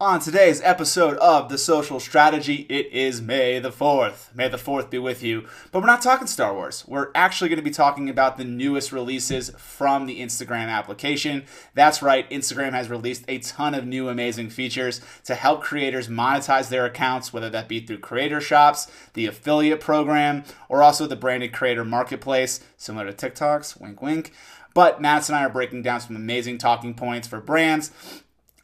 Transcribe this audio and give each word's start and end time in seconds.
On 0.00 0.18
today's 0.18 0.62
episode 0.62 1.18
of 1.18 1.50
The 1.50 1.58
Social 1.58 2.00
Strategy, 2.00 2.64
it 2.70 2.86
is 2.86 3.20
May 3.20 3.58
the 3.58 3.68
4th. 3.68 4.34
May 4.34 4.48
the 4.48 4.56
4th 4.56 4.88
be 4.88 4.98
with 4.98 5.22
you. 5.22 5.46
But 5.70 5.80
we're 5.80 5.88
not 5.88 6.00
talking 6.00 6.26
Star 6.26 6.54
Wars. 6.54 6.86
We're 6.88 7.10
actually 7.14 7.50
going 7.50 7.58
to 7.58 7.62
be 7.62 7.70
talking 7.70 8.08
about 8.08 8.38
the 8.38 8.44
newest 8.44 8.92
releases 8.92 9.50
from 9.58 10.06
the 10.06 10.22
Instagram 10.22 10.70
application. 10.70 11.44
That's 11.74 12.00
right, 12.00 12.30
Instagram 12.30 12.72
has 12.72 12.88
released 12.88 13.26
a 13.28 13.40
ton 13.40 13.74
of 13.74 13.84
new 13.84 14.08
amazing 14.08 14.48
features 14.48 15.02
to 15.24 15.34
help 15.34 15.60
creators 15.60 16.08
monetize 16.08 16.70
their 16.70 16.86
accounts, 16.86 17.34
whether 17.34 17.50
that 17.50 17.68
be 17.68 17.80
through 17.80 17.98
creator 17.98 18.40
shops, 18.40 18.90
the 19.12 19.26
affiliate 19.26 19.80
program, 19.80 20.44
or 20.70 20.82
also 20.82 21.06
the 21.06 21.14
branded 21.14 21.52
creator 21.52 21.84
marketplace, 21.84 22.60
similar 22.78 23.04
to 23.04 23.12
TikTok's, 23.12 23.76
wink 23.76 24.00
wink. 24.00 24.32
But 24.72 25.02
Matt 25.02 25.28
and 25.28 25.36
I 25.36 25.44
are 25.44 25.50
breaking 25.50 25.82
down 25.82 26.00
some 26.00 26.16
amazing 26.16 26.56
talking 26.56 26.94
points 26.94 27.28
for 27.28 27.42
brands 27.42 27.90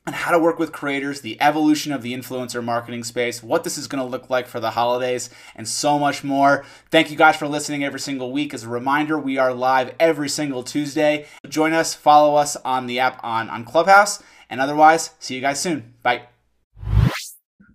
and 0.07 0.14
how 0.14 0.30
to 0.30 0.38
work 0.38 0.59
with 0.59 0.73
creators, 0.73 1.20
the 1.20 1.41
evolution 1.41 1.93
of 1.93 2.00
the 2.00 2.14
influencer 2.14 2.62
marketing 2.62 3.03
space, 3.03 3.43
what 3.43 3.64
this 3.64 3.76
is 3.76 3.89
going 3.89 4.03
to 4.03 4.08
look 4.08 4.31
like 4.31 4.46
for 4.46 4.61
the 4.61 4.71
holidays, 4.71 5.31
and 5.57 5.67
so 5.67 5.98
much 5.98 6.22
more. 6.22 6.64
Thank 6.90 7.11
you 7.11 7.17
guys 7.17 7.36
for 7.36 7.48
listening 7.48 7.82
every 7.82 7.98
single 7.98 8.31
week. 8.31 8.54
As 8.54 8.62
a 8.62 8.68
reminder, 8.68 9.18
we 9.18 9.36
are 9.36 9.53
live 9.53 9.95
every 9.98 10.29
single 10.29 10.62
Tuesday. 10.62 11.26
Join 11.48 11.72
us, 11.72 11.95
follow 11.95 12.36
us 12.36 12.57
on 12.57 12.86
the 12.86 13.00
app 13.00 13.22
on, 13.25 13.48
on 13.50 13.64
Clubhouse, 13.64 14.22
and 14.48 14.61
otherwise, 14.61 15.11
see 15.18 15.34
you 15.34 15.40
guys 15.40 15.61
soon. 15.61 15.95
Bye. 16.03 16.29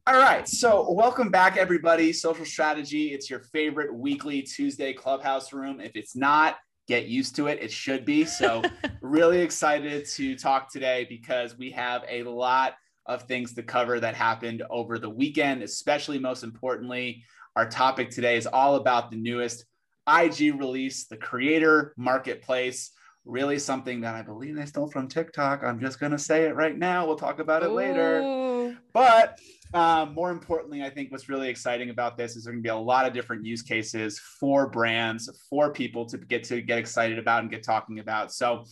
All 0.07 0.17
right, 0.17 0.48
so 0.48 0.89
welcome 0.91 1.29
back, 1.29 1.57
everybody. 1.57 2.13
Social 2.13 2.45
Strategy, 2.45 3.13
it's 3.13 3.29
your 3.29 3.39
favorite 3.39 3.93
weekly 3.93 4.41
Tuesday 4.41 4.93
Clubhouse 4.93 5.53
room. 5.53 5.79
If 5.81 5.91
it's 5.95 6.15
not, 6.15 6.57
get 6.91 7.07
used 7.07 7.37
to 7.37 7.47
it. 7.47 7.57
It 7.61 7.71
should 7.71 8.03
be. 8.03 8.25
So, 8.25 8.61
really 9.01 9.39
excited 9.39 10.05
to 10.05 10.35
talk 10.35 10.69
today 10.69 11.05
because 11.07 11.57
we 11.57 11.71
have 11.71 12.03
a 12.09 12.23
lot 12.23 12.73
of 13.05 13.23
things 13.23 13.53
to 13.53 13.63
cover 13.63 13.99
that 14.01 14.13
happened 14.13 14.61
over 14.69 14.99
the 14.99 15.09
weekend, 15.09 15.63
especially 15.63 16.19
most 16.19 16.43
importantly, 16.43 17.23
our 17.55 17.70
topic 17.70 18.09
today 18.09 18.35
is 18.35 18.45
all 18.45 18.75
about 18.75 19.09
the 19.09 19.15
newest 19.15 19.63
IG 20.05 20.59
release, 20.59 21.05
the 21.05 21.15
creator 21.15 21.93
marketplace. 21.95 22.91
Really, 23.23 23.59
something 23.59 24.01
that 24.01 24.15
I 24.15 24.23
believe 24.23 24.55
they 24.55 24.65
stole 24.65 24.89
from 24.89 25.07
TikTok. 25.07 25.63
I'm 25.63 25.79
just 25.79 25.99
going 25.99 26.11
to 26.11 26.17
say 26.17 26.45
it 26.45 26.55
right 26.55 26.77
now. 26.77 27.05
We'll 27.05 27.15
talk 27.15 27.39
about 27.39 27.63
it 27.63 27.70
Ooh. 27.70 27.76
later. 27.76 28.77
But 28.93 29.39
um, 29.73 30.13
more 30.13 30.31
importantly, 30.31 30.83
I 30.83 30.89
think 30.89 31.11
what's 31.11 31.29
really 31.29 31.49
exciting 31.49 31.89
about 31.89 32.17
this 32.17 32.35
is 32.35 32.43
there 32.43 32.53
going 32.53 32.61
to 32.61 32.67
be 32.67 32.69
a 32.69 32.75
lot 32.75 33.05
of 33.05 33.13
different 33.13 33.45
use 33.45 33.61
cases 33.61 34.19
for 34.19 34.67
brands, 34.67 35.29
for 35.49 35.71
people 35.71 36.05
to 36.07 36.17
get 36.17 36.43
to 36.45 36.61
get 36.61 36.77
excited 36.77 37.17
about 37.17 37.41
and 37.41 37.49
get 37.49 37.63
talking 37.63 37.99
about. 37.99 38.33
So, 38.33 38.65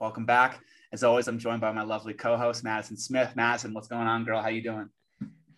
welcome 0.00 0.26
back. 0.26 0.60
As 0.92 1.04
always, 1.04 1.28
I'm 1.28 1.38
joined 1.38 1.60
by 1.60 1.72
my 1.72 1.82
lovely 1.82 2.14
co-host 2.14 2.64
Madison 2.64 2.96
Smith. 2.96 3.34
Madison, 3.36 3.72
what's 3.72 3.88
going 3.88 4.06
on, 4.06 4.24
girl? 4.24 4.42
How 4.42 4.48
you 4.48 4.62
doing? 4.62 4.88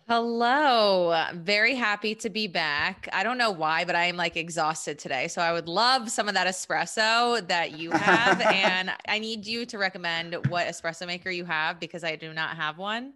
Hello. 0.07 1.27
Very 1.35 1.75
happy 1.75 2.15
to 2.15 2.31
be 2.31 2.47
back. 2.47 3.07
I 3.13 3.21
don't 3.21 3.37
know 3.37 3.51
why, 3.51 3.85
but 3.85 3.95
I 3.95 4.05
am 4.05 4.17
like 4.17 4.37
exhausted 4.37 4.97
today. 4.97 5.27
So 5.27 5.39
I 5.39 5.53
would 5.53 5.67
love 5.67 6.09
some 6.09 6.27
of 6.27 6.33
that 6.33 6.47
espresso 6.47 7.47
that 7.47 7.77
you 7.77 7.91
have. 7.91 8.41
and 8.53 8.91
I 9.07 9.19
need 9.19 9.45
you 9.45 9.67
to 9.67 9.77
recommend 9.77 10.33
what 10.49 10.67
espresso 10.67 11.05
maker 11.05 11.29
you 11.29 11.45
have 11.45 11.79
because 11.79 12.03
I 12.03 12.15
do 12.15 12.33
not 12.33 12.57
have 12.57 12.79
one. 12.79 13.13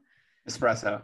Espresso. 0.47 1.01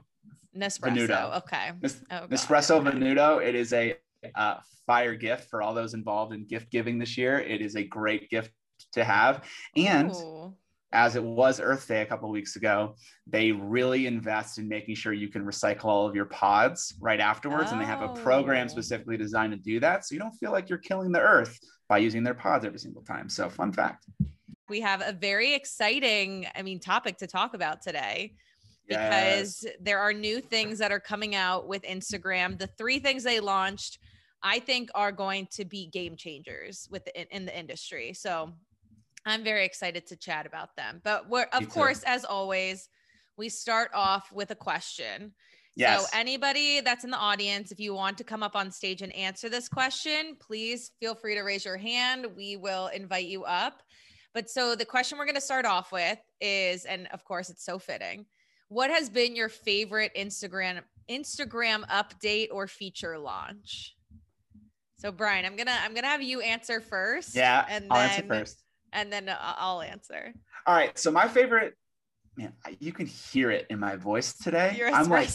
Nespresso. 0.60 1.08
Vertuo. 1.08 1.38
Okay. 1.38 1.72
Nes- 1.82 2.04
oh, 2.12 2.28
Nespresso 2.28 2.82
Vertuo. 2.82 3.46
It 3.46 3.56
is 3.56 3.74
a 3.74 3.96
uh, 4.36 4.56
fire 4.86 5.16
gift 5.16 5.50
for 5.50 5.62
all 5.62 5.74
those 5.74 5.94
involved 5.94 6.34
in 6.34 6.46
gift 6.46 6.72
giving 6.72 6.98
this 6.98 7.18
year. 7.18 7.40
It 7.40 7.62
is 7.62 7.76
a 7.76 7.84
great 7.84 8.30
gift 8.30 8.52
to 8.94 9.04
have. 9.04 9.48
And 9.76 10.12
Ooh. 10.12 10.56
as 10.92 11.16
it 11.16 11.24
was 11.24 11.60
Earth 11.60 11.88
Day 11.88 12.02
a 12.02 12.06
couple 12.06 12.30
weeks 12.30 12.56
ago, 12.56 12.96
they 13.28 13.52
really 13.52 14.08
invest 14.08 14.58
in 14.58 14.68
making 14.68 14.96
sure 14.96 15.14
you 15.14 15.30
can 15.30 15.46
recycle 15.46 15.86
all 15.86 16.08
of 16.08 16.16
your 16.16 16.26
pods 16.26 16.96
right 17.00 17.20
afterwards. 17.20 17.68
Oh. 17.70 17.74
And 17.74 17.82
they 17.82 17.86
have 17.86 18.02
a 18.02 18.14
program 18.22 18.66
oh. 18.66 18.70
specifically 18.70 19.18
designed 19.18 19.54
to 19.54 19.60
do 19.60 19.80
that. 19.80 20.06
So 20.06 20.16
you 20.16 20.20
don't 20.20 20.34
feel 20.34 20.52
like 20.52 20.70
you're 20.70 20.80
killing 20.80 21.12
the 21.12 21.22
earth 21.22 21.58
by 21.88 22.00
using 22.00 22.24
their 22.24 22.34
pods 22.34 22.66
every 22.66 22.80
single 22.80 23.04
time. 23.04 23.30
So, 23.30 23.50
fun 23.50 23.72
fact. 23.72 24.06
We 24.70 24.82
have 24.82 25.02
a 25.04 25.14
very 25.14 25.56
exciting, 25.56 26.46
I 26.56 26.62
mean, 26.62 26.80
topic 26.80 27.18
to 27.18 27.28
talk 27.28 27.56
about 27.56 27.82
today 27.82 28.34
because 28.90 29.64
yes. 29.64 29.76
there 29.80 30.00
are 30.00 30.12
new 30.12 30.42
things 30.42 30.80
that 30.80 30.92
are 30.92 31.00
coming 31.00 31.36
out 31.36 31.68
with 31.68 31.84
Instagram. 31.84 32.58
The 32.58 32.68
three 32.68 33.00
things 33.00 33.24
they 33.24 33.40
launched, 33.40 34.00
I 34.42 34.60
think, 34.60 34.90
are 34.96 35.12
going 35.12 35.48
to 35.52 35.64
be 35.64 35.88
game 35.88 36.16
changers 36.16 36.88
with 36.92 37.06
the, 37.06 37.36
in 37.36 37.46
the 37.46 37.58
industry. 37.58 38.14
So 38.14 38.52
I'm 39.26 39.44
very 39.44 39.64
excited 39.64 40.08
to 40.08 40.16
chat 40.16 40.46
about 40.46 40.76
them. 40.76 41.02
But 41.04 41.30
we're, 41.30 41.48
of 41.54 41.70
course, 41.70 42.04
as 42.04 42.26
always, 42.26 42.90
we 43.38 43.48
start 43.48 43.92
off 43.94 44.32
with 44.32 44.50
a 44.52 44.56
question. 44.56 45.34
Yes. 45.76 46.02
So 46.02 46.18
anybody 46.18 46.82
that's 46.82 47.04
in 47.04 47.12
the 47.12 47.18
audience, 47.18 47.72
if 47.72 47.80
you 47.80 47.94
want 47.94 48.18
to 48.18 48.24
come 48.24 48.42
up 48.42 48.56
on 48.56 48.72
stage 48.72 49.02
and 49.02 49.16
answer 49.16 49.50
this 49.50 49.70
question, 49.70 50.36
please 50.40 50.92
feel 51.00 51.14
free 51.16 51.36
to 51.36 51.42
raise 51.42 51.64
your 51.64 51.78
hand. 51.78 52.26
We 52.36 52.58
will 52.58 52.88
invite 52.88 53.28
you 53.28 53.44
up. 53.44 53.84
But 54.34 54.50
so 54.50 54.76
the 54.76 54.86
question 54.86 55.18
we're 55.18 55.26
going 55.26 55.36
to 55.36 55.42
start 55.42 55.66
off 55.66 55.92
with 55.92 56.20
is, 56.42 56.86
and 56.86 57.08
of 57.14 57.24
course, 57.24 57.50
it's 57.50 57.64
so 57.64 57.80
fitting 57.80 58.26
what 58.70 58.90
has 58.90 59.10
been 59.10 59.36
your 59.36 59.50
favorite 59.50 60.12
Instagram 60.16 60.82
Instagram 61.10 61.86
update 61.88 62.48
or 62.52 62.68
feature 62.68 63.18
launch? 63.18 63.96
So 64.98 65.12
Brian, 65.12 65.46
I'm 65.46 65.56
gonna 65.56 65.76
I'm 65.84 65.94
gonna 65.94 66.08
have 66.08 66.22
you 66.22 66.42
answer 66.42 66.80
first. 66.80 67.36
Yeah, 67.36 67.66
and 67.70 67.86
I'll 67.90 67.98
then, 67.98 68.10
answer 68.10 68.28
first, 68.28 68.64
and 68.94 69.12
then 69.12 69.30
uh, 69.30 69.38
I'll 69.40 69.82
answer. 69.82 70.34
All 70.66 70.76
right. 70.76 70.98
So 70.98 71.10
my 71.10 71.28
favorite, 71.28 71.74
man, 72.38 72.54
you 72.80 72.92
can 72.92 73.08
hear 73.08 73.50
it 73.50 73.66
in 73.70 73.80
my 73.80 73.96
voice 73.96 74.38
today. 74.38 74.82
I'm 74.94 75.10
like 75.10 75.30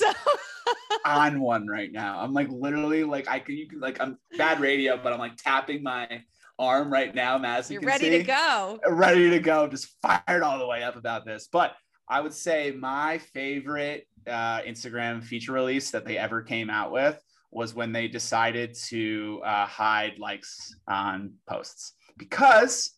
on 1.05 1.41
one 1.41 1.67
right 1.67 1.91
now. 1.91 2.21
I'm 2.21 2.33
like 2.33 2.49
literally 2.51 3.05
like 3.05 3.29
I 3.29 3.39
can 3.41 3.57
you 3.57 3.69
can 3.69 3.81
like 3.81 4.01
I'm 4.01 4.19
bad 4.37 4.61
radio, 4.61 4.99
but 5.03 5.13
I'm 5.13 5.19
like 5.19 5.37
tapping 5.37 5.83
my 5.83 6.23
arm 6.59 6.93
right 6.93 7.15
now, 7.15 7.39
Madison. 7.39 7.75
You're 7.75 7.83
ready 7.83 8.11
see. 8.11 8.19
to 8.19 8.23
go. 8.23 8.79
Ready 8.87 9.31
to 9.31 9.41
go. 9.41 9.67
Just 9.67 9.89
fired 10.03 10.43
all 10.43 10.59
the 10.59 10.67
way 10.67 10.83
up 10.83 10.97
about 10.97 11.25
this, 11.25 11.49
but 11.51 11.75
I 12.09 12.21
would 12.21 12.35
say 12.35 12.71
my 12.71 13.19
favorite 13.19 14.07
uh, 14.27 14.61
Instagram 14.61 15.23
feature 15.23 15.53
release 15.53 15.91
that 15.91 16.05
they 16.05 16.19
ever 16.19 16.43
came 16.43 16.71
out 16.71 16.93
with 16.93 17.21
was 17.51 17.75
when 17.75 17.93
they 17.93 18.09
decided 18.09 18.75
to 18.75 19.41
uh, 19.45 19.67
hide 19.67 20.19
likes 20.19 20.75
on 20.89 21.35
posts 21.49 21.95
because 22.19 22.91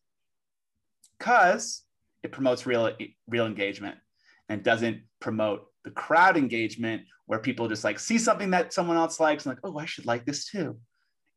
because 1.19 1.83
it 2.23 2.33
promotes 2.33 2.67
real 2.67 2.91
real 3.29 3.47
engagement 3.47 3.97
and 4.49 4.63
doesn't 4.63 5.03
promote 5.21 5.67
the 5.85 5.91
crowd 5.91 6.37
engagement 6.37 7.03
where 7.27 7.39
people 7.39 7.69
just 7.69 7.85
like 7.85 7.99
see 7.99 8.19
something 8.19 8.51
that 8.51 8.73
someone 8.73 8.97
else 8.97 9.21
likes 9.21 9.47
and 9.47 9.55
like 9.55 9.61
oh 9.65 9.79
I 9.79 9.85
should 9.85 10.07
like 10.07 10.25
this 10.25 10.47
too. 10.47 10.79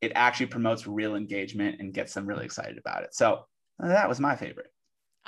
It 0.02 0.14
actually 0.16 0.48
promotes 0.48 0.88
real 0.88 1.16
engagement 1.16 1.82
and 1.82 1.94
gets 1.94 2.14
them 2.14 2.26
really 2.26 2.46
excited 2.46 2.78
about 2.78 3.04
it. 3.04 3.14
So 3.14 3.46
that 3.80 4.08
was 4.08 4.20
my 4.20 4.36
favorite. 4.36 4.72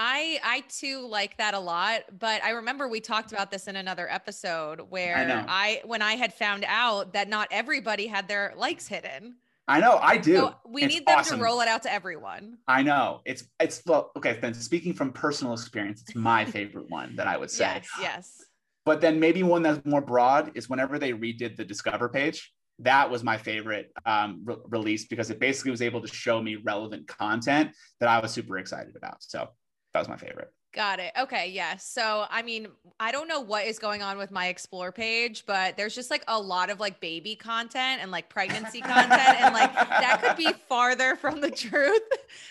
I 0.04 0.40
I 0.44 0.64
too 0.68 1.08
like 1.08 1.38
that 1.38 1.54
a 1.54 1.60
lot, 1.60 2.02
but 2.18 2.44
I 2.44 2.52
remember 2.52 2.88
we 2.88 3.00
talked 3.00 3.34
about 3.34 3.52
this 3.52 3.68
in 3.68 3.76
another 3.76 4.10
episode 4.10 4.82
where 4.90 5.16
I, 5.16 5.46
I 5.48 5.82
when 5.86 6.02
I 6.02 6.14
had 6.14 6.34
found 6.34 6.66
out 6.68 7.14
that 7.14 7.30
not 7.30 7.48
everybody 7.52 8.08
had 8.08 8.28
their 8.28 8.54
likes 8.58 8.88
hidden. 8.88 9.36
I 9.68 9.80
know, 9.80 10.00
I 10.02 10.18
do. 10.18 10.38
So 10.38 10.56
we 10.68 10.82
it's 10.82 10.94
need 10.96 11.06
them 11.06 11.20
awesome. 11.20 11.38
to 11.38 11.44
roll 11.44 11.62
it 11.62 11.68
out 11.68 11.84
to 11.84 11.94
everyone. 11.94 12.58
I 12.68 12.82
know. 12.82 13.22
It's 13.26 13.44
it's 13.60 13.84
well, 13.86 14.12
okay, 14.18 14.40
then 14.42 14.56
speaking 14.56 14.94
from 14.94 15.14
personal 15.14 15.54
experience, 15.54 16.02
it's 16.02 16.16
my 16.16 16.46
favorite 16.46 16.90
one 16.90 17.16
that 17.18 17.28
I 17.28 17.38
would 17.38 17.52
say. 17.62 17.66
Yes, 17.66 17.88
yes. 18.02 18.46
But 18.86 19.02
then 19.02 19.20
maybe 19.20 19.44
one 19.44 19.62
that's 19.62 19.86
more 19.86 20.02
broad 20.02 20.54
is 20.56 20.68
whenever 20.68 20.98
they 20.98 21.12
redid 21.14 21.58
the 21.58 21.64
discover 21.64 22.10
page 22.10 22.52
that 22.80 23.12
was 23.12 23.24
my 23.24 23.38
favorite 23.38 23.92
um, 24.08 24.42
re- 24.44 24.56
release 24.70 25.06
because 25.06 25.30
it 25.30 25.40
basically 25.40 25.70
was 25.70 25.84
able 25.84 26.02
to 26.02 26.08
show 26.08 26.42
me 26.42 26.56
relevant 26.56 27.08
content 27.08 27.70
that 28.00 28.10
I 28.10 28.20
was 28.20 28.32
super 28.32 28.58
excited 28.58 28.96
about. 28.96 29.22
So 29.22 29.50
that 29.94 30.00
was 30.00 30.10
my 30.10 30.18
favorite. 30.18 30.52
Got 30.74 31.02
it. 31.02 31.12
Okay. 31.20 31.50
Yeah. 31.50 31.76
So, 31.76 32.26
I 32.30 32.44
mean, 32.44 32.70
I 32.98 33.12
don't 33.12 33.28
know 33.28 33.42
what 33.42 33.66
is 33.66 33.78
going 33.78 34.02
on 34.02 34.18
with 34.18 34.32
my 34.32 34.48
explore 34.48 34.94
page, 34.94 35.44
but 35.46 35.76
there's 35.76 35.94
just 35.94 36.10
like 36.10 36.24
a 36.30 36.40
lot 36.40 36.70
of 36.70 36.80
like 36.80 37.02
baby 37.02 37.36
content 37.36 38.02
and 38.02 38.10
like 38.10 38.30
pregnancy 38.30 38.80
content. 38.82 39.42
And 39.42 39.54
like 39.54 39.74
that 39.74 40.22
could 40.24 40.38
be 40.38 40.54
farther 40.70 41.18
from 41.18 41.42
the 41.42 41.52
truth. 41.52 42.02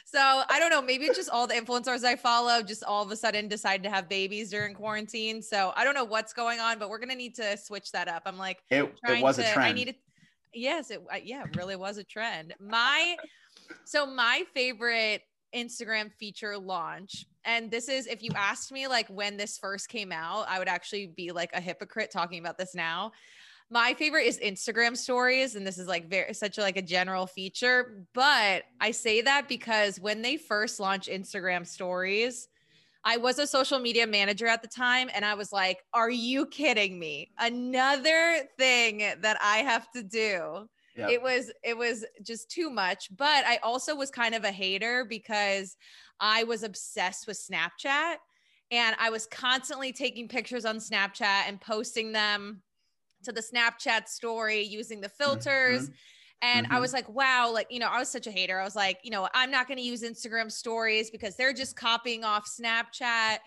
So, 0.05 0.19
I 0.21 0.59
don't 0.59 0.69
know. 0.69 0.83
Maybe 0.83 1.07
it's 1.07 1.17
just 1.17 1.31
all 1.31 1.47
the 1.47 1.55
influencers 1.55 2.05
I 2.05 2.15
follow 2.15 2.63
just 2.63 2.85
all 2.85 3.03
of 3.03 3.11
a 3.11 3.17
sudden 3.17 3.49
decided 3.49 3.85
to 3.85 3.91
have 3.91 4.07
babies 4.07 4.51
during 4.51 4.75
quarantine. 4.75 5.41
So, 5.41 5.73
I 5.75 5.85
don't 5.85 5.95
know 5.95 6.05
what's 6.05 6.35
going 6.35 6.61
on, 6.61 6.79
but 6.79 6.91
we're 6.91 6.99
going 6.99 7.09
to 7.09 7.17
need 7.17 7.37
to 7.37 7.57
switch 7.57 7.91
that 7.93 8.07
up. 8.07 8.25
I'm 8.27 8.37
like, 8.37 8.59
it, 8.71 8.93
it 9.09 9.23
was 9.23 9.37
to, 9.37 9.51
a 9.51 9.55
trend. 9.55 9.71
I 9.71 9.73
needed, 9.73 9.95
yes, 10.53 10.91
it, 10.91 11.01
yeah, 11.25 11.45
it 11.45 11.57
really 11.57 11.77
was 11.77 11.97
a 11.97 12.05
trend. 12.05 12.53
My, 12.61 13.17
so 13.87 14.05
my 14.05 14.45
favorite 14.53 15.23
Instagram 15.55 16.13
feature 16.13 16.57
launch. 16.59 17.27
And 17.45 17.71
this 17.71 17.89
is, 17.89 18.07
if 18.07 18.23
you 18.23 18.31
asked 18.35 18.73
me 18.73 18.87
like 18.87 19.09
when 19.09 19.37
this 19.37 19.59
first 19.59 19.89
came 19.89 20.13
out, 20.13 20.47
I 20.49 20.59
would 20.59 20.69
actually 20.69 21.07
be 21.09 21.33
like 21.33 21.51
a 21.53 21.61
hypocrite 21.61 22.11
talking 22.11 22.39
about 22.39 22.59
this 22.59 22.75
now. 22.75 23.13
My 23.73 23.95
favorite 23.95 24.27
is 24.27 24.41
Instagram 24.41 24.97
stories, 24.97 25.55
and 25.55 25.65
this 25.65 25.79
is 25.79 25.87
like 25.87 26.11
very 26.11 26.35
such 26.35 26.59
a, 26.59 26.61
like 26.61 26.77
a 26.77 26.83
general 26.83 27.27
feature. 27.27 28.05
But 28.15 28.65
I 28.81 28.91
say 28.91 29.21
that 29.23 29.49
because 29.49 30.01
when 30.01 30.23
they 30.23 30.37
first 30.37 30.81
launched 30.81 31.09
Instagram 31.09 31.65
stories, 31.65 32.49
I 33.05 33.17
was 33.17 33.39
a 33.39 33.47
social 33.47 33.79
media 33.79 34.07
manager 34.07 34.49
at 34.49 34.61
the 34.61 34.69
time, 34.69 35.09
and 35.15 35.25
I 35.25 35.35
was 35.35 35.53
like, 35.53 35.79
Are 35.95 36.11
you 36.11 36.47
kidding 36.47 36.99
me? 36.99 37.31
Another 37.39 38.43
thing 38.59 38.99
that 39.21 39.39
I 39.41 39.59
have 39.59 39.89
to 39.93 40.03
do. 40.03 40.69
Yep. 40.97 41.11
It 41.11 41.23
was 41.23 41.53
it 41.63 41.77
was 41.77 42.05
just 42.23 42.51
too 42.51 42.71
much. 42.71 43.09
But 43.17 43.45
I 43.47 43.59
also 43.63 43.95
was 43.95 44.11
kind 44.11 44.35
of 44.35 44.45
a 44.45 44.51
hater 44.51 45.05
because 45.05 45.77
I 46.21 46.45
was 46.45 46.63
obsessed 46.63 47.27
with 47.27 47.39
Snapchat 47.39 48.17
and 48.71 48.97
I 48.99 49.11
was 49.11 49.27
constantly 49.27 49.93
taking 49.93 50.29
pictures 50.29 50.65
on 50.65 50.77
Snapchat 50.77 51.49
and 51.49 51.61
posting 51.61 52.13
them 52.13 52.63
to 53.25 53.33
the 53.33 53.43
Snapchat 53.43 54.09
story 54.09 54.63
using 54.63 55.01
the 55.01 55.09
filters. 55.09 55.85
Mm-hmm. 55.85 55.93
And 56.43 56.67
mm-hmm. 56.67 56.77
I 56.77 56.81
was 56.81 56.93
like, 56.93 57.09
wow, 57.09 57.51
like, 57.53 57.67
you 57.71 57.81
know, 57.81 57.89
I 57.89 57.99
was 57.99 58.09
such 58.09 58.27
a 58.27 58.31
hater. 58.31 58.59
I 58.59 58.65
was 58.65 58.77
like, 58.77 58.99
you 59.03 59.11
know, 59.11 59.29
I'm 59.35 59.51
not 59.51 59.67
going 59.67 59.77
to 59.77 59.85
use 59.85 60.03
Instagram 60.03 60.51
stories 60.51 61.11
because 61.11 61.37
they're 61.37 61.53
just 61.53 61.77
copying 61.77 62.25
off 62.25 62.49
Snapchat. 62.49 63.39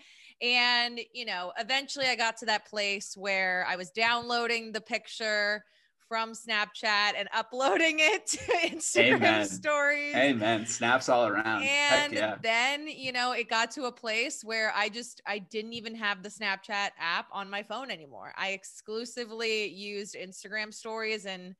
And, 0.42 1.00
you 1.12 1.24
know, 1.24 1.52
eventually 1.58 2.06
I 2.06 2.16
got 2.16 2.36
to 2.38 2.46
that 2.46 2.66
place 2.66 3.16
where 3.16 3.66
I 3.68 3.76
was 3.76 3.90
downloading 3.90 4.72
the 4.72 4.80
picture 4.80 5.64
from 6.14 6.30
Snapchat 6.30 7.14
and 7.18 7.28
uploading 7.34 7.96
it 7.98 8.24
to 8.28 8.38
Instagram 8.68 9.16
Amen. 9.16 9.46
stories. 9.46 10.14
Amen. 10.14 10.64
Snaps 10.64 11.08
all 11.08 11.26
around. 11.26 11.64
And 11.64 12.12
yeah. 12.12 12.36
then, 12.40 12.86
you 12.86 13.10
know, 13.10 13.32
it 13.32 13.50
got 13.50 13.72
to 13.72 13.86
a 13.86 13.92
place 13.92 14.44
where 14.44 14.72
I 14.76 14.90
just 14.90 15.20
I 15.26 15.40
didn't 15.40 15.72
even 15.72 15.92
have 15.96 16.22
the 16.22 16.28
Snapchat 16.28 16.90
app 17.00 17.26
on 17.32 17.50
my 17.50 17.64
phone 17.64 17.90
anymore. 17.90 18.32
I 18.36 18.50
exclusively 18.50 19.66
used 19.66 20.14
Instagram 20.14 20.72
stories 20.72 21.26
and 21.26 21.56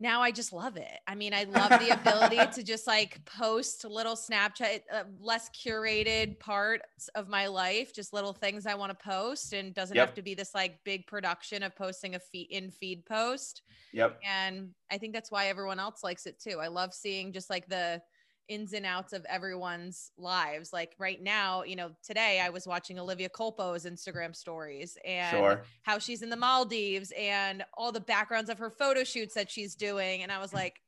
now 0.00 0.22
I 0.22 0.30
just 0.30 0.52
love 0.52 0.76
it. 0.76 1.00
I 1.06 1.14
mean, 1.14 1.34
I 1.34 1.44
love 1.44 1.70
the 1.70 1.90
ability 1.90 2.38
to 2.54 2.62
just 2.62 2.86
like 2.86 3.24
post 3.24 3.84
little 3.84 4.14
Snapchat, 4.14 4.82
uh, 4.92 5.04
less 5.20 5.50
curated 5.50 6.38
parts 6.38 7.08
of 7.14 7.28
my 7.28 7.48
life, 7.48 7.92
just 7.92 8.12
little 8.12 8.32
things 8.32 8.66
I 8.66 8.74
want 8.74 8.90
to 8.90 9.04
post, 9.04 9.52
and 9.52 9.74
doesn't 9.74 9.96
yep. 9.96 10.08
have 10.08 10.14
to 10.14 10.22
be 10.22 10.34
this 10.34 10.54
like 10.54 10.82
big 10.84 11.06
production 11.06 11.62
of 11.62 11.74
posting 11.74 12.14
a 12.14 12.20
feed 12.20 12.48
in 12.50 12.70
feed 12.70 13.04
post. 13.06 13.62
Yep. 13.92 14.20
And 14.24 14.70
I 14.90 14.98
think 14.98 15.14
that's 15.14 15.30
why 15.30 15.46
everyone 15.46 15.80
else 15.80 16.04
likes 16.04 16.26
it 16.26 16.38
too. 16.38 16.58
I 16.60 16.68
love 16.68 16.94
seeing 16.94 17.32
just 17.32 17.50
like 17.50 17.68
the 17.68 18.00
ins 18.48 18.72
and 18.72 18.86
outs 18.86 19.12
of 19.12 19.24
everyone's 19.28 20.10
lives. 20.16 20.72
Like 20.72 20.94
right 20.98 21.22
now, 21.22 21.62
you 21.62 21.76
know, 21.76 21.90
today 22.02 22.40
I 22.40 22.48
was 22.48 22.66
watching 22.66 22.98
Olivia 22.98 23.28
Culpo's 23.28 23.84
Instagram 23.84 24.34
stories 24.34 24.96
and 25.04 25.36
sure. 25.36 25.62
how 25.82 25.98
she's 25.98 26.22
in 26.22 26.30
the 26.30 26.36
Maldives 26.36 27.12
and 27.16 27.64
all 27.74 27.92
the 27.92 28.00
backgrounds 28.00 28.50
of 28.50 28.58
her 28.58 28.70
photo 28.70 29.04
shoots 29.04 29.34
that 29.34 29.50
she's 29.50 29.74
doing. 29.74 30.22
And 30.22 30.32
I 30.32 30.38
was 30.38 30.52
like, 30.52 30.80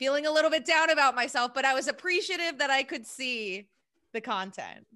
feeling 0.00 0.24
a 0.24 0.30
little 0.30 0.50
bit 0.50 0.64
down 0.64 0.88
about 0.90 1.14
myself, 1.14 1.52
but 1.54 1.66
I 1.66 1.74
was 1.74 1.86
appreciative 1.86 2.56
that 2.58 2.70
I 2.70 2.82
could 2.82 3.06
see 3.06 3.68
the 4.14 4.20
content. 4.20 4.86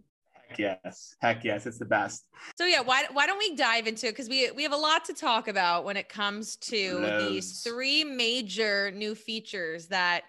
Heck 0.48 0.58
yes. 0.58 1.14
Heck 1.20 1.44
yes. 1.44 1.66
It's 1.66 1.78
the 1.78 1.84
best. 1.84 2.26
So 2.56 2.64
yeah, 2.64 2.80
why, 2.80 3.04
why 3.12 3.26
don't 3.26 3.38
we 3.38 3.54
dive 3.54 3.86
into 3.86 4.06
it? 4.06 4.12
Because 4.12 4.30
we 4.30 4.50
we 4.52 4.62
have 4.62 4.72
a 4.72 4.76
lot 4.76 5.04
to 5.06 5.14
talk 5.14 5.48
about 5.48 5.84
when 5.84 5.96
it 5.96 6.08
comes 6.08 6.56
to 6.56 6.98
Loads. 6.98 7.28
these 7.28 7.60
three 7.60 8.02
major 8.02 8.90
new 8.92 9.14
features 9.14 9.86
that 9.88 10.22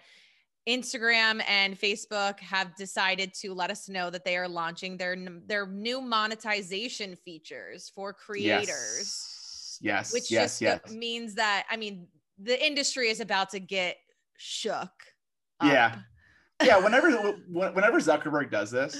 Instagram 0.68 1.42
and 1.48 1.78
Facebook 1.78 2.40
have 2.40 2.74
decided 2.74 3.32
to 3.34 3.54
let 3.54 3.70
us 3.70 3.88
know 3.88 4.10
that 4.10 4.24
they 4.24 4.36
are 4.36 4.48
launching 4.48 4.96
their 4.96 5.16
their 5.46 5.66
new 5.66 6.00
monetization 6.00 7.14
features 7.16 7.90
for 7.94 8.12
creators. 8.12 9.78
Yes. 9.78 9.78
Yes. 9.80 10.12
Which 10.12 10.30
yes, 10.30 10.58
just 10.58 10.62
uh, 10.62 10.80
yes. 10.84 10.94
means 10.94 11.34
that 11.34 11.66
I 11.70 11.76
mean 11.76 12.08
the 12.42 12.64
industry 12.64 13.08
is 13.08 13.20
about 13.20 13.50
to 13.50 13.60
get 13.60 13.96
shook. 14.38 14.90
Up. 15.60 15.68
Yeah. 15.68 15.96
Yeah, 16.62 16.78
whenever 16.78 17.10
whenever 17.50 18.00
Zuckerberg 18.00 18.50
does 18.50 18.70
this, 18.70 18.96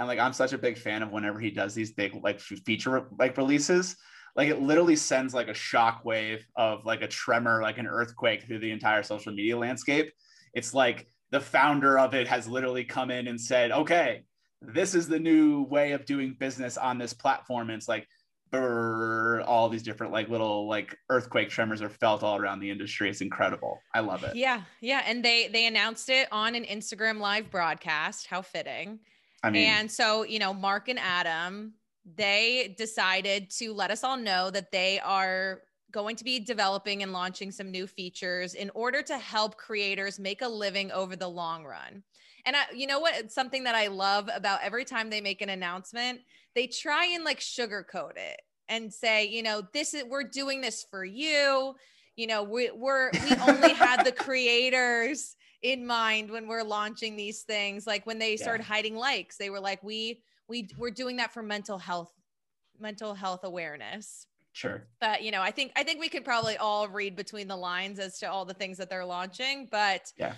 and 0.00 0.08
like 0.08 0.18
I'm 0.18 0.32
such 0.32 0.52
a 0.52 0.58
big 0.58 0.78
fan 0.78 1.02
of 1.02 1.12
whenever 1.12 1.38
he 1.38 1.50
does 1.50 1.74
these 1.74 1.92
big 1.92 2.18
like 2.22 2.40
feature 2.40 3.06
like 3.18 3.36
releases, 3.36 3.96
like 4.34 4.48
it 4.48 4.62
literally 4.62 4.96
sends 4.96 5.34
like 5.34 5.48
a 5.48 5.54
shock 5.54 6.04
wave 6.04 6.46
of 6.56 6.84
like 6.86 7.02
a 7.02 7.06
tremor, 7.06 7.60
like 7.60 7.76
an 7.78 7.86
earthquake 7.86 8.44
through 8.44 8.58
the 8.58 8.70
entire 8.70 9.02
social 9.02 9.32
media 9.32 9.56
landscape 9.56 10.10
it's 10.54 10.74
like 10.74 11.06
the 11.30 11.40
founder 11.40 11.98
of 11.98 12.14
it 12.14 12.28
has 12.28 12.46
literally 12.46 12.84
come 12.84 13.10
in 13.10 13.26
and 13.26 13.40
said, 13.40 13.72
okay, 13.72 14.22
this 14.62 14.94
is 14.94 15.08
the 15.08 15.18
new 15.18 15.62
way 15.64 15.92
of 15.92 16.06
doing 16.06 16.36
business 16.38 16.78
on 16.78 16.98
this 16.98 17.12
platform. 17.12 17.70
And 17.70 17.76
it's 17.76 17.88
like, 17.88 18.06
brr, 18.50 19.42
all 19.42 19.68
these 19.68 19.82
different 19.82 20.12
like 20.12 20.28
little 20.28 20.68
like 20.68 20.96
earthquake 21.10 21.48
tremors 21.50 21.82
are 21.82 21.88
felt 21.88 22.22
all 22.22 22.36
around 22.36 22.60
the 22.60 22.70
industry. 22.70 23.10
It's 23.10 23.20
incredible. 23.20 23.80
I 23.94 24.00
love 24.00 24.22
it. 24.22 24.36
Yeah. 24.36 24.62
Yeah. 24.80 25.02
And 25.06 25.24
they 25.24 25.48
they 25.48 25.66
announced 25.66 26.08
it 26.08 26.28
on 26.30 26.54
an 26.54 26.64
Instagram 26.64 27.18
live 27.18 27.50
broadcast. 27.50 28.26
How 28.26 28.42
fitting. 28.42 29.00
I 29.42 29.50
mean, 29.50 29.68
and 29.68 29.90
so, 29.90 30.22
you 30.22 30.38
know, 30.38 30.54
Mark 30.54 30.88
and 30.88 30.98
Adam, 30.98 31.74
they 32.16 32.74
decided 32.78 33.50
to 33.58 33.74
let 33.74 33.90
us 33.90 34.02
all 34.02 34.16
know 34.16 34.50
that 34.50 34.72
they 34.72 35.00
are 35.00 35.60
going 35.94 36.16
to 36.16 36.24
be 36.24 36.40
developing 36.40 37.04
and 37.04 37.12
launching 37.12 37.52
some 37.52 37.70
new 37.70 37.86
features 37.86 38.54
in 38.54 38.68
order 38.74 39.00
to 39.00 39.16
help 39.16 39.56
creators 39.56 40.18
make 40.18 40.42
a 40.42 40.48
living 40.48 40.90
over 40.90 41.14
the 41.14 41.28
long 41.28 41.64
run. 41.64 42.02
And 42.44 42.56
I, 42.56 42.64
you 42.74 42.88
know 42.88 42.98
what? 42.98 43.14
It's 43.14 43.34
something 43.34 43.62
that 43.62 43.76
I 43.76 43.86
love 43.86 44.28
about 44.34 44.60
every 44.62 44.84
time 44.84 45.08
they 45.08 45.20
make 45.20 45.40
an 45.40 45.50
announcement, 45.50 46.20
they 46.56 46.66
try 46.66 47.06
and 47.14 47.22
like 47.22 47.38
sugarcoat 47.38 48.16
it 48.16 48.42
and 48.68 48.92
say, 48.92 49.26
you 49.28 49.44
know, 49.44 49.62
this 49.72 49.94
is 49.94 50.02
we're 50.04 50.24
doing 50.24 50.60
this 50.60 50.84
for 50.90 51.04
you. 51.04 51.76
You 52.16 52.26
know, 52.26 52.42
we, 52.42 52.72
we're 52.72 53.12
we 53.12 53.36
only 53.48 53.72
had 53.72 54.04
the 54.04 54.12
creators 54.26 55.36
in 55.62 55.86
mind 55.86 56.28
when 56.28 56.48
we're 56.48 56.64
launching 56.64 57.14
these 57.14 57.42
things. 57.42 57.86
Like 57.86 58.04
when 58.04 58.18
they 58.18 58.32
yeah. 58.32 58.42
started 58.42 58.64
hiding 58.64 58.96
likes, 58.96 59.36
they 59.36 59.48
were 59.48 59.60
like, 59.60 59.82
we 59.84 60.22
we 60.48 60.68
we're 60.76 60.90
doing 60.90 61.18
that 61.18 61.32
for 61.32 61.42
mental 61.42 61.78
health, 61.78 62.12
mental 62.80 63.14
health 63.14 63.44
awareness. 63.44 64.26
Sure. 64.54 64.86
But 65.00 65.24
you 65.24 65.32
know, 65.32 65.42
I 65.42 65.50
think 65.50 65.72
I 65.74 65.82
think 65.82 66.00
we 66.00 66.08
could 66.08 66.24
probably 66.24 66.56
all 66.56 66.88
read 66.88 67.16
between 67.16 67.48
the 67.48 67.56
lines 67.56 67.98
as 67.98 68.20
to 68.20 68.30
all 68.30 68.44
the 68.44 68.54
things 68.54 68.78
that 68.78 68.88
they're 68.88 69.04
launching. 69.04 69.68
But 69.70 70.12
yeah. 70.16 70.34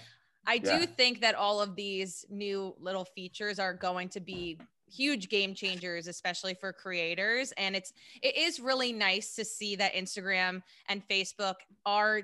I 0.47 0.57
do 0.59 0.71
yeah. 0.71 0.87
think 0.87 1.21
that 1.21 1.35
all 1.35 1.61
of 1.61 1.77
these 1.77 2.25
new 2.31 2.75
little 2.81 3.05
features 3.05 3.59
are 3.59 3.75
going 3.75 4.09
to 4.11 4.21
be 4.21 4.59
huge 4.89 5.29
game 5.29 5.53
changers 5.53 6.07
especially 6.07 6.55
for 6.55 6.73
creators 6.73 7.53
and 7.57 7.75
it's 7.75 7.93
it 8.23 8.37
is 8.37 8.61
really 8.61 8.93
nice 8.93 9.35
to 9.35 9.45
see 9.45 9.75
that 9.75 9.93
Instagram 9.95 10.63
and 10.89 11.03
Facebook 11.09 11.57
are 11.85 12.23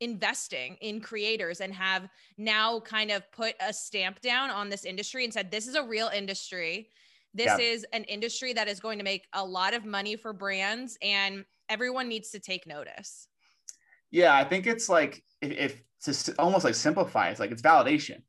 investing 0.00 0.76
in 0.80 1.00
creators 1.00 1.60
and 1.60 1.72
have 1.72 2.08
now 2.36 2.80
kind 2.80 3.12
of 3.12 3.22
put 3.30 3.54
a 3.60 3.72
stamp 3.72 4.20
down 4.22 4.50
on 4.50 4.68
this 4.68 4.84
industry 4.84 5.22
and 5.22 5.32
said 5.32 5.52
this 5.52 5.68
is 5.68 5.76
a 5.76 5.84
real 5.84 6.08
industry 6.08 6.88
this 7.34 7.46
yeah. 7.46 7.58
is 7.58 7.84
an 7.92 8.04
industry 8.04 8.52
that 8.52 8.68
is 8.68 8.80
going 8.80 8.98
to 8.98 9.04
make 9.04 9.26
a 9.32 9.44
lot 9.44 9.74
of 9.74 9.84
money 9.84 10.16
for 10.16 10.32
brands, 10.32 10.96
and 11.02 11.44
everyone 11.68 12.08
needs 12.08 12.30
to 12.30 12.38
take 12.38 12.66
notice. 12.66 13.26
Yeah, 14.10 14.34
I 14.34 14.44
think 14.44 14.68
it's 14.68 14.88
like 14.88 15.22
if, 15.42 15.50
if 15.52 15.82
to 16.04 16.34
almost 16.38 16.64
like 16.64 16.76
simplify, 16.76 17.30
it's 17.30 17.40
like 17.40 17.50
it's 17.50 17.62
validation. 17.62 18.22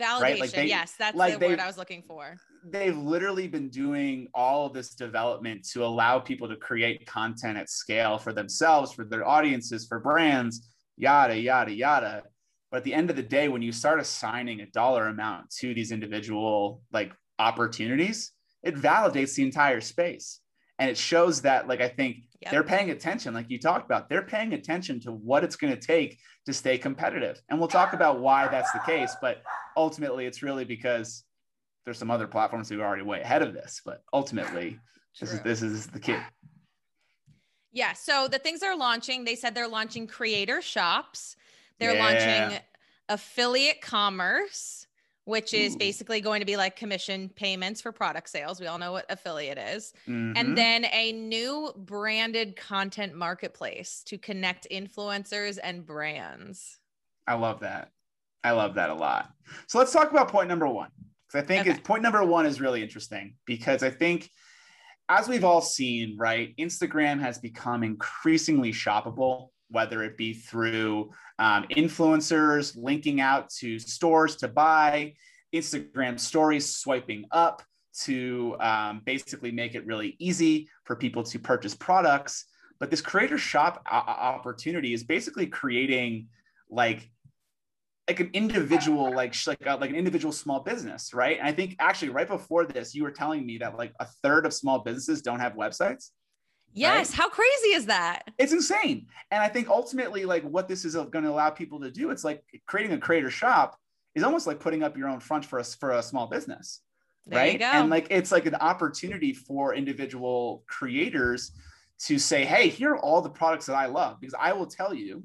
Validation, 0.00 0.20
right? 0.20 0.40
like 0.40 0.52
they, 0.52 0.66
yes, 0.66 0.94
that's 0.98 1.16
like 1.16 1.38
the 1.38 1.48
word 1.48 1.58
I 1.58 1.66
was 1.66 1.76
looking 1.76 2.02
for. 2.02 2.36
They've 2.64 2.96
literally 2.96 3.48
been 3.48 3.68
doing 3.68 4.28
all 4.32 4.66
of 4.66 4.72
this 4.72 4.94
development 4.94 5.68
to 5.72 5.84
allow 5.84 6.18
people 6.20 6.48
to 6.48 6.56
create 6.56 7.04
content 7.06 7.58
at 7.58 7.68
scale 7.68 8.16
for 8.16 8.32
themselves, 8.32 8.92
for 8.92 9.04
their 9.04 9.26
audiences, 9.26 9.86
for 9.86 9.98
brands, 9.98 10.68
yada, 10.96 11.38
yada, 11.38 11.72
yada. 11.72 12.22
But 12.70 12.78
at 12.78 12.84
the 12.84 12.94
end 12.94 13.10
of 13.10 13.16
the 13.16 13.22
day, 13.22 13.48
when 13.48 13.62
you 13.62 13.72
start 13.72 14.00
assigning 14.00 14.60
a 14.60 14.66
dollar 14.66 15.08
amount 15.08 15.50
to 15.58 15.74
these 15.74 15.90
individual 15.90 16.80
like 16.92 17.12
opportunities, 17.38 18.32
it 18.68 18.76
validates 18.76 19.34
the 19.34 19.42
entire 19.42 19.80
space. 19.80 20.40
And 20.78 20.88
it 20.88 20.96
shows 20.96 21.40
that 21.42 21.66
like 21.66 21.80
i 21.80 21.88
think 21.88 22.18
yep. 22.40 22.52
they're 22.52 22.62
paying 22.62 22.90
attention 22.90 23.34
like 23.34 23.50
you 23.50 23.58
talked 23.58 23.84
about 23.84 24.08
they're 24.08 24.22
paying 24.22 24.52
attention 24.52 25.00
to 25.00 25.10
what 25.10 25.42
it's 25.42 25.56
going 25.56 25.74
to 25.74 25.80
take 25.80 26.18
to 26.46 26.52
stay 26.52 26.78
competitive. 26.78 27.42
And 27.48 27.58
we'll 27.58 27.68
talk 27.68 27.94
about 27.94 28.20
why 28.20 28.46
that's 28.46 28.70
the 28.70 28.78
case 28.80 29.16
but 29.20 29.42
ultimately 29.76 30.26
it's 30.26 30.40
really 30.40 30.64
because 30.64 31.24
there's 31.84 31.98
some 31.98 32.12
other 32.12 32.28
platforms 32.28 32.68
who 32.68 32.80
are 32.80 32.86
already 32.86 33.02
way 33.02 33.20
ahead 33.22 33.42
of 33.42 33.54
this 33.54 33.80
but 33.84 34.02
ultimately 34.12 34.78
this 35.18 35.32
is 35.32 35.40
this 35.40 35.62
is 35.62 35.88
the 35.88 35.98
key. 35.98 36.16
Yeah 37.72 37.94
so 37.94 38.28
the 38.28 38.38
things 38.38 38.60
they're 38.60 38.76
launching 38.76 39.24
they 39.24 39.34
said 39.34 39.54
they're 39.54 39.66
launching 39.66 40.06
creator 40.06 40.62
shops. 40.62 41.34
They're 41.80 41.94
yeah. 41.94 42.04
launching 42.04 42.60
affiliate 43.08 43.80
commerce 43.80 44.87
which 45.28 45.52
is 45.52 45.74
Ooh. 45.74 45.78
basically 45.78 46.22
going 46.22 46.40
to 46.40 46.46
be 46.46 46.56
like 46.56 46.74
commission 46.74 47.28
payments 47.28 47.82
for 47.82 47.92
product 47.92 48.30
sales. 48.30 48.58
We 48.58 48.66
all 48.66 48.78
know 48.78 48.92
what 48.92 49.04
affiliate 49.10 49.58
is. 49.58 49.92
Mm-hmm. 50.08 50.32
And 50.36 50.56
then 50.56 50.86
a 50.86 51.12
new 51.12 51.70
branded 51.76 52.56
content 52.56 53.14
marketplace 53.14 54.02
to 54.06 54.16
connect 54.16 54.66
influencers 54.72 55.58
and 55.62 55.84
brands. 55.84 56.78
I 57.26 57.34
love 57.34 57.60
that. 57.60 57.90
I 58.42 58.52
love 58.52 58.76
that 58.76 58.88
a 58.88 58.94
lot. 58.94 59.28
So 59.66 59.78
let's 59.78 59.92
talk 59.92 60.10
about 60.10 60.28
point 60.28 60.48
number 60.48 60.66
one. 60.66 60.88
Because 61.26 61.44
I 61.44 61.46
think 61.46 61.68
okay. 61.68 61.78
point 61.78 62.02
number 62.02 62.24
one 62.24 62.46
is 62.46 62.58
really 62.58 62.82
interesting 62.82 63.34
because 63.44 63.82
I 63.82 63.90
think 63.90 64.30
as 65.10 65.28
we've 65.28 65.44
all 65.44 65.60
seen, 65.60 66.16
right, 66.18 66.54
Instagram 66.56 67.20
has 67.20 67.36
become 67.36 67.82
increasingly 67.82 68.72
shoppable 68.72 69.48
whether 69.70 70.02
it 70.02 70.16
be 70.16 70.32
through 70.32 71.10
um, 71.38 71.64
influencers 71.70 72.76
linking 72.76 73.20
out 73.20 73.50
to 73.50 73.78
stores 73.78 74.36
to 74.36 74.48
buy, 74.48 75.14
Instagram 75.54 76.18
stories 76.18 76.74
swiping 76.74 77.24
up 77.30 77.62
to 78.02 78.56
um, 78.60 79.02
basically 79.04 79.50
make 79.50 79.74
it 79.74 79.86
really 79.86 80.16
easy 80.18 80.68
for 80.84 80.96
people 80.96 81.22
to 81.22 81.38
purchase 81.38 81.74
products. 81.74 82.44
But 82.80 82.90
this 82.90 83.00
creator 83.00 83.38
shop 83.38 83.82
opportunity 83.90 84.92
is 84.94 85.02
basically 85.02 85.46
creating 85.46 86.28
like 86.70 87.10
like 88.06 88.20
an 88.20 88.30
individual 88.32 89.14
like 89.14 89.34
like 89.46 89.66
a, 89.66 89.76
like 89.76 89.90
an 89.90 89.96
individual 89.96 90.32
small 90.32 90.60
business 90.60 91.12
right 91.12 91.38
and 91.38 91.46
i 91.46 91.52
think 91.52 91.76
actually 91.78 92.08
right 92.08 92.28
before 92.28 92.64
this 92.64 92.94
you 92.94 93.02
were 93.02 93.10
telling 93.10 93.44
me 93.44 93.58
that 93.58 93.76
like 93.76 93.92
a 94.00 94.06
third 94.22 94.46
of 94.46 94.54
small 94.54 94.78
businesses 94.78 95.20
don't 95.20 95.40
have 95.40 95.54
websites 95.54 96.10
yes 96.72 97.10
right? 97.10 97.16
how 97.16 97.28
crazy 97.28 97.68
is 97.68 97.86
that 97.86 98.22
it's 98.38 98.52
insane 98.52 99.06
and 99.30 99.42
i 99.42 99.48
think 99.48 99.68
ultimately 99.68 100.24
like 100.24 100.42
what 100.44 100.68
this 100.68 100.84
is 100.84 100.94
going 100.94 101.24
to 101.24 101.30
allow 101.30 101.50
people 101.50 101.80
to 101.80 101.90
do 101.90 102.10
it's 102.10 102.24
like 102.24 102.42
creating 102.66 102.92
a 102.92 102.98
creator 102.98 103.30
shop 103.30 103.76
is 104.14 104.22
almost 104.22 104.46
like 104.46 104.60
putting 104.60 104.82
up 104.82 104.96
your 104.96 105.08
own 105.08 105.20
front 105.20 105.44
for 105.44 105.58
us 105.58 105.74
for 105.74 105.92
a 105.92 106.02
small 106.02 106.26
business 106.26 106.80
there 107.26 107.38
right 107.38 107.60
and 107.60 107.90
like 107.90 108.06
it's 108.10 108.32
like 108.32 108.46
an 108.46 108.54
opportunity 108.56 109.32
for 109.32 109.74
individual 109.74 110.62
creators 110.66 111.52
to 111.98 112.18
say 112.18 112.44
hey 112.44 112.68
here 112.68 112.92
are 112.92 112.98
all 112.98 113.22
the 113.22 113.30
products 113.30 113.66
that 113.66 113.74
i 113.74 113.86
love 113.86 114.18
because 114.20 114.34
i 114.38 114.52
will 114.52 114.66
tell 114.66 114.94
you 114.94 115.22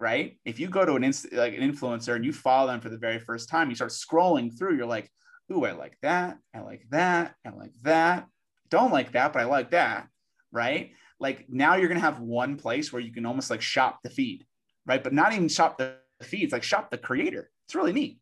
right? 0.00 0.38
If 0.44 0.60
you 0.60 0.68
go 0.68 0.84
to 0.84 0.94
an 0.94 1.04
inst- 1.04 1.32
like 1.32 1.54
an 1.56 1.60
influencer 1.60 2.14
and 2.14 2.24
you 2.24 2.32
follow 2.32 2.68
them 2.68 2.80
for 2.80 2.88
the 2.88 2.98
very 2.98 3.18
first 3.18 3.48
time, 3.48 3.68
you 3.68 3.74
start 3.74 3.90
scrolling 3.90 4.56
through, 4.56 4.76
you're 4.76 4.86
like, 4.86 5.10
ooh, 5.52 5.64
I 5.64 5.72
like 5.72 5.96
that, 6.02 6.38
I 6.54 6.60
like 6.60 6.86
that, 6.90 7.34
I 7.44 7.50
like 7.50 7.72
that. 7.82 8.26
Don't 8.70 8.92
like 8.92 9.12
that, 9.12 9.32
but 9.32 9.40
I 9.40 9.46
like 9.46 9.70
that, 9.70 10.08
right? 10.52 10.92
Like 11.20 11.46
now 11.48 11.76
you're 11.76 11.88
gonna 11.88 12.00
have 12.00 12.20
one 12.20 12.56
place 12.56 12.92
where 12.92 13.02
you 13.02 13.12
can 13.12 13.26
almost 13.26 13.50
like 13.50 13.62
shop 13.62 14.00
the 14.02 14.10
feed, 14.10 14.46
right? 14.86 15.02
But 15.02 15.12
not 15.12 15.32
even 15.32 15.48
shop 15.48 15.78
the 15.78 15.96
feeds, 16.22 16.52
like 16.52 16.62
shop 16.62 16.90
the 16.90 16.98
creator. 16.98 17.50
It's 17.66 17.74
really 17.74 17.92
neat. 17.92 18.20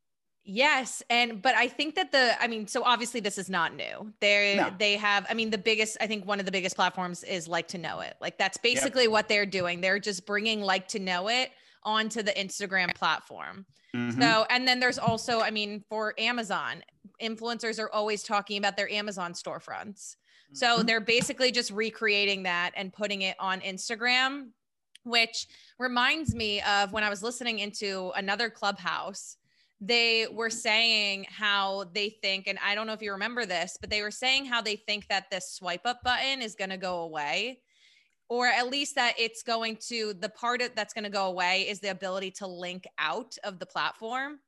Yes, 0.49 1.02
and 1.11 1.42
but 1.42 1.56
I 1.56 1.66
think 1.66 1.97
that 1.97 2.12
the 2.12 2.40
I 2.40 2.47
mean, 2.47 2.68
so 2.68 2.85
obviously 2.85 3.21
this 3.21 3.37
is 3.37 3.50
not 3.50 3.75
new. 3.75 4.12
They 4.21 4.54
no. 4.56 4.73
they 4.78 4.97
have 4.97 5.26
I 5.28 5.35
mean 5.35 5.50
the 5.50 5.59
biggest 5.59 5.97
I 6.00 6.06
think 6.06 6.25
one 6.25 6.38
of 6.38 6.47
the 6.47 6.52
biggest 6.52 6.76
platforms 6.76 7.25
is 7.25 7.49
like 7.49 7.68
to 7.68 7.78
know 7.78 8.00
it. 8.00 8.14
Like 8.21 8.38
that's 8.38 8.56
basically 8.56 9.04
yep. 9.04 9.12
what 9.12 9.28
they're 9.28 9.47
doing. 9.47 9.80
They're 9.80 9.99
just 9.99 10.25
bringing 10.25 10.61
like 10.61 10.88
to 10.88 10.99
know 10.99 11.28
it 11.28 11.50
onto 11.83 12.23
the 12.23 12.33
Instagram 12.33 12.95
platform. 12.95 13.66
Mm-hmm. 13.95 14.21
So, 14.21 14.45
and 14.50 14.68
then 14.68 14.80
there's 14.80 14.99
also, 14.99 15.40
I 15.40 15.50
mean, 15.50 15.83
for 15.88 16.12
Amazon, 16.18 16.83
influencers 17.23 17.80
are 17.80 17.90
always 17.90 18.23
talking 18.23 18.59
about 18.59 18.76
their 18.76 18.90
Amazon 18.90 19.33
storefronts. 19.33 20.16
So 20.53 20.76
mm-hmm. 20.76 20.87
they're 20.87 21.00
basically 21.00 21.53
just 21.53 21.71
recreating 21.71 22.45
that 22.45 22.73
and 22.76 22.93
putting 22.93 23.23
it 23.23 23.37
on 23.38 23.61
Instagram, 23.61 24.49
which 25.05 25.47
reminds 25.79 26.35
me 26.35 26.61
of 26.62 26.93
when 26.93 27.05
I 27.05 27.11
was 27.11 27.23
listening 27.23 27.59
into 27.59 28.12
another 28.17 28.50
clubhouse. 28.50 29.37
They 29.81 30.26
were 30.33 30.50
saying 30.50 31.26
how 31.29 31.85
they 31.93 32.17
think, 32.23 32.47
and 32.47 32.59
I 32.65 32.75
don't 32.75 32.87
know 32.87 32.95
if 32.95 33.03
you 33.03 33.12
remember 33.12 33.45
this, 33.45 33.76
but 33.81 33.91
they 33.91 34.00
were 34.00 34.11
saying 34.11 34.47
how 34.47 34.62
they 34.62 34.76
think 34.76 35.07
that 35.09 35.31
this 35.31 35.53
swipe 35.53 35.85
up 35.85 36.00
button 36.03 36.41
is 36.41 36.55
going 36.55 36.71
to 36.71 36.79
go 36.79 37.00
away 37.00 37.61
or 38.29 38.49
at 38.49 38.69
least 38.69 38.97
that 38.97 39.15
it's 39.19 39.45
going 39.45 39.76
to 39.88 40.12
the 40.15 40.29
part 40.29 40.61
of, 40.61 40.75
that's 40.75 40.93
going 40.93 41.05
to 41.05 41.11
go 41.11 41.26
away 41.26 41.62
is 41.69 41.79
the 41.79 41.93
ability 41.93 42.29
to 42.29 42.47
link 42.47 42.85
out 42.99 43.37
of 43.45 43.61
the 43.61 43.67
platform 43.67 44.41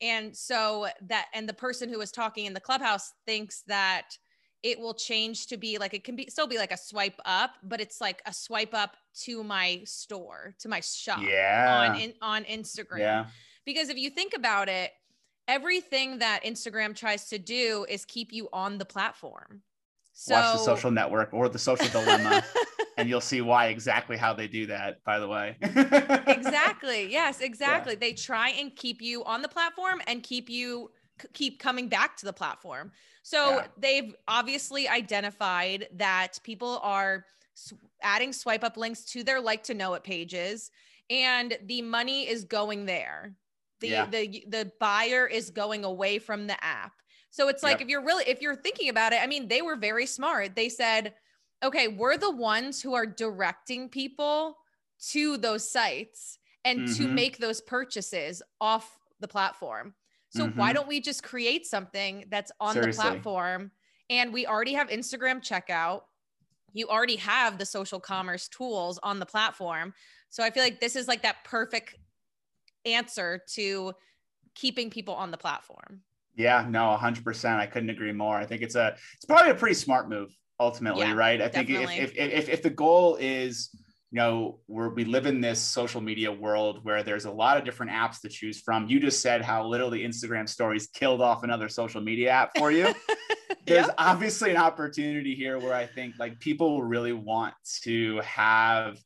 and 0.00 0.36
so 0.36 0.86
that 1.02 1.26
and 1.34 1.48
the 1.48 1.54
person 1.54 1.88
who 1.88 1.98
was 1.98 2.12
talking 2.12 2.46
in 2.46 2.54
the 2.54 2.60
clubhouse 2.60 3.12
thinks 3.26 3.62
that 3.66 4.10
it 4.62 4.78
will 4.78 4.94
change 4.94 5.46
to 5.46 5.56
be 5.56 5.78
like 5.78 5.94
it 5.94 6.04
can 6.04 6.16
be 6.16 6.26
still 6.28 6.46
be 6.46 6.58
like 6.58 6.72
a 6.72 6.76
swipe 6.76 7.18
up 7.24 7.52
but 7.62 7.80
it's 7.80 8.00
like 8.00 8.20
a 8.26 8.32
swipe 8.32 8.74
up 8.74 8.96
to 9.14 9.42
my 9.42 9.80
store 9.84 10.54
to 10.58 10.68
my 10.68 10.80
shop 10.80 11.20
yeah. 11.22 11.90
on 11.90 12.00
in, 12.00 12.12
on 12.20 12.44
instagram. 12.44 12.98
Yeah. 12.98 13.26
because 13.64 13.88
if 13.88 13.96
you 13.96 14.10
think 14.10 14.34
about 14.34 14.68
it 14.68 14.92
everything 15.46 16.18
that 16.18 16.42
instagram 16.44 16.94
tries 16.94 17.28
to 17.28 17.38
do 17.38 17.86
is 17.88 18.04
keep 18.04 18.32
you 18.32 18.48
on 18.52 18.78
the 18.78 18.84
platform. 18.84 19.62
So 20.12 20.34
watch 20.34 20.58
the 20.58 20.64
social 20.64 20.90
network 20.90 21.32
or 21.32 21.48
the 21.48 21.60
social 21.60 21.88
dilemma 21.88 22.42
and 22.98 23.08
you'll 23.08 23.20
see 23.20 23.40
why 23.40 23.66
exactly 23.66 24.16
how 24.16 24.34
they 24.34 24.48
do 24.48 24.66
that 24.66 25.02
by 25.04 25.20
the 25.20 25.28
way. 25.28 25.56
Exactly. 25.62 27.08
Yes 27.10 27.40
exactly. 27.40 27.92
Yeah. 27.92 27.98
they 28.00 28.12
try 28.12 28.50
and 28.50 28.74
keep 28.74 29.00
you 29.00 29.22
on 29.24 29.42
the 29.42 29.48
platform 29.48 30.02
and 30.08 30.22
keep 30.22 30.50
you 30.50 30.90
keep 31.32 31.58
coming 31.58 31.88
back 31.88 32.16
to 32.16 32.24
the 32.24 32.32
platform 32.32 32.90
so 33.22 33.56
yeah. 33.56 33.66
they've 33.76 34.14
obviously 34.26 34.88
identified 34.88 35.88
that 35.96 36.38
people 36.42 36.80
are 36.82 37.24
adding 38.02 38.32
swipe 38.32 38.64
up 38.64 38.76
links 38.76 39.04
to 39.04 39.22
their 39.22 39.40
like 39.40 39.62
to 39.62 39.74
know 39.74 39.94
it 39.94 40.04
pages 40.04 40.70
and 41.10 41.56
the 41.66 41.82
money 41.82 42.28
is 42.28 42.44
going 42.44 42.86
there 42.86 43.34
the 43.80 43.88
yeah. 43.88 44.06
the 44.06 44.44
the 44.48 44.70
buyer 44.80 45.26
is 45.26 45.50
going 45.50 45.84
away 45.84 46.18
from 46.18 46.46
the 46.46 46.64
app 46.64 46.92
so 47.30 47.48
it's 47.48 47.62
like 47.62 47.74
yep. 47.74 47.82
if 47.82 47.88
you're 47.88 48.04
really 48.04 48.24
if 48.26 48.40
you're 48.40 48.56
thinking 48.56 48.88
about 48.88 49.12
it 49.12 49.20
i 49.22 49.26
mean 49.26 49.48
they 49.48 49.62
were 49.62 49.76
very 49.76 50.06
smart 50.06 50.54
they 50.54 50.68
said 50.68 51.12
okay, 51.62 51.88
we're 51.88 52.16
the 52.16 52.30
ones 52.30 52.80
who 52.82 52.94
are 52.94 53.06
directing 53.06 53.88
people 53.88 54.56
to 55.10 55.36
those 55.36 55.68
sites 55.68 56.38
and 56.64 56.80
mm-hmm. 56.80 57.02
to 57.02 57.08
make 57.08 57.38
those 57.38 57.60
purchases 57.60 58.42
off 58.60 58.98
the 59.20 59.28
platform. 59.28 59.94
So 60.38 60.46
mm-hmm. 60.46 60.58
why 60.58 60.72
don't 60.72 60.86
we 60.86 61.00
just 61.00 61.22
create 61.22 61.66
something 61.66 62.24
that's 62.30 62.52
on 62.60 62.74
Seriously. 62.74 63.02
the 63.02 63.10
platform 63.10 63.72
and 64.08 64.32
we 64.32 64.46
already 64.46 64.72
have 64.74 64.88
Instagram 64.88 65.42
checkout. 65.42 66.02
You 66.72 66.86
already 66.88 67.16
have 67.16 67.58
the 67.58 67.66
social 67.66 67.98
commerce 67.98 68.48
tools 68.48 68.98
on 69.02 69.18
the 69.18 69.26
platform. 69.26 69.94
So 70.30 70.44
I 70.44 70.50
feel 70.50 70.62
like 70.62 70.80
this 70.80 70.96
is 70.96 71.08
like 71.08 71.22
that 71.22 71.44
perfect 71.44 71.96
answer 72.86 73.42
to 73.54 73.92
keeping 74.54 74.90
people 74.90 75.14
on 75.14 75.30
the 75.30 75.36
platform. 75.36 76.02
Yeah, 76.36 76.64
no, 76.68 76.96
100%. 77.00 77.56
I 77.56 77.66
couldn't 77.66 77.90
agree 77.90 78.12
more. 78.12 78.36
I 78.36 78.46
think 78.46 78.62
it's 78.62 78.76
a 78.76 78.96
it's 79.14 79.24
probably 79.24 79.50
a 79.50 79.56
pretty 79.56 79.74
smart 79.74 80.08
move 80.08 80.30
ultimately, 80.60 81.06
yeah, 81.06 81.14
right? 81.14 81.42
I 81.42 81.48
think 81.48 81.68
if, 81.68 81.90
if, 81.90 82.16
if, 82.16 82.48
if 82.48 82.62
the 82.62 82.70
goal 82.70 83.16
is, 83.20 83.70
you 84.10 84.16
know, 84.16 84.58
where 84.66 84.88
we 84.88 85.04
live 85.04 85.26
in 85.26 85.40
this 85.40 85.60
social 85.60 86.00
media 86.00 86.32
world 86.32 86.80
where 86.82 87.02
there's 87.02 87.26
a 87.26 87.30
lot 87.30 87.58
of 87.58 87.64
different 87.64 87.92
apps 87.92 88.22
to 88.22 88.28
choose 88.28 88.60
from. 88.60 88.88
You 88.88 89.00
just 89.00 89.20
said 89.20 89.42
how 89.42 89.66
literally 89.66 90.00
Instagram 90.00 90.48
stories 90.48 90.86
killed 90.86 91.20
off 91.20 91.42
another 91.42 91.68
social 91.68 92.00
media 92.00 92.30
app 92.30 92.56
for 92.56 92.70
you. 92.70 92.94
there's 93.66 93.86
yep. 93.86 93.94
obviously 93.98 94.50
an 94.50 94.56
opportunity 94.56 95.34
here 95.34 95.58
where 95.58 95.74
I 95.74 95.86
think 95.86 96.14
like 96.18 96.40
people 96.40 96.82
really 96.82 97.12
want 97.12 97.54
to 97.82 98.20
have 98.20 98.98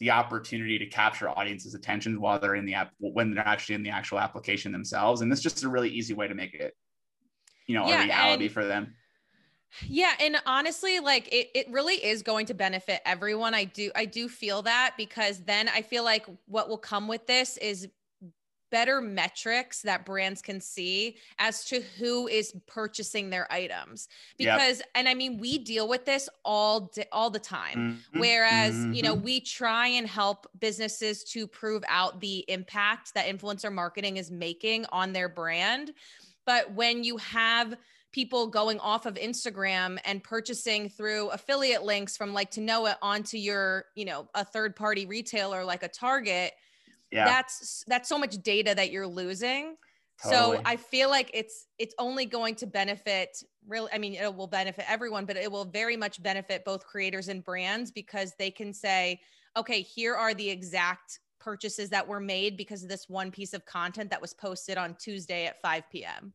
the 0.00 0.12
opportunity 0.12 0.78
to 0.78 0.86
capture 0.86 1.28
audiences' 1.28 1.74
attention 1.74 2.20
while 2.20 2.38
they're 2.38 2.54
in 2.54 2.64
the 2.64 2.74
app 2.74 2.92
when 3.00 3.34
they're 3.34 3.46
actually 3.46 3.74
in 3.74 3.82
the 3.82 3.90
actual 3.90 4.18
application 4.18 4.72
themselves. 4.72 5.20
And 5.20 5.30
this 5.30 5.40
is 5.40 5.42
just 5.42 5.64
a 5.64 5.68
really 5.68 5.90
easy 5.90 6.14
way 6.14 6.28
to 6.28 6.34
make 6.34 6.54
it, 6.54 6.74
you 7.66 7.74
know, 7.74 7.86
yeah, 7.86 8.02
a 8.02 8.04
reality 8.04 8.48
for 8.48 8.64
them. 8.64 8.94
Yeah, 9.86 10.12
and 10.20 10.36
honestly, 10.46 11.00
like 11.00 11.28
it, 11.32 11.48
it 11.54 11.70
really 11.70 11.94
is 11.94 12.22
going 12.22 12.46
to 12.46 12.54
benefit 12.54 13.00
everyone. 13.04 13.54
I 13.54 13.64
do 13.64 13.90
I 13.94 14.04
do 14.04 14.28
feel 14.28 14.62
that 14.62 14.94
because 14.96 15.40
then 15.40 15.68
I 15.68 15.82
feel 15.82 16.04
like 16.04 16.26
what 16.46 16.68
will 16.68 16.78
come 16.78 17.08
with 17.08 17.26
this 17.26 17.56
is 17.58 17.88
better 18.70 19.00
metrics 19.00 19.82
that 19.82 20.04
brands 20.04 20.42
can 20.42 20.60
see 20.60 21.16
as 21.38 21.64
to 21.64 21.80
who 21.98 22.28
is 22.28 22.54
purchasing 22.66 23.30
their 23.30 23.50
items 23.52 24.08
because 24.36 24.78
yep. 24.78 24.88
and 24.94 25.08
i 25.08 25.14
mean 25.14 25.38
we 25.38 25.58
deal 25.58 25.88
with 25.88 26.04
this 26.04 26.28
all 26.44 26.80
di- 26.94 27.04
all 27.12 27.30
the 27.30 27.38
time 27.38 27.76
mm-hmm. 28.12 28.20
whereas 28.20 28.74
mm-hmm. 28.74 28.92
you 28.92 29.02
know 29.02 29.14
mm-hmm. 29.14 29.24
we 29.24 29.40
try 29.40 29.86
and 29.86 30.06
help 30.06 30.46
businesses 30.60 31.24
to 31.24 31.46
prove 31.46 31.82
out 31.88 32.20
the 32.20 32.44
impact 32.48 33.14
that 33.14 33.26
influencer 33.26 33.72
marketing 33.72 34.16
is 34.16 34.30
making 34.30 34.84
on 34.92 35.12
their 35.12 35.28
brand 35.28 35.92
but 36.44 36.72
when 36.74 37.02
you 37.04 37.16
have 37.18 37.74
people 38.12 38.46
going 38.46 38.80
off 38.80 39.06
of 39.06 39.14
Instagram 39.14 39.98
and 40.04 40.22
purchasing 40.22 40.88
through 40.88 41.28
affiliate 41.28 41.82
links 41.82 42.16
from 42.16 42.32
like 42.32 42.50
to 42.52 42.60
know 42.60 42.86
it 42.86 42.96
onto 43.02 43.36
your, 43.36 43.86
you 43.94 44.04
know, 44.04 44.28
a 44.34 44.44
third 44.44 44.74
party 44.74 45.06
retailer 45.06 45.64
like 45.64 45.82
a 45.82 45.88
Target. 45.88 46.52
Yeah. 47.10 47.24
That's 47.24 47.84
that's 47.86 48.08
so 48.08 48.18
much 48.18 48.36
data 48.42 48.74
that 48.74 48.90
you're 48.90 49.06
losing. 49.06 49.76
Totally. 50.22 50.56
So 50.56 50.62
I 50.64 50.76
feel 50.76 51.10
like 51.10 51.30
it's 51.32 51.66
it's 51.78 51.94
only 51.98 52.26
going 52.26 52.56
to 52.56 52.66
benefit 52.66 53.42
really 53.66 53.90
I 53.92 53.98
mean 53.98 54.14
it 54.14 54.34
will 54.34 54.46
benefit 54.46 54.84
everyone 54.88 55.26
but 55.26 55.36
it 55.36 55.50
will 55.50 55.64
very 55.64 55.96
much 55.96 56.22
benefit 56.22 56.64
both 56.64 56.84
creators 56.84 57.28
and 57.28 57.44
brands 57.44 57.90
because 57.90 58.32
they 58.38 58.50
can 58.50 58.72
say 58.72 59.20
okay 59.56 59.80
here 59.80 60.16
are 60.16 60.34
the 60.34 60.50
exact 60.50 61.20
purchases 61.38 61.88
that 61.90 62.06
were 62.06 62.20
made 62.20 62.56
because 62.56 62.82
of 62.82 62.88
this 62.88 63.08
one 63.08 63.30
piece 63.30 63.54
of 63.54 63.64
content 63.64 64.10
that 64.10 64.20
was 64.20 64.34
posted 64.34 64.76
on 64.76 64.96
Tuesday 64.98 65.46
at 65.46 65.60
5 65.62 65.84
p.m. 65.90 66.32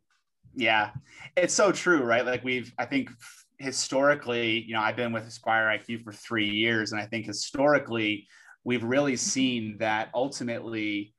Yeah, 0.56 0.92
it's 1.36 1.54
so 1.54 1.72
true, 1.72 2.04
right? 2.04 2.26
Like 2.26 2.44
we've, 2.44 2.72
I 2.78 2.86
think 2.86 3.10
historically, 3.58 4.64
you 4.64 4.74
know, 4.74 4.82
I've 4.82 4.96
been 4.96 5.12
with 5.12 5.26
Aspire 5.26 5.66
IQ 5.66 6.04
for 6.04 6.12
three 6.12 6.50
years, 6.50 6.92
and 6.92 7.02
I 7.02 7.06
think 7.06 7.26
historically, 7.26 8.28
we've 8.64 8.84
really 8.84 9.16
seen 9.16 9.78
that 9.80 10.10
ultimately 10.14 11.14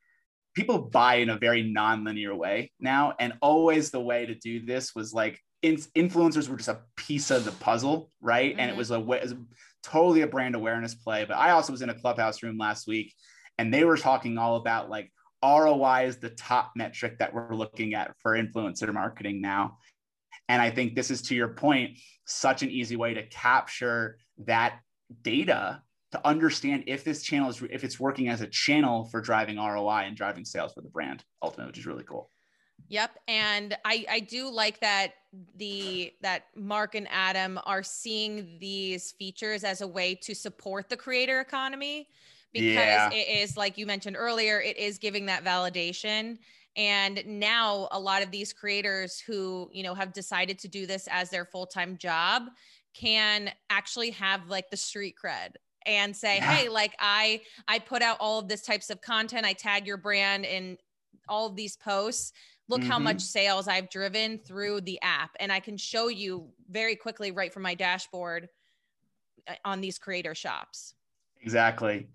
people 0.55 0.79
buy 0.79 1.15
in 1.15 1.29
a 1.29 1.37
very 1.37 1.63
non-linear 1.63 2.33
way 2.33 2.71
now, 2.79 3.13
and 3.19 3.33
always 3.41 3.91
the 3.91 3.99
way 3.99 4.25
to 4.25 4.35
do 4.35 4.65
this 4.65 4.95
was 4.95 5.13
like 5.13 5.39
in, 5.61 5.75
influencers 5.95 6.47
were 6.47 6.57
just 6.57 6.69
a 6.69 6.81
piece 6.95 7.31
of 7.31 7.45
the 7.45 7.51
puzzle, 7.51 8.11
right? 8.21 8.51
Mm-hmm. 8.51 8.59
And 8.59 8.69
it 8.69 8.73
mm-hmm. 8.73 8.79
was 8.79 8.91
a 8.91 8.99
way, 8.99 9.17
it 9.17 9.23
was 9.23 9.35
totally 9.83 10.21
a 10.21 10.27
brand 10.27 10.55
awareness 10.55 10.95
play. 10.95 11.25
But 11.25 11.37
I 11.37 11.51
also 11.51 11.71
was 11.71 11.81
in 11.81 11.89
a 11.89 11.99
clubhouse 11.99 12.41
room 12.41 12.57
last 12.57 12.87
week, 12.87 13.13
and 13.57 13.73
they 13.73 13.83
were 13.83 13.97
talking 13.97 14.37
all 14.37 14.55
about 14.55 14.89
like 14.89 15.11
ROI 15.45 16.07
is 16.07 16.17
the 16.17 16.29
top 16.29 16.71
metric 16.75 17.19
that 17.19 17.33
we're 17.33 17.53
looking 17.53 17.93
at 17.93 18.15
for 18.19 18.33
influencer 18.33 18.91
marketing 18.93 19.41
now. 19.41 19.77
And 20.49 20.61
I 20.61 20.69
think 20.69 20.95
this 20.95 21.11
is 21.11 21.21
to 21.23 21.35
your 21.35 21.49
point, 21.49 21.97
such 22.25 22.63
an 22.63 22.69
easy 22.69 22.95
way 22.95 23.13
to 23.13 23.25
capture 23.27 24.17
that 24.45 24.79
data 25.21 25.81
to 26.11 26.27
understand 26.27 26.85
if 26.87 27.03
this 27.03 27.23
channel 27.23 27.49
is 27.49 27.61
if 27.69 27.83
it's 27.83 27.99
working 27.99 28.29
as 28.29 28.41
a 28.41 28.47
channel 28.47 29.05
for 29.05 29.21
driving 29.21 29.57
ROI 29.57 30.03
and 30.05 30.15
driving 30.15 30.45
sales 30.45 30.73
for 30.73 30.81
the 30.81 30.89
brand 30.89 31.23
ultimately, 31.41 31.69
which 31.69 31.79
is 31.79 31.85
really 31.85 32.03
cool. 32.03 32.29
Yep, 32.87 33.19
and 33.27 33.77
I 33.85 34.05
I 34.09 34.19
do 34.19 34.49
like 34.49 34.79
that 34.81 35.13
the 35.55 36.13
that 36.21 36.45
Mark 36.55 36.95
and 36.95 37.07
Adam 37.09 37.59
are 37.65 37.83
seeing 37.83 38.57
these 38.59 39.11
features 39.11 39.63
as 39.63 39.81
a 39.81 39.87
way 39.87 40.15
to 40.15 40.35
support 40.35 40.89
the 40.89 40.97
creator 40.97 41.41
economy 41.41 42.07
because 42.55 42.75
yeah. 42.75 43.09
it 43.11 43.43
is 43.43 43.55
like 43.55 43.77
you 43.77 43.85
mentioned 43.85 44.15
earlier, 44.17 44.59
it 44.59 44.77
is 44.77 44.97
giving 44.97 45.27
that 45.27 45.43
validation 45.43 46.37
and 46.75 47.23
now 47.25 47.87
a 47.91 47.99
lot 47.99 48.21
of 48.21 48.31
these 48.31 48.51
creators 48.51 49.19
who 49.19 49.69
you 49.71 49.83
know 49.83 49.93
have 49.93 50.13
decided 50.13 50.59
to 50.59 50.67
do 50.67 50.85
this 50.85 51.07
as 51.11 51.29
their 51.29 51.45
full-time 51.45 51.97
job 51.97 52.43
can 52.93 53.49
actually 53.69 54.11
have 54.11 54.49
like 54.49 54.69
the 54.69 54.77
street 54.77 55.15
cred 55.21 55.51
and 55.85 56.15
say 56.15 56.37
yeah. 56.37 56.53
hey 56.53 56.69
like 56.69 56.95
i 56.99 57.41
i 57.67 57.79
put 57.79 58.01
out 58.01 58.17
all 58.19 58.39
of 58.39 58.47
this 58.47 58.61
types 58.61 58.89
of 58.89 59.01
content 59.01 59.45
i 59.45 59.53
tag 59.53 59.87
your 59.87 59.97
brand 59.97 60.45
in 60.45 60.77
all 61.27 61.47
of 61.47 61.55
these 61.55 61.77
posts 61.77 62.33
look 62.67 62.81
mm-hmm. 62.81 62.89
how 62.89 62.99
much 62.99 63.21
sales 63.21 63.67
i've 63.67 63.89
driven 63.89 64.37
through 64.39 64.81
the 64.81 64.99
app 65.01 65.31
and 65.39 65.51
i 65.51 65.59
can 65.59 65.77
show 65.77 66.07
you 66.07 66.47
very 66.69 66.95
quickly 66.95 67.31
right 67.31 67.53
from 67.53 67.63
my 67.63 67.75
dashboard 67.75 68.49
uh, 69.47 69.53
on 69.63 69.81
these 69.81 69.97
creator 69.97 70.35
shops 70.35 70.95
exactly 71.41 72.07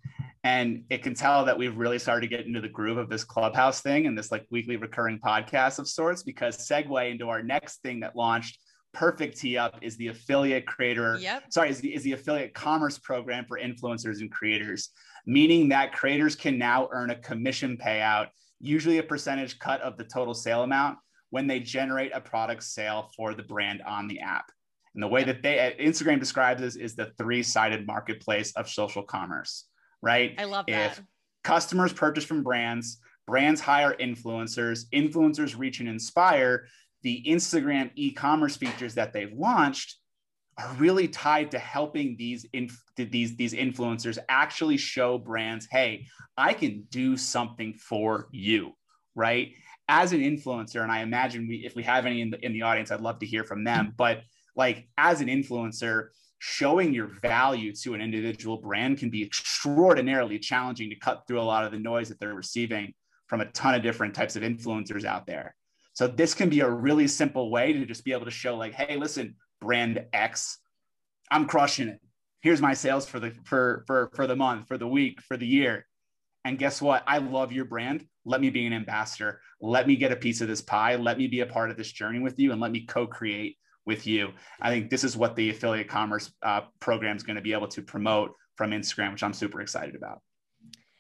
and 0.43 0.85
it 0.89 1.03
can 1.03 1.15
tell 1.15 1.45
that 1.45 1.59
we've 1.59 1.77
really 1.77 1.99
started 1.99 2.23
to 2.23 2.37
get 2.37 2.47
into 2.47 2.61
the 2.61 2.69
groove 2.69 2.97
of 2.97 3.11
this 3.11 3.25
clubhouse 3.25 3.81
thing 3.83 4.07
and 4.07 4.17
this 4.17 4.33
like 4.33 4.47
weekly 4.51 4.77
recurring 4.77 5.19
podcast 5.19 5.79
of 5.79 5.89
sorts 5.89 6.23
because 6.23 6.57
segue 6.57 7.11
into 7.11 7.29
our 7.29 7.43
next 7.43 7.83
thing 7.83 8.01
that 8.01 8.17
launched 8.17 8.59
perfect 8.93 9.39
tee 9.39 9.57
up 9.57 9.77
is 9.83 9.97
the 9.99 10.09
affiliate 10.09 10.67
creator 10.67 11.17
yep. 11.21 11.45
sorry 11.51 11.71
is 11.71 11.81
the, 11.81 11.95
is 11.95 12.03
the 12.03 12.13
affiliate 12.13 12.55
commerce 12.55 12.99
program 12.99 13.45
for 13.47 13.59
influencers 13.59 14.21
and 14.21 14.33
creators 14.33 14.91
meaning 15.27 15.69
that 15.69 15.93
creators 15.93 16.35
can 16.35 16.59
now 16.59 16.89
earn 16.93 17.11
a 17.11 17.17
commission 17.17 17.77
payout 17.77 18.29
usually 18.61 18.99
a 18.99 19.03
percentage 19.03 19.59
cut 19.59 19.81
of 19.81 19.97
the 19.97 20.05
total 20.05 20.35
sale 20.35 20.63
amount 20.63 20.99
when 21.31 21.47
they 21.47 21.61
generate 21.61 22.13
a 22.15 22.21
product 22.21 22.63
sale 22.63 23.11
for 23.17 23.35
the 23.35 23.43
brand 23.43 23.81
on 23.83 24.07
the 24.07 24.21
app. 24.21 24.51
And 24.95 25.03
the 25.03 25.09
way 25.09 25.25
that 25.25 25.43
they 25.43 25.59
uh, 25.59 25.83
instagram 25.83 26.19
describes 26.19 26.61
this 26.61 26.77
is 26.77 26.95
the 26.95 27.13
three-sided 27.17 27.87
marketplace 27.87 28.53
of 28.53 28.69
social 28.69 29.03
commerce 29.03 29.67
right 30.03 30.35
i 30.39 30.45
love 30.45 30.67
that 30.67 30.93
if 30.93 31.03
customers 31.45 31.93
purchase 31.93 32.25
from 32.25 32.43
brands 32.43 32.99
brands 33.27 33.61
hire 33.61 33.95
influencers 34.01 34.85
influencers 34.93 35.59
reach 35.59 35.81
and 35.81 35.89
inspire 35.89 36.67
the 37.03 37.25
Instagram 37.27 37.91
e-commerce 37.95 38.57
features 38.57 38.95
that 38.95 39.13
they've 39.13 39.33
launched 39.33 39.97
are 40.59 40.75
really 40.75 41.09
tied 41.09 41.51
to 41.53 41.59
helping 41.59 42.17
these 42.19 42.45
inf- 42.53 42.83
these 42.97 43.37
these 43.37 43.55
influencers 43.55 44.19
actually 44.29 44.77
show 44.77 45.17
brands, 45.17 45.67
hey, 45.71 46.07
I 46.37 46.53
can 46.53 46.87
do 46.91 47.17
something 47.17 47.73
for 47.75 48.29
you, 48.31 48.73
right? 49.15 49.53
As 49.89 50.13
an 50.13 50.21
influencer, 50.21 50.83
and 50.83 50.93
I 50.93 51.01
imagine 51.01 51.49
we, 51.49 51.65
if 51.65 51.75
we 51.75 51.83
have 51.85 52.05
any 52.05 52.21
in 52.21 52.31
the 52.31 52.45
in 52.45 52.53
the 52.53 52.63
audience, 52.63 52.91
I'd 52.91 53.01
love 53.01 53.21
to 53.21 53.27
hear 53.27 53.45
from 53.45 53.65
them. 53.65 53.95
But 53.97 54.23
like 54.55 54.89
as 54.99 55.21
an 55.21 55.29
influencer, 55.29 56.09
showing 56.41 56.95
your 56.95 57.07
value 57.21 57.71
to 57.71 57.93
an 57.93 58.01
individual 58.01 58.57
brand 58.57 58.97
can 58.99 59.11
be 59.11 59.23
extraordinarily 59.23 60.39
challenging 60.39 60.89
to 60.89 60.97
cut 60.97 61.23
through 61.29 61.39
a 61.39 61.43
lot 61.43 61.65
of 61.65 61.71
the 61.71 61.79
noise 61.79 62.09
that 62.09 62.19
they're 62.19 62.35
receiving 62.35 62.95
from 63.27 63.43
a 63.43 63.51
ton 63.53 63.75
of 63.75 63.83
different 63.83 64.15
types 64.15 64.37
of 64.37 64.43
influencers 64.43 65.05
out 65.05 65.27
there. 65.27 65.55
So 65.93 66.07
this 66.07 66.33
can 66.33 66.49
be 66.49 66.61
a 66.61 66.71
really 66.71 67.07
simple 67.09 67.51
way 67.51 67.75
to 67.75 67.85
just 67.85 68.07
be 68.07 68.13
able 68.13 68.25
to 68.25 68.31
show 68.31 68.57
like, 68.57 68.73
hey, 68.73 68.97
listen, 68.97 69.37
brand 69.61 70.03
X, 70.15 70.59
I'm 71.31 71.45
crushing 71.45 71.89
it. 71.89 72.01
Here's 72.41 72.63
my 72.63 72.73
sales 72.73 73.07
for 73.07 73.21
the 73.21 73.33
for 73.45 73.85
for 73.87 74.11
for 74.15 74.27
the 74.27 74.35
month, 74.35 74.67
for 74.67 74.79
the 74.79 74.89
week, 74.89 75.21
for 75.21 75.37
the 75.37 75.47
year. 75.47 75.87
And 76.47 76.59
guess 76.59 76.81
what? 76.81 77.05
I 77.07 77.19
love 77.19 77.53
your 77.53 77.67
brand. 77.67 78.07
Let 78.25 78.41
me 78.41 78.49
be 78.49 78.65
an 78.65 78.73
ambassador. 78.73 79.43
Let 79.61 79.87
me 79.87 79.95
get 79.95 80.11
a 80.11 80.17
piece 80.17 80.41
of 80.41 80.49
this 80.49 80.63
pie. 80.63 80.97
Let 80.97 81.19
me 81.19 81.27
be 81.27 81.41
a 81.41 81.47
part 81.47 81.71
of 81.71 81.77
this 81.77 81.93
journey 81.93 82.19
with 82.19 82.39
you 82.39 82.53
and 82.53 82.63
let 82.63 82.73
me 82.73 82.87
co-create 82.87 83.59
with 83.91 84.07
you. 84.07 84.31
I 84.61 84.71
think 84.71 84.89
this 84.89 85.03
is 85.03 85.17
what 85.17 85.35
the 85.35 85.51
affiliate 85.51 85.89
commerce 85.89 86.31
uh, 86.45 86.61
program 86.79 87.17
is 87.17 87.25
going 87.25 87.35
to 87.35 87.43
be 87.43 87.53
able 87.53 87.67
to 87.67 87.83
promote 87.83 88.37
from 88.55 88.71
Instagram, 88.71 89.11
which 89.11 89.25
I'm 89.25 89.33
super 89.33 89.61
excited 89.61 89.97
about. 89.97 90.21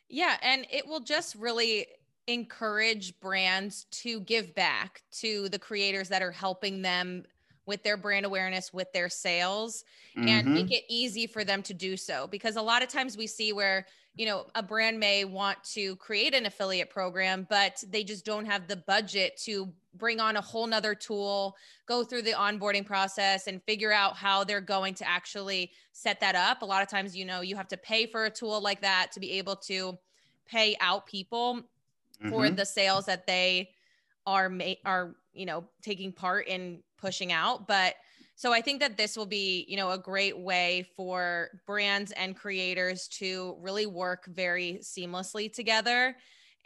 Yeah, 0.09 0.37
and 0.43 0.67
it 0.73 0.85
will 0.89 0.99
just 0.99 1.37
really 1.37 1.87
encourage 2.27 3.19
brands 3.21 3.87
to 4.03 4.21
give 4.23 4.57
back 4.57 5.03
to 5.21 5.49
the 5.51 5.59
creators 5.59 6.09
that 6.09 6.21
are 6.21 6.33
helping 6.33 6.83
them 6.83 7.23
with 7.65 7.85
their 7.85 7.97
brand 7.97 8.27
awareness 8.27 8.73
with 8.73 8.93
their 8.93 9.09
sales 9.09 9.85
mm-hmm. 10.17 10.27
and 10.27 10.53
make 10.53 10.73
it 10.73 10.83
easy 10.89 11.29
for 11.29 11.45
them 11.45 11.63
to 11.63 11.73
do 11.73 11.97
so 11.97 12.27
because 12.27 12.57
a 12.57 12.63
lot 12.63 12.83
of 12.83 12.89
times 12.89 13.17
we 13.17 13.29
see 13.29 13.53
where 13.53 13.87
you 14.15 14.27
know 14.27 14.47
a 14.55 14.63
brand 14.63 14.99
may 14.99 15.25
want 15.25 15.63
to 15.63 15.97
create 15.97 16.35
an 16.35 16.47
affiliate 16.47 16.91
program 16.91 17.47
but 17.49 17.83
they 17.89 18.03
just 18.03 18.25
don't 18.25 18.45
have 18.45 18.67
the 18.67 18.77
budget 18.77 19.37
to 19.37 19.73
bring 19.95 20.21
on 20.21 20.37
a 20.37 20.41
whole 20.41 20.67
nother 20.67 20.95
tool 20.95 21.57
go 21.87 22.03
through 22.05 22.23
the 22.23 22.33
onboarding 22.33 22.85
process 22.85 23.47
and 23.47 23.63
figure 23.65 23.93
out 23.93 24.17
how 24.17 24.45
they're 24.45 24.61
going 24.61 24.95
to 24.95 25.09
actually 25.09 25.71
set 25.93 26.21
that 26.21 26.35
up 26.35 26.63
a 26.63 26.65
lot 26.65 26.83
of 26.83 26.89
times 26.89 27.17
you 27.17 27.25
know 27.25 27.41
you 27.41 27.57
have 27.57 27.69
to 27.69 27.77
pay 27.77 28.07
for 28.07 28.27
a 28.27 28.31
tool 28.31 28.61
like 28.61 28.81
that 28.81 29.11
to 29.13 29.21
be 29.21 29.33
able 29.33 29.57
to 29.57 29.97
pay 30.47 30.77
out 30.81 31.07
people 31.07 31.57
mm-hmm. 31.57 32.31
for 32.31 32.51
the 32.51 32.67
sales 32.67 33.07
that 33.07 33.27
they 33.27 33.71
are 34.27 34.49
ma- 34.49 34.75
are 34.85 35.15
you 35.33 35.47
know 35.47 35.65
taking 35.83 36.13
part 36.13 36.47
in 36.49 36.83
pushing 36.99 37.33
out 37.33 37.67
but 37.67 37.95
so 38.41 38.55
i 38.55 38.61
think 38.63 38.81
that 38.81 38.97
this 38.97 39.17
will 39.17 39.27
be 39.27 39.67
you 39.69 39.77
know 39.77 39.91
a 39.91 39.99
great 39.99 40.39
way 40.39 40.89
for 40.97 41.51
brands 41.67 42.11
and 42.13 42.35
creators 42.35 43.07
to 43.09 43.55
really 43.61 43.85
work 43.85 44.25
very 44.27 44.81
seamlessly 44.83 45.53
together 45.53 46.17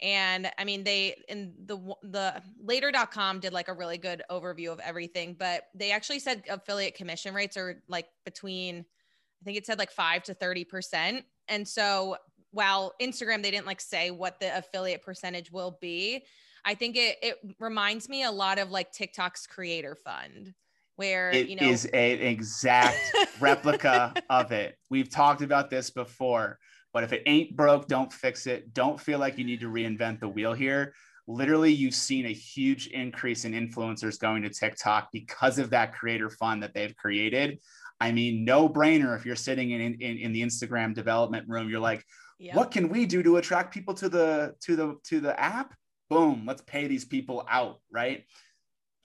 and 0.01 0.49
i 0.57 0.63
mean 0.63 0.83
they 0.85 1.21
in 1.27 1.53
the 1.65 1.77
the 2.03 2.41
later.com 2.63 3.41
did 3.41 3.51
like 3.51 3.67
a 3.67 3.73
really 3.73 3.97
good 3.97 4.23
overview 4.31 4.71
of 4.71 4.79
everything 4.79 5.35
but 5.37 5.63
they 5.75 5.91
actually 5.91 6.19
said 6.19 6.43
affiliate 6.49 6.95
commission 6.95 7.33
rates 7.35 7.57
are 7.57 7.81
like 7.89 8.07
between 8.23 8.79
i 8.79 9.43
think 9.43 9.57
it 9.57 9.65
said 9.65 9.77
like 9.77 9.91
5 9.91 10.23
to 10.23 10.33
30 10.33 10.63
percent 10.63 11.25
and 11.49 11.67
so 11.67 12.15
while 12.51 12.93
Instagram, 13.01 13.43
they 13.43 13.51
didn't 13.51 13.65
like 13.65 13.81
say 13.81 14.11
what 14.11 14.39
the 14.39 14.57
affiliate 14.57 15.03
percentage 15.03 15.51
will 15.51 15.77
be. 15.81 16.23
I 16.63 16.73
think 16.73 16.95
it, 16.95 17.17
it 17.21 17.37
reminds 17.59 18.07
me 18.07 18.23
a 18.23 18.31
lot 18.31 18.59
of 18.59 18.71
like 18.71 18.93
TikTok's 18.93 19.45
creator 19.45 19.93
fund 19.93 20.53
where 20.95 21.31
it 21.31 21.49
you 21.49 21.55
know 21.55 21.67
is 21.67 21.85
an 21.85 22.19
exact 22.19 22.99
replica 23.39 24.13
of 24.29 24.51
it. 24.51 24.77
We've 24.89 25.09
talked 25.09 25.41
about 25.41 25.69
this 25.69 25.89
before, 25.89 26.59
but 26.93 27.03
if 27.03 27.13
it 27.13 27.23
ain't 27.25 27.55
broke, 27.55 27.87
don't 27.87 28.11
fix 28.11 28.47
it. 28.47 28.73
Don't 28.73 28.99
feel 28.99 29.19
like 29.19 29.37
you 29.37 29.45
need 29.45 29.61
to 29.61 29.69
reinvent 29.69 30.19
the 30.19 30.29
wheel 30.29 30.53
here. 30.53 30.93
Literally, 31.27 31.73
you've 31.73 31.95
seen 31.95 32.25
a 32.27 32.33
huge 32.33 32.87
increase 32.87 33.45
in 33.45 33.53
influencers 33.53 34.19
going 34.19 34.43
to 34.43 34.49
TikTok 34.49 35.09
because 35.11 35.57
of 35.57 35.71
that 35.71 35.93
creator 35.93 36.29
fund 36.29 36.61
that 36.61 36.73
they've 36.73 36.95
created. 36.95 37.59
I 37.99 38.11
mean, 38.11 38.45
no 38.45 38.69
brainer. 38.69 39.17
If 39.17 39.25
you're 39.25 39.35
sitting 39.35 39.71
in, 39.71 39.81
in, 39.81 40.17
in 40.17 40.33
the 40.33 40.43
Instagram 40.43 40.93
development 40.93 41.45
room, 41.47 41.69
you're 41.69 41.79
like, 41.79 42.03
Yep. 42.39 42.55
What 42.55 42.71
can 42.71 42.89
we 42.89 43.05
do 43.05 43.23
to 43.23 43.37
attract 43.37 43.73
people 43.73 43.93
to 43.95 44.09
the 44.09 44.55
to 44.61 44.75
the 44.75 44.95
to 45.05 45.19
the 45.19 45.39
app? 45.39 45.73
Boom, 46.09 46.43
let's 46.45 46.61
pay 46.61 46.87
these 46.87 47.05
people 47.05 47.45
out, 47.49 47.79
right? 47.91 48.25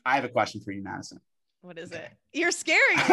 I 0.05 0.17
have 0.17 0.25
a 0.25 0.29
question 0.29 0.61
for 0.61 0.73
you, 0.73 0.83
Madison. 0.83 1.21
What 1.63 1.79
is 1.79 1.93
it? 1.93 2.11
You're 2.33 2.51
scaring 2.51 2.97
me. 2.97 3.03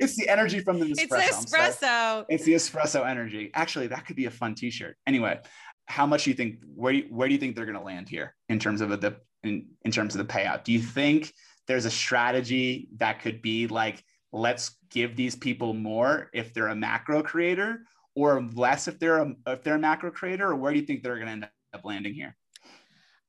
it's 0.00 0.16
the 0.16 0.28
energy 0.28 0.60
from 0.60 0.80
the 0.80 0.86
espresso. 0.86 0.98
It's 1.02 1.10
the 1.10 1.56
espresso. 1.56 2.26
It's 2.28 2.44
the 2.44 2.54
espresso 2.54 3.08
energy. 3.08 3.50
Actually, 3.54 3.86
that 3.88 4.06
could 4.06 4.16
be 4.16 4.26
a 4.26 4.30
fun 4.30 4.54
T-shirt. 4.54 4.96
Anyway, 5.06 5.38
how 5.86 6.06
much 6.06 6.24
do 6.24 6.30
you 6.30 6.36
think? 6.36 6.58
Where 6.74 6.92
do 6.92 7.04
where 7.10 7.28
do 7.28 7.34
you 7.34 7.40
think 7.40 7.54
they're 7.54 7.66
going 7.66 7.78
to 7.78 7.84
land 7.84 8.08
here 8.08 8.34
in 8.48 8.58
terms 8.58 8.80
of 8.80 8.88
the 9.00 9.16
in, 9.44 9.66
in 9.84 9.92
terms 9.92 10.14
of 10.16 10.26
the 10.26 10.32
payout? 10.32 10.64
Do 10.64 10.72
you 10.72 10.80
think 10.80 11.32
there's 11.68 11.84
a 11.84 11.90
strategy 11.90 12.88
that 12.96 13.20
could 13.20 13.42
be 13.42 13.66
like, 13.68 14.02
let's 14.32 14.76
give 14.90 15.16
these 15.16 15.36
people 15.36 15.74
more 15.74 16.28
if 16.32 16.54
they're 16.54 16.68
a 16.68 16.76
macro 16.76 17.22
creator, 17.22 17.82
or 18.14 18.42
less 18.54 18.88
if 18.88 18.98
they're 18.98 19.18
a, 19.18 19.34
if 19.46 19.62
they're 19.62 19.76
a 19.76 19.78
macro 19.78 20.10
creator, 20.10 20.50
or 20.50 20.56
where 20.56 20.72
do 20.72 20.78
you 20.78 20.86
think 20.86 21.02
they're 21.02 21.16
going 21.16 21.26
to 21.26 21.32
end 21.32 21.48
up 21.72 21.84
landing 21.84 22.14
here? 22.14 22.36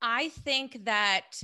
I 0.01 0.29
think 0.29 0.85
that 0.85 1.41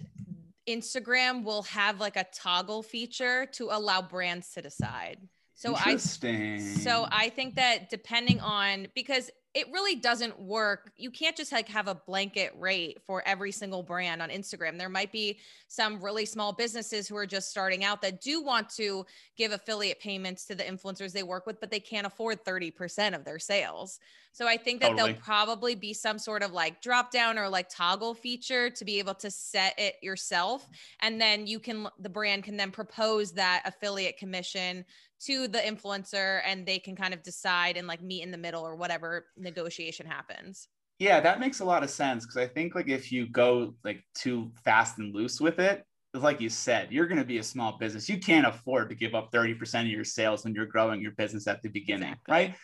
Instagram 0.68 1.44
will 1.44 1.64
have 1.64 2.00
like 2.00 2.16
a 2.16 2.26
toggle 2.34 2.84
feature 2.84 3.46
to 3.54 3.70
allow 3.72 4.02
brands 4.02 4.52
to 4.54 4.62
decide. 4.62 5.18
So 5.64 5.76
I 5.76 5.96
so 5.96 7.08
I 7.10 7.30
think 7.30 7.56
that 7.56 7.90
depending 7.90 8.42
on 8.42 8.88
because 8.94 9.32
it 9.54 9.68
really 9.72 9.96
doesn't 9.96 10.40
work. 10.40 10.92
You 10.98 11.12
can't 11.12 11.38
just 11.38 11.52
like 11.52 11.70
have 11.70 11.88
a 11.88 11.94
blanket 11.94 12.54
rate 12.58 13.00
for 13.06 13.22
every 13.28 13.52
single 13.52 13.84
brand 13.84 14.22
on 14.22 14.30
Instagram. 14.30 14.80
There 14.80 14.90
might 14.90 15.12
be 15.12 15.40
some 15.68 16.04
really 16.04 16.26
small 16.26 16.54
businesses 16.54 17.08
who 17.08 17.16
are 17.18 17.28
just 17.28 17.52
starting 17.52 17.84
out 17.84 18.02
that 18.02 18.20
do 18.20 18.42
want 18.42 18.70
to 18.72 19.06
give 19.38 19.52
affiliate 19.52 20.00
payments 20.00 20.46
to 20.46 20.56
the 20.56 20.64
influencers 20.64 21.12
they 21.12 21.22
work 21.22 21.46
with, 21.46 21.60
but 21.60 21.70
they 21.70 21.80
can't 21.80 22.08
afford 22.08 22.44
30% 22.44 23.14
of 23.14 23.26
their 23.26 23.38
sales. 23.38 24.00
So 24.32 24.48
I 24.48 24.58
think 24.58 24.82
that 24.82 24.92
totally. 24.92 25.12
there'll 25.12 25.24
probably 25.24 25.76
be 25.76 25.94
some 25.94 26.18
sort 26.18 26.42
of 26.42 26.52
like 26.52 26.82
drop 26.82 27.12
down 27.12 27.38
or 27.38 27.48
like 27.48 27.70
toggle 27.70 28.16
feature 28.16 28.72
to 28.72 28.84
be 28.84 28.98
able 28.98 29.14
to 29.16 29.30
set 29.30 29.76
it 29.78 29.98
yourself. 30.02 30.68
And 31.02 31.22
then 31.22 31.46
you 31.46 31.60
can, 31.60 31.88
the 32.00 32.10
brand 32.10 32.44
can 32.44 32.58
then 32.58 32.72
propose 32.72 33.34
that 33.34 33.62
affiliate 33.66 34.18
commission 34.18 34.84
to 35.26 35.48
the 35.48 35.60
influencer 35.60 36.42
and 36.46 36.66
they 36.66 36.80
can 36.80 36.96
kind 36.96 37.14
of 37.14 37.24
decide 37.24 37.78
and 37.78 37.88
like 37.88 38.02
meet 38.02 38.24
in 38.24 38.32
the 38.32 38.38
middle 38.38 38.66
or 38.66 38.76
whatever 38.76 39.26
negotiation 39.38 40.06
happens. 40.06 40.68
Yeah, 41.00 41.20
that 41.20 41.40
makes 41.40 41.60
a 41.60 41.66
lot 41.66 41.84
of 41.84 41.90
sense 41.90 42.26
because 42.26 42.38
I 42.38 42.48
think 42.48 42.76
like 42.76 42.88
if 42.88 43.12
you 43.12 43.28
go 43.28 43.76
like 43.84 44.04
too 44.16 44.52
fast 44.64 45.00
and 45.00 45.14
loose 45.14 45.42
with 45.42 45.60
it, 45.60 45.84
like 46.14 46.40
you 46.40 46.50
said, 46.50 46.92
you're 46.92 47.08
going 47.08 47.20
to 47.20 47.26
be 47.26 47.40
a 47.40 47.44
small 47.44 47.78
business. 47.80 48.08
You 48.08 48.20
can't 48.20 48.46
afford 48.46 48.90
to 48.90 48.96
give 48.96 49.16
up 49.16 49.32
30% 49.32 49.82
of 49.82 49.88
your 49.88 50.04
sales 50.04 50.44
when 50.44 50.54
you're 50.54 50.68
growing 50.68 51.02
your 51.02 51.14
business 51.14 51.48
at 51.48 51.62
the 51.64 51.70
beginning, 51.70 52.14
exactly. 52.14 52.32
right? 52.32 52.56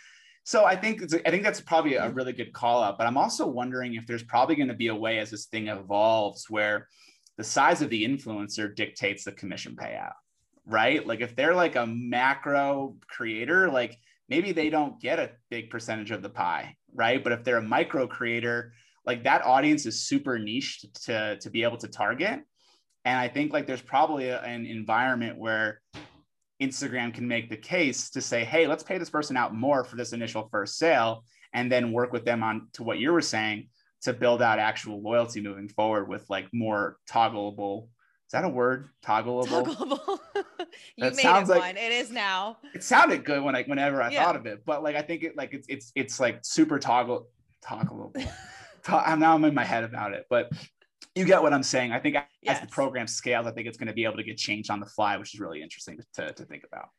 So 0.43 0.65
I 0.65 0.76
think 0.76 1.04
I 1.26 1.30
think 1.30 1.43
that's 1.43 1.62
probably 1.62 1.95
a 1.95 2.10
really 2.10 2.34
good 2.34 2.54
call 2.54 2.84
out. 2.84 2.98
But 2.98 3.08
I'm 3.08 3.17
also 3.17 3.48
wondering 3.48 3.95
if 3.95 4.08
there's 4.08 4.24
probably 4.24 4.56
going 4.56 4.69
to 4.69 4.74
be 4.74 4.88
a 4.88 4.95
way 4.95 5.19
as 5.19 5.32
this 5.32 5.45
thing 5.45 5.67
evolves 5.67 6.50
where 6.50 6.88
the 7.38 7.43
size 7.43 7.82
of 7.82 7.89
the 7.89 8.04
influencer 8.04 8.76
dictates 8.76 9.24
the 9.24 9.32
commission 9.32 9.76
payout, 9.76 10.13
right? 10.65 11.06
Like 11.06 11.22
if 11.22 11.36
they're 11.36 11.56
like 11.56 11.76
a 11.76 11.86
macro 11.86 12.95
creator, 13.08 13.69
like 13.69 13.98
maybe 14.28 14.52
they 14.52 14.69
don't 14.69 15.00
get 15.02 15.19
a 15.19 15.32
big 15.50 15.69
percentage 15.69 16.12
of 16.12 16.22
the 16.22 16.30
pie, 16.30 16.76
right? 16.93 17.24
But 17.24 17.34
if 17.34 17.43
they're 17.43 17.58
a 17.58 17.62
micro 17.62 18.08
creator, 18.08 18.74
like 19.06 19.24
that 19.24 19.45
audience 19.45 19.86
is 19.86 20.06
super 20.06 20.38
niche 20.38 20.86
to 21.06 21.38
to 21.38 21.50
be 21.50 21.63
able 21.63 21.78
to 21.78 21.88
target. 21.88 22.41
And 23.06 23.17
I 23.17 23.28
think 23.28 23.54
like 23.54 23.65
there's 23.65 23.82
probably 23.82 24.28
a, 24.28 24.41
an 24.41 24.65
environment 24.65 25.38
where 25.38 25.82
Instagram 26.62 27.13
can 27.13 27.28
make 27.28 27.50
the 27.50 27.58
case 27.58 28.10
to 28.12 28.22
say, 28.22 28.43
hey, 28.43 28.67
let's 28.67 28.84
pay 28.84 28.98
this 28.98 29.10
person 29.10 29.38
out 29.38 29.56
more 29.56 29.84
for 29.84 29.95
this 29.95 30.13
initial 30.13 30.50
first 30.52 30.78
sale 30.78 31.24
and 31.54 31.72
then 31.72 31.91
work 31.91 32.12
with 32.12 32.26
them 32.26 32.43
on 32.43 32.67
to 32.74 32.84
what 32.84 33.00
you 33.00 33.12
were 33.12 33.22
saying 33.22 33.69
to 34.02 34.13
build 34.13 34.41
out 34.41 34.60
actual 34.60 35.02
loyalty 35.02 35.41
moving 35.41 35.69
forward 35.69 36.08
with 36.08 36.30
like 36.30 36.48
more 36.54 36.98
toggleable. 37.10 37.88
Is 38.30 38.34
that 38.34 38.46
a 38.46 38.50
word? 38.50 38.89
Toggleable. 39.04 39.65
Toggleable. 39.65 40.20
you 40.36 41.04
that 41.04 41.15
made 41.15 41.24
sounds 41.24 41.50
it 41.50 41.54
like, 41.54 41.62
one. 41.62 41.78
It 41.78 41.92
is 41.92 42.12
now. 42.12 42.58
It 42.76 42.84
sounded 42.84 43.26
good 43.26 43.42
when 43.42 43.56
I 43.56 43.63
whenever 43.63 44.04
I 44.04 44.12
yeah. 44.12 44.24
thought 44.24 44.36
of 44.36 44.46
it, 44.46 44.62
but 44.68 44.84
like 44.84 44.96
I 44.96 45.02
think 45.02 45.24
it 45.24 45.36
like 45.36 45.52
it's 45.52 45.65
it's 45.68 45.92
it's 45.96 46.20
like 46.20 46.42
super 46.44 46.78
toggle 46.78 47.28
toggleable. 47.65 48.13
now 48.88 49.34
I'm 49.34 49.44
in 49.46 49.56
my 49.56 49.63
head 49.63 49.84
about 49.84 50.13
it, 50.13 50.28
but 50.30 50.52
you 51.15 51.26
get 51.26 51.42
what 51.42 51.54
I'm 51.54 51.63
saying. 51.63 51.92
I 51.92 52.00
think 52.00 52.18
yes. 52.44 52.58
as 52.58 52.62
the 52.62 52.68
program 52.68 53.08
scales, 53.08 53.48
I 53.48 53.52
think 53.52 53.68
it's 53.68 53.80
going 53.80 53.88
to 53.88 53.96
be 53.96 54.04
able 54.04 54.18
to 54.18 54.24
get 54.24 54.38
changed 54.38 54.70
on 54.70 54.80
the 54.80 54.86
fly, 54.86 55.18
which 55.18 55.34
is 55.34 55.39
really 55.39 55.63
interesting 55.63 55.98
to, 56.13 56.32
to 56.32 56.46
think 56.46 56.63
about. 56.72 56.89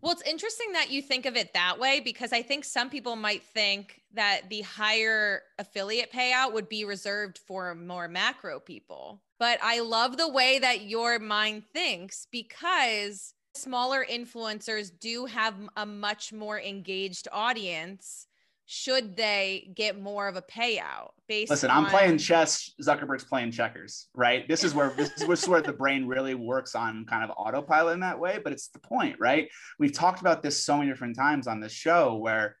Well, 0.00 0.12
it's 0.12 0.22
interesting 0.22 0.72
that 0.72 0.90
you 0.90 1.02
think 1.02 1.26
of 1.26 1.36
it 1.36 1.52
that 1.52 1.78
way 1.78 2.00
because 2.00 2.32
I 2.32 2.40
think 2.40 2.64
some 2.64 2.88
people 2.88 3.14
might 3.14 3.42
think 3.42 4.00
that 4.14 4.48
the 4.48 4.62
higher 4.62 5.42
affiliate 5.58 6.10
payout 6.10 6.54
would 6.54 6.70
be 6.70 6.86
reserved 6.86 7.38
for 7.46 7.74
more 7.74 8.08
macro 8.08 8.58
people. 8.58 9.20
But 9.42 9.58
I 9.60 9.80
love 9.80 10.18
the 10.18 10.28
way 10.28 10.60
that 10.60 10.82
your 10.82 11.18
mind 11.18 11.64
thinks 11.74 12.28
because 12.30 13.34
smaller 13.56 14.06
influencers 14.08 14.92
do 15.00 15.26
have 15.26 15.56
a 15.76 15.84
much 15.84 16.32
more 16.32 16.60
engaged 16.60 17.26
audience 17.32 18.28
should 18.66 19.16
they 19.16 19.72
get 19.74 20.00
more 20.00 20.28
of 20.28 20.36
a 20.36 20.42
payout 20.42 21.08
based 21.26 21.50
listen 21.50 21.70
on... 21.70 21.84
i'm 21.84 21.90
playing 21.90 22.18
chess 22.18 22.70
zuckerberg's 22.80 23.24
playing 23.24 23.50
checkers 23.50 24.06
right? 24.14 24.46
This 24.46 24.62
is 24.62 24.76
where 24.76 24.90
this 24.90 25.10
is 25.20 25.48
where 25.48 25.60
the 25.60 25.72
brain 25.72 26.06
really 26.06 26.34
works 26.36 26.76
on 26.76 27.04
kind 27.06 27.24
of 27.24 27.30
autopilot 27.36 27.94
in 27.94 28.00
that 28.00 28.20
way 28.20 28.38
but 28.42 28.52
it's 28.52 28.68
the 28.68 28.78
point 28.78 29.16
right? 29.18 29.48
We've 29.76 29.92
talked 29.92 30.20
about 30.20 30.44
this 30.44 30.64
so 30.64 30.78
many 30.78 30.88
different 30.88 31.16
times 31.16 31.48
on 31.48 31.58
this 31.58 31.72
show 31.72 32.14
where 32.14 32.58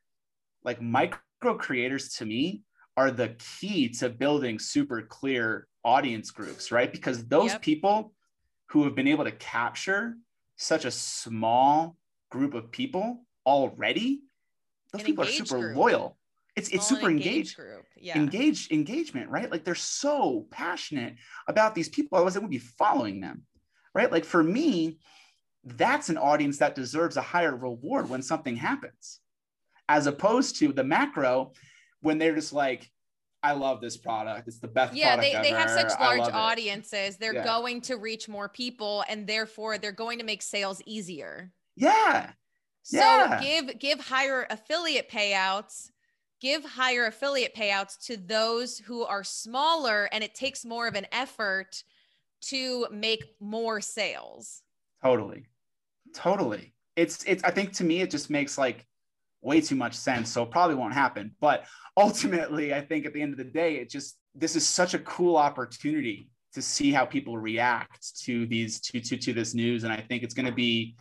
like 0.64 0.82
micro 0.82 1.20
creators 1.58 2.14
to 2.14 2.26
me 2.26 2.62
are 2.96 3.10
the 3.10 3.34
key 3.60 3.88
to 3.88 4.08
building 4.08 4.58
super 4.58 5.02
clear 5.02 5.66
audience 5.84 6.30
groups 6.30 6.70
right 6.70 6.92
because 6.92 7.26
those 7.26 7.52
yep. 7.52 7.62
people 7.62 8.12
who 8.68 8.84
have 8.84 8.94
been 8.94 9.08
able 9.08 9.24
to 9.24 9.32
capture 9.32 10.14
such 10.56 10.84
a 10.84 10.90
small 10.90 11.96
group 12.30 12.54
of 12.54 12.70
people 12.70 13.24
already 13.46 14.22
those 14.92 15.02
people 15.02 15.24
are 15.24 15.28
super 15.28 15.58
group. 15.58 15.76
loyal. 15.76 16.18
It's 16.54 16.68
it's 16.68 16.86
super 16.86 17.08
engaged. 17.08 17.56
Group. 17.56 17.84
Yeah. 17.96 18.18
Engaged 18.18 18.72
engagement, 18.72 19.30
right? 19.30 19.50
Like 19.50 19.64
they're 19.64 19.74
so 19.74 20.46
passionate 20.50 21.14
about 21.48 21.74
these 21.74 21.88
people. 21.88 22.16
Otherwise, 22.16 22.34
they 22.34 22.40
would 22.40 22.50
be 22.50 22.58
following 22.58 23.20
them, 23.20 23.42
right? 23.94 24.12
Like 24.12 24.26
for 24.26 24.42
me, 24.42 24.98
that's 25.64 26.10
an 26.10 26.18
audience 26.18 26.58
that 26.58 26.74
deserves 26.74 27.16
a 27.16 27.22
higher 27.22 27.56
reward 27.56 28.10
when 28.10 28.20
something 28.20 28.56
happens, 28.56 29.20
as 29.88 30.06
opposed 30.06 30.56
to 30.56 30.72
the 30.72 30.84
macro 30.84 31.52
when 32.02 32.18
they're 32.18 32.34
just 32.34 32.52
like, 32.52 32.90
I 33.42 33.52
love 33.52 33.80
this 33.80 33.96
product. 33.96 34.46
It's 34.46 34.60
the 34.60 34.68
best. 34.68 34.94
Yeah, 34.94 35.16
they, 35.16 35.32
they 35.32 35.50
have 35.50 35.70
such 35.70 35.98
large 35.98 36.30
audiences. 36.32 37.16
They're 37.16 37.34
yeah. 37.34 37.44
going 37.44 37.80
to 37.82 37.96
reach 37.96 38.28
more 38.28 38.48
people, 38.48 39.04
and 39.08 39.26
therefore 39.26 39.78
they're 39.78 39.90
going 39.90 40.18
to 40.18 40.24
make 40.24 40.42
sales 40.42 40.80
easier. 40.86 41.50
Yeah, 41.74 42.30
so 42.82 42.98
yeah. 42.98 43.40
give 43.40 43.78
give 43.78 44.00
higher 44.00 44.46
affiliate 44.50 45.08
payouts, 45.08 45.90
give 46.40 46.64
higher 46.64 47.06
affiliate 47.06 47.54
payouts 47.54 47.98
to 48.06 48.16
those 48.16 48.78
who 48.78 49.04
are 49.04 49.24
smaller 49.24 50.08
and 50.12 50.24
it 50.24 50.34
takes 50.34 50.64
more 50.64 50.88
of 50.88 50.94
an 50.94 51.06
effort 51.12 51.82
to 52.42 52.86
make 52.90 53.24
more 53.40 53.80
sales. 53.80 54.62
Totally. 55.02 55.46
Totally. 56.14 56.74
It's 56.96 57.24
it's 57.24 57.44
I 57.44 57.50
think 57.52 57.72
to 57.74 57.84
me 57.84 58.00
it 58.00 58.10
just 58.10 58.28
makes 58.28 58.58
like 58.58 58.86
way 59.42 59.60
too 59.60 59.76
much 59.76 59.94
sense. 59.94 60.30
So 60.30 60.46
probably 60.46 60.76
won't 60.76 60.94
happen. 60.94 61.34
But 61.40 61.64
ultimately, 61.96 62.72
I 62.72 62.80
think 62.80 63.04
at 63.04 63.12
the 63.12 63.20
end 63.20 63.32
of 63.32 63.38
the 63.38 63.44
day, 63.44 63.76
it 63.76 63.90
just 63.90 64.16
this 64.34 64.56
is 64.56 64.66
such 64.66 64.94
a 64.94 64.98
cool 65.00 65.36
opportunity 65.36 66.30
to 66.54 66.62
see 66.62 66.92
how 66.92 67.04
people 67.04 67.36
react 67.38 68.18
to 68.20 68.46
these 68.46 68.80
to 68.80 69.00
to 69.00 69.16
to 69.16 69.32
this 69.32 69.54
news. 69.54 69.84
And 69.84 69.92
I 69.92 70.00
think 70.00 70.22
it's 70.22 70.34
going 70.34 70.46
to 70.46 70.52
be 70.52 70.96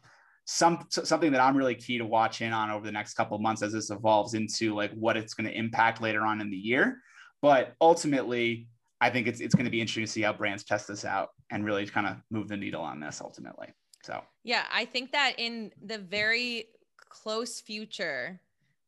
some 0.46 0.86
something 0.90 1.32
that 1.32 1.42
I'm 1.42 1.56
really 1.56 1.76
key 1.76 1.98
to 1.98 2.06
watch 2.06 2.42
in 2.42 2.52
on 2.52 2.72
over 2.72 2.86
the 2.86 2.92
next 2.92 3.14
couple 3.14 3.36
of 3.36 3.42
months 3.42 3.62
as 3.62 3.74
this 3.74 3.90
evolves 3.90 4.34
into 4.34 4.76
like 4.76 4.92
what 4.94 5.16
it's 5.16 5.34
going 5.34 5.50
to 5.50 5.58
impact 5.58 6.02
later 6.02 6.22
on 6.22 6.42
in 6.42 6.50
the 6.50 6.58
year. 6.58 6.98
But 7.42 7.74
ultimately, 7.80 8.68
I 9.00 9.10
think 9.10 9.28
it's 9.28 9.40
it's 9.40 9.56
going 9.56 9.66
to 9.66 9.72
be 9.72 9.82
interesting 9.82 10.06
to 10.06 10.12
see 10.12 10.22
how 10.22 10.34
brands 10.34 10.64
test 10.64 10.88
this 10.88 11.06
out 11.06 11.30
and 11.52 11.64
really 11.64 11.86
kind 11.86 12.08
of 12.08 12.18
move 12.30 12.48
the 12.48 12.58
needle 12.58 12.82
on 12.82 13.00
this 13.00 13.22
ultimately. 13.22 13.68
So 14.04 14.22
yeah, 14.44 14.66
I 14.74 14.86
think 14.86 15.12
that 15.12 15.34
in 15.38 15.72
the 15.84 16.00
very 16.00 16.66
close 17.12 17.60
future, 17.60 18.40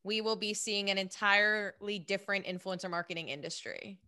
we 0.03 0.21
will 0.21 0.36
be 0.36 0.53
seeing 0.53 0.89
an 0.89 0.97
entirely 0.97 1.99
different 1.99 2.45
influencer 2.45 2.89
marketing 2.89 3.29
industry 3.29 3.99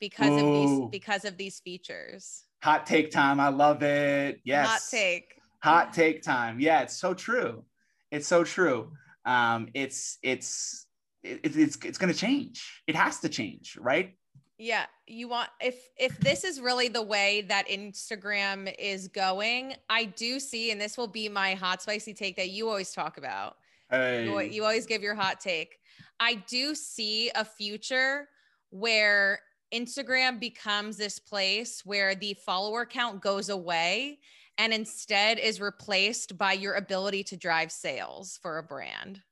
because 0.00 0.36
Ooh. 0.36 0.46
of 0.46 0.52
these 0.52 0.90
because 0.90 1.24
of 1.24 1.36
these 1.36 1.60
features. 1.60 2.44
Hot 2.62 2.86
take 2.86 3.10
time. 3.10 3.40
I 3.40 3.48
love 3.48 3.82
it. 3.82 4.40
Yes. 4.44 4.68
Hot 4.68 4.82
take 4.90 5.40
hot 5.62 5.92
take 5.92 6.22
time 6.22 6.58
yeah 6.58 6.80
it's 6.80 6.96
so 6.96 7.14
true 7.14 7.64
it's 8.10 8.26
so 8.26 8.42
true 8.42 8.92
um 9.26 9.68
it's 9.74 10.18
it's 10.22 10.86
it, 11.22 11.40
it's 11.44 11.76
it's 11.84 11.98
going 11.98 12.12
to 12.12 12.18
change 12.18 12.82
it 12.86 12.96
has 12.96 13.20
to 13.20 13.28
change 13.28 13.76
right 13.78 14.16
yeah 14.60 14.84
you 15.06 15.28
want 15.28 15.48
if 15.60 15.88
if 15.96 16.16
this 16.18 16.44
is 16.44 16.60
really 16.60 16.88
the 16.88 17.02
way 17.02 17.42
that 17.42 17.66
instagram 17.68 18.72
is 18.78 19.08
going 19.08 19.74
i 19.88 20.04
do 20.04 20.38
see 20.38 20.70
and 20.70 20.80
this 20.80 20.98
will 20.98 21.08
be 21.08 21.28
my 21.28 21.54
hot 21.54 21.80
spicy 21.82 22.12
take 22.12 22.36
that 22.36 22.50
you 22.50 22.68
always 22.68 22.92
talk 22.92 23.16
about 23.16 23.56
hey. 23.90 24.26
you, 24.26 24.40
you 24.40 24.62
always 24.62 24.86
give 24.86 25.02
your 25.02 25.14
hot 25.14 25.40
take 25.40 25.78
i 26.20 26.34
do 26.46 26.74
see 26.74 27.30
a 27.34 27.44
future 27.44 28.28
where 28.68 29.40
instagram 29.72 30.38
becomes 30.38 30.96
this 30.96 31.18
place 31.18 31.82
where 31.84 32.14
the 32.14 32.34
follower 32.34 32.84
count 32.84 33.22
goes 33.22 33.48
away 33.48 34.18
and 34.60 34.74
instead 34.74 35.38
is 35.38 35.58
replaced 35.58 36.36
by 36.36 36.52
your 36.52 36.74
ability 36.74 37.24
to 37.24 37.34
drive 37.34 37.72
sales 37.72 38.38
for 38.42 38.58
a 38.58 38.62
brand. 38.62 39.22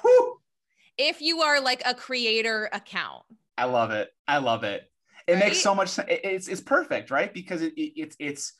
Whew. 0.00 0.40
If 0.96 1.20
you 1.20 1.42
are 1.42 1.60
like 1.60 1.82
a 1.84 1.94
creator 1.94 2.70
account. 2.72 3.24
I 3.58 3.64
love 3.64 3.90
it. 3.90 4.08
I 4.26 4.38
love 4.38 4.64
it. 4.64 4.90
It 5.26 5.34
right? 5.34 5.40
makes 5.40 5.60
so 5.60 5.74
much 5.74 5.90
sense. 5.90 6.08
It's, 6.10 6.48
it's 6.48 6.60
perfect, 6.60 7.10
right? 7.10 7.32
Because 7.32 7.60
it, 7.60 7.74
it, 7.76 8.00
it's, 8.00 8.16
it's, 8.18 8.52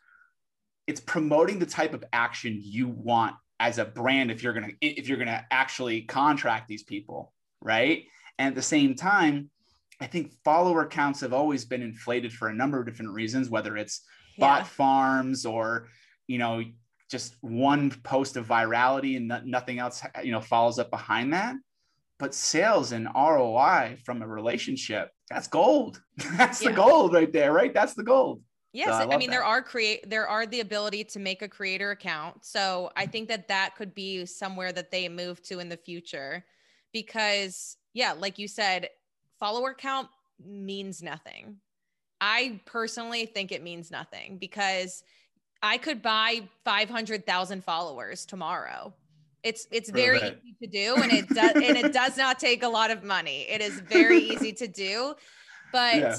it's 0.87 1.01
promoting 1.01 1.59
the 1.59 1.67
type 1.67 1.95
of 1.95 2.03
action 2.13 2.59
you 2.63 2.89
want 2.89 3.37
as 3.61 3.79
a 3.79 3.85
brand 3.85 4.31
if 4.31 4.43
you're 4.43 4.53
going 4.53 4.71
to 4.71 4.87
if 4.87 5.09
you're 5.09 5.19
to 5.19 5.45
actually 5.51 6.03
contract 6.03 6.69
these 6.69 6.83
people 6.83 7.33
right 7.61 8.05
and 8.39 8.49
at 8.49 8.55
the 8.55 8.63
same 8.63 8.95
time 8.95 9.51
i 10.01 10.07
think 10.07 10.33
follower 10.45 10.87
counts 10.87 11.21
have 11.21 11.33
always 11.33 11.65
been 11.65 11.83
inflated 11.83 12.33
for 12.33 12.49
a 12.49 12.55
number 12.55 12.79
of 12.79 12.87
different 12.87 13.13
reasons 13.13 13.51
whether 13.51 13.77
it's 13.77 14.03
bot 14.39 14.67
farms 14.67 15.45
or 15.45 15.89
you 16.27 16.39
know 16.39 16.63
just 17.11 17.35
one 17.41 17.91
post 18.05 18.37
of 18.37 18.47
virality 18.47 19.17
and 19.17 19.33
nothing 19.45 19.79
else 19.79 20.03
you 20.23 20.31
know 20.31 20.41
follows 20.41 20.79
up 20.79 20.91
behind 20.91 21.33
that 21.33 21.57
but 22.19 22.35
sales 22.35 22.93
and 22.93 23.09
ROI 23.15 23.99
from 24.05 24.23
a 24.23 24.27
relationship, 24.27 25.11
that's 25.31 25.47
gold. 25.47 26.03
That's 26.37 26.63
yeah. 26.63 26.71
the 26.71 26.77
gold 26.77 27.13
right 27.13 27.33
there, 27.33 27.53
right? 27.53 27.73
That's 27.75 27.95
the 27.95 28.03
gold. 28.03 28.43
Yes, 28.73 28.89
so 28.89 28.95
I, 28.95 29.15
I, 29.15 29.17
mean 29.17 29.29
that. 29.29 29.37
there 29.37 29.45
are 29.45 29.63
create 29.63 30.09
there 30.09 30.29
are 30.29 30.47
the 30.47 30.61
ability 30.61 31.05
to 31.05 31.19
make 31.19 31.43
a 31.43 31.49
creator 31.49 31.91
account. 31.91 32.45
So 32.45 32.91
I 32.97 33.07
think 33.07 33.29
that 33.29 33.49
that 33.49 33.75
could 33.77 33.95
be 33.95 34.27
somewhere 34.27 34.73
that 34.73 34.91
they 34.91 35.09
move 35.09 35.43
to 35.45 35.59
in 35.59 35.69
the 35.69 35.77
future 35.77 36.45
because 36.93 37.77
yeah, 37.95 38.13
like 38.13 38.39
you 38.39 38.49
said, 38.49 38.89
follower 39.39 39.75
count 39.75 40.09
means 40.45 41.03
nothing. 41.03 41.57
I 42.21 42.61
personally 42.67 43.27
think 43.27 43.53
it 43.53 43.63
means 43.63 43.91
nothing 43.91 44.39
because 44.39 45.03
I 45.63 45.79
could 45.79 46.03
buy 46.03 46.49
500,000 46.65 47.65
followers 47.65 48.27
tomorrow. 48.27 48.93
It's 49.43 49.67
it's 49.71 49.91
very 49.91 50.19
easy 50.19 50.57
to 50.63 50.67
do 50.67 50.97
and 51.01 51.13
it 51.13 51.29
does 51.29 51.53
and 51.53 51.77
it 51.77 51.93
does 51.93 52.17
not 52.17 52.39
take 52.39 52.63
a 52.63 52.69
lot 52.69 52.91
of 52.91 53.05
money. 53.05 53.47
It 53.49 53.61
is 53.61 53.81
very 53.81 54.19
easy 54.19 54.53
to 54.53 54.69
do. 54.69 55.15
But 55.71 55.97
yeah. 55.97 56.17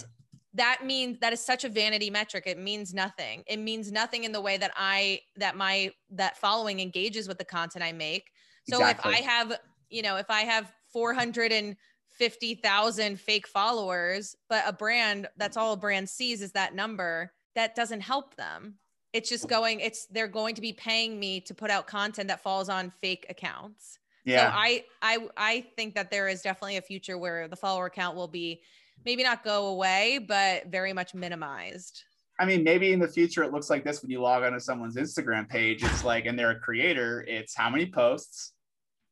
that 0.53 0.85
means 0.85 1.17
that 1.21 1.33
is 1.33 1.43
such 1.43 1.63
a 1.63 1.69
vanity 1.69 2.11
metric. 2.11 2.43
It 2.45 2.59
means 2.59 2.93
nothing. 2.93 3.43
It 3.47 3.57
means 3.57 3.91
nothing 3.91 4.25
in 4.25 4.31
the 4.31 4.39
way 4.39 4.57
that 4.57 4.71
I 4.77 5.21
that 5.37 5.57
my 5.57 5.91
that 6.11 6.37
following 6.37 6.79
engages 6.79 7.27
with 7.27 7.39
the 7.39 7.45
content 7.45 7.83
I 7.83 7.91
make. 7.91 8.29
So 8.69 8.77
exactly. 8.77 9.13
if 9.13 9.17
I 9.17 9.21
have, 9.23 9.59
you 9.89 10.03
know, 10.03 10.17
if 10.17 10.29
I 10.29 10.41
have 10.41 10.71
450,000 10.93 13.19
fake 13.19 13.47
followers, 13.47 14.35
but 14.49 14.63
a 14.67 14.73
brand 14.73 15.27
that's 15.37 15.57
all 15.57 15.73
a 15.73 15.77
brand 15.77 16.07
sees 16.07 16.43
is 16.43 16.51
that 16.51 16.75
number, 16.75 17.33
that 17.55 17.73
doesn't 17.73 18.01
help 18.01 18.35
them 18.35 18.75
it's 19.13 19.29
just 19.29 19.47
going 19.47 19.79
it's 19.79 20.05
they're 20.07 20.27
going 20.27 20.55
to 20.55 20.61
be 20.61 20.73
paying 20.73 21.19
me 21.19 21.39
to 21.39 21.53
put 21.53 21.71
out 21.71 21.87
content 21.87 22.27
that 22.27 22.41
falls 22.41 22.69
on 22.69 22.91
fake 23.01 23.25
accounts 23.29 23.99
yeah 24.25 24.51
so 24.51 24.57
i 24.57 24.83
i 25.01 25.17
i 25.37 25.65
think 25.75 25.95
that 25.95 26.11
there 26.11 26.27
is 26.27 26.41
definitely 26.41 26.77
a 26.77 26.81
future 26.81 27.17
where 27.17 27.47
the 27.47 27.55
follower 27.55 27.89
count 27.89 28.15
will 28.15 28.27
be 28.27 28.61
maybe 29.05 29.23
not 29.23 29.43
go 29.43 29.67
away 29.67 30.19
but 30.27 30.67
very 30.67 30.93
much 30.93 31.13
minimized 31.13 32.03
i 32.39 32.45
mean 32.45 32.63
maybe 32.63 32.91
in 32.91 32.99
the 32.99 33.07
future 33.07 33.43
it 33.43 33.51
looks 33.51 33.69
like 33.69 33.83
this 33.83 34.01
when 34.01 34.11
you 34.11 34.21
log 34.21 34.43
onto 34.43 34.59
someone's 34.59 34.95
instagram 34.95 35.47
page 35.47 35.83
it's 35.83 36.03
like 36.03 36.25
and 36.25 36.37
they're 36.37 36.51
a 36.51 36.59
creator 36.59 37.25
it's 37.27 37.55
how 37.55 37.69
many 37.69 37.85
posts 37.85 38.53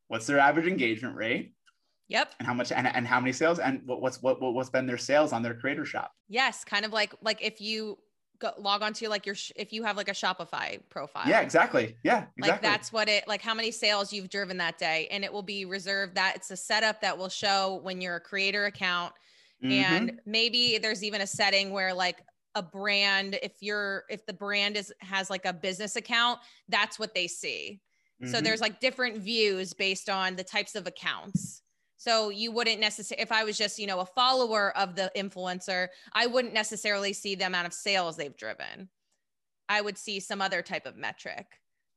what's 0.07 0.27
their 0.27 0.39
average 0.39 0.67
engagement 0.67 1.15
rate 1.15 1.53
Yep. 2.09 2.35
And 2.39 2.47
how 2.47 2.53
much 2.53 2.71
and, 2.71 2.87
and 2.87 3.05
how 3.05 3.19
many 3.19 3.33
sales 3.33 3.59
and 3.59 3.81
what, 3.85 4.01
what's 4.01 4.21
what 4.21 4.41
what's 4.41 4.69
been 4.69 4.85
their 4.85 4.97
sales 4.97 5.33
on 5.33 5.43
their 5.43 5.53
creator 5.53 5.83
shop? 5.83 6.11
Yes, 6.29 6.63
kind 6.63 6.85
of 6.85 6.93
like 6.93 7.13
like 7.21 7.43
if 7.43 7.59
you 7.59 7.97
go, 8.39 8.51
log 8.57 8.81
onto 8.81 9.07
like 9.07 9.25
your 9.25 9.35
sh- 9.35 9.51
if 9.55 9.73
you 9.73 9.83
have 9.83 9.97
like 9.97 10.09
a 10.09 10.13
Shopify 10.13 10.79
profile. 10.89 11.27
Yeah, 11.27 11.41
exactly. 11.41 11.95
Yeah, 12.03 12.25
exactly. 12.37 12.49
Like 12.49 12.61
that's 12.61 12.93
what 12.93 13.09
it 13.09 13.27
like 13.27 13.41
how 13.41 13.53
many 13.53 13.71
sales 13.71 14.13
you've 14.13 14.29
driven 14.29 14.57
that 14.57 14.77
day 14.77 15.07
and 15.11 15.23
it 15.23 15.31
will 15.31 15.43
be 15.43 15.65
reserved 15.65 16.15
that 16.15 16.35
it's 16.35 16.51
a 16.51 16.57
setup 16.57 17.01
that 17.01 17.17
will 17.17 17.29
show 17.29 17.79
when 17.83 18.01
you're 18.01 18.15
a 18.15 18.21
creator 18.21 18.65
account 18.65 19.13
mm-hmm. 19.63 19.71
and 19.71 20.19
maybe 20.25 20.77
there's 20.77 21.03
even 21.03 21.21
a 21.21 21.27
setting 21.27 21.71
where 21.71 21.93
like 21.93 22.23
a 22.55 22.63
brand 22.63 23.37
if 23.43 23.53
you're 23.61 24.03
if 24.09 24.25
the 24.25 24.33
brand 24.33 24.75
is 24.77 24.91
has 24.99 25.29
like 25.29 25.45
a 25.45 25.53
business 25.53 25.95
account, 25.95 26.39
that's 26.67 26.97
what 26.97 27.13
they 27.13 27.27
see. 27.27 27.79
Mm-hmm. 28.21 28.33
So 28.33 28.41
there's 28.41 28.61
like 28.61 28.79
different 28.79 29.17
views 29.17 29.73
based 29.73 30.09
on 30.09 30.35
the 30.35 30.43
types 30.43 30.75
of 30.75 30.87
accounts. 30.87 31.61
So 31.97 32.29
you 32.29 32.51
wouldn't 32.51 32.79
necessarily, 32.79 33.23
if 33.23 33.31
I 33.31 33.43
was 33.43 33.57
just, 33.57 33.79
you 33.79 33.87
know, 33.87 33.99
a 33.99 34.05
follower 34.05 34.75
of 34.77 34.95
the 34.95 35.11
influencer, 35.15 35.87
I 36.13 36.27
wouldn't 36.27 36.53
necessarily 36.53 37.11
see 37.11 37.35
the 37.35 37.47
amount 37.47 37.67
of 37.67 37.73
sales 37.73 38.15
they've 38.15 38.37
driven. 38.37 38.89
I 39.67 39.81
would 39.81 39.97
see 39.97 40.19
some 40.19 40.41
other 40.41 40.61
type 40.61 40.85
of 40.85 40.95
metric. 40.95 41.47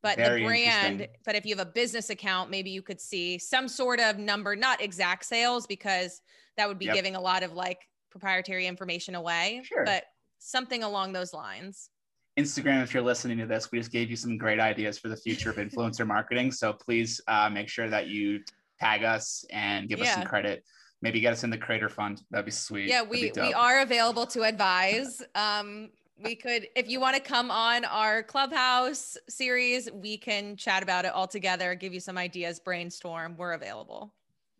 But 0.02 0.16
Very 0.16 0.40
the 0.40 0.46
brand, 0.46 1.08
but 1.26 1.34
if 1.34 1.44
you 1.44 1.54
have 1.54 1.66
a 1.66 1.70
business 1.70 2.08
account, 2.08 2.50
maybe 2.50 2.70
you 2.70 2.80
could 2.80 3.00
see 3.00 3.38
some 3.38 3.68
sort 3.68 4.00
of 4.00 4.18
number, 4.18 4.56
not 4.56 4.80
exact 4.80 5.26
sales, 5.26 5.66
because 5.66 6.22
that 6.56 6.66
would 6.66 6.78
be 6.78 6.86
yep. 6.86 6.94
giving 6.94 7.16
a 7.16 7.20
lot 7.20 7.42
of 7.42 7.52
like 7.52 7.86
proprietary 8.10 8.66
information 8.66 9.14
away, 9.14 9.60
sure. 9.64 9.84
but 9.84 10.04
something 10.38 10.82
along 10.82 11.12
those 11.12 11.34
lines. 11.34 11.90
Instagram, 12.38 12.82
if 12.82 12.94
you're 12.94 13.02
listening 13.02 13.36
to 13.38 13.46
this, 13.46 13.70
we 13.70 13.78
just 13.78 13.92
gave 13.92 14.08
you 14.08 14.16
some 14.16 14.38
great 14.38 14.58
ideas 14.58 14.98
for 14.98 15.08
the 15.08 15.16
future 15.16 15.50
of 15.50 15.56
influencer 15.56 16.06
marketing. 16.06 16.50
So 16.50 16.72
please 16.72 17.20
uh, 17.28 17.50
make 17.50 17.68
sure 17.68 17.90
that 17.90 18.06
you 18.06 18.40
tag 18.80 19.04
us 19.04 19.44
and 19.50 19.88
give 19.88 19.98
yeah. 19.98 20.06
us 20.06 20.14
some 20.14 20.24
credit. 20.24 20.64
Maybe 21.02 21.20
get 21.20 21.32
us 21.32 21.44
in 21.44 21.50
the 21.50 21.58
creator 21.58 21.88
fund. 21.88 22.22
That'd 22.30 22.44
be 22.44 22.50
sweet. 22.50 22.88
Yeah, 22.88 23.02
we 23.02 23.32
we 23.34 23.52
are 23.54 23.80
available 23.80 24.26
to 24.26 24.42
advise. 24.42 25.22
Um, 25.34 25.90
we 26.22 26.34
could, 26.34 26.68
if 26.76 26.88
you 26.88 27.00
want 27.00 27.16
to 27.16 27.22
come 27.22 27.50
on 27.50 27.84
our 27.86 28.22
clubhouse 28.22 29.16
series, 29.28 29.90
we 29.90 30.18
can 30.18 30.56
chat 30.56 30.82
about 30.82 31.04
it 31.04 31.12
all 31.12 31.26
together, 31.26 31.74
give 31.74 31.94
you 31.94 32.00
some 32.00 32.18
ideas, 32.18 32.60
brainstorm. 32.60 33.36
We're 33.36 33.52
available. 33.52 34.12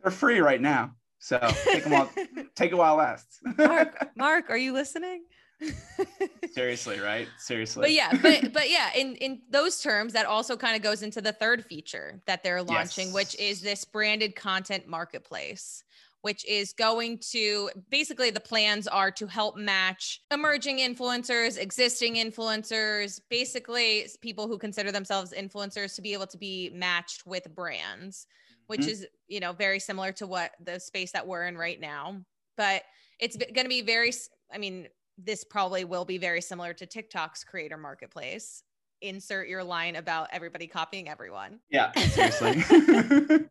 They're 0.03 0.11
free 0.11 0.41
right 0.41 0.61
now. 0.61 0.93
So 1.19 1.39
take 1.65 1.85
them 1.85 2.09
take 2.55 2.73
it 2.73 2.75
while 2.75 2.95
it 2.95 2.99
lasts. 2.99 3.41
Mark, 3.59 4.09
Mark, 4.17 4.49
are 4.49 4.57
you 4.57 4.73
listening? 4.73 5.25
Seriously, 6.53 6.99
right? 7.01 7.29
Seriously. 7.39 7.83
But 7.83 7.93
yeah, 7.93 8.17
but 8.23 8.53
but 8.53 8.71
yeah, 8.71 8.91
in 8.97 9.15
in 9.17 9.43
those 9.51 9.81
terms, 9.81 10.13
that 10.15 10.27
also 10.27 10.57
kind 10.57 10.77
of 10.77 10.83
goes 10.83 11.03
into 11.03 11.21
the 11.21 11.33
third 11.33 11.65
feature 11.65 12.21
that 12.27 12.43
they're 12.43 12.63
launching, 12.63 13.07
yes. 13.09 13.15
which 13.15 13.39
is 13.39 13.61
this 13.61 13.85
branded 13.85 14.35
content 14.35 14.87
marketplace 14.87 15.85
which 16.23 16.45
is 16.47 16.73
going 16.73 17.19
to 17.19 17.71
basically 17.91 18.31
the 18.31 18.41
plans 18.41 18.87
are 18.87 19.11
to 19.11 19.27
help 19.27 19.57
match 19.57 20.21
emerging 20.31 20.79
influencers, 20.79 21.59
existing 21.59 22.17
influencers, 22.17 23.21
basically 23.31 24.07
people 24.21 24.47
who 24.47 24.59
consider 24.59 24.93
themselves 24.93 25.33
influencers 25.33 25.95
to 25.95 26.03
be 26.03 26.13
able 26.13 26.27
to 26.27 26.37
be 26.37 26.71
matched 26.75 27.27
with 27.27 27.55
brands, 27.55 28.27
which 28.67 28.81
mm-hmm. 28.83 28.91
is, 28.91 29.07
you 29.29 29.41
know, 29.41 29.53
very 29.53 29.79
similar 29.79 30.13
to 30.13 30.27
what 30.27 30.53
the 30.63 30.79
space 30.79 31.13
that 31.13 31.27
we're 31.27 31.47
in 31.47 31.57
right 31.57 31.81
now. 31.81 32.21
But 32.57 32.83
it's 33.19 33.37
going 33.37 33.65
to 33.65 33.69
be 33.69 33.83
very, 33.83 34.13
I 34.53 34.59
mean, 34.59 34.89
this 35.25 35.45
probably 35.45 35.85
will 35.85 36.05
be 36.05 36.19
very 36.19 36.41
similar 36.41 36.73
to 36.75 36.87
TikTok's 36.87 37.45
creator 37.45 37.77
marketplace. 37.77 38.63
Insert 39.03 39.49
your 39.49 39.65
line 39.65 39.97
about 39.97 40.29
everybody 40.33 40.67
copying 40.67 41.09
everyone. 41.09 41.61
Yeah, 41.71 41.93
seriously. 41.99 42.63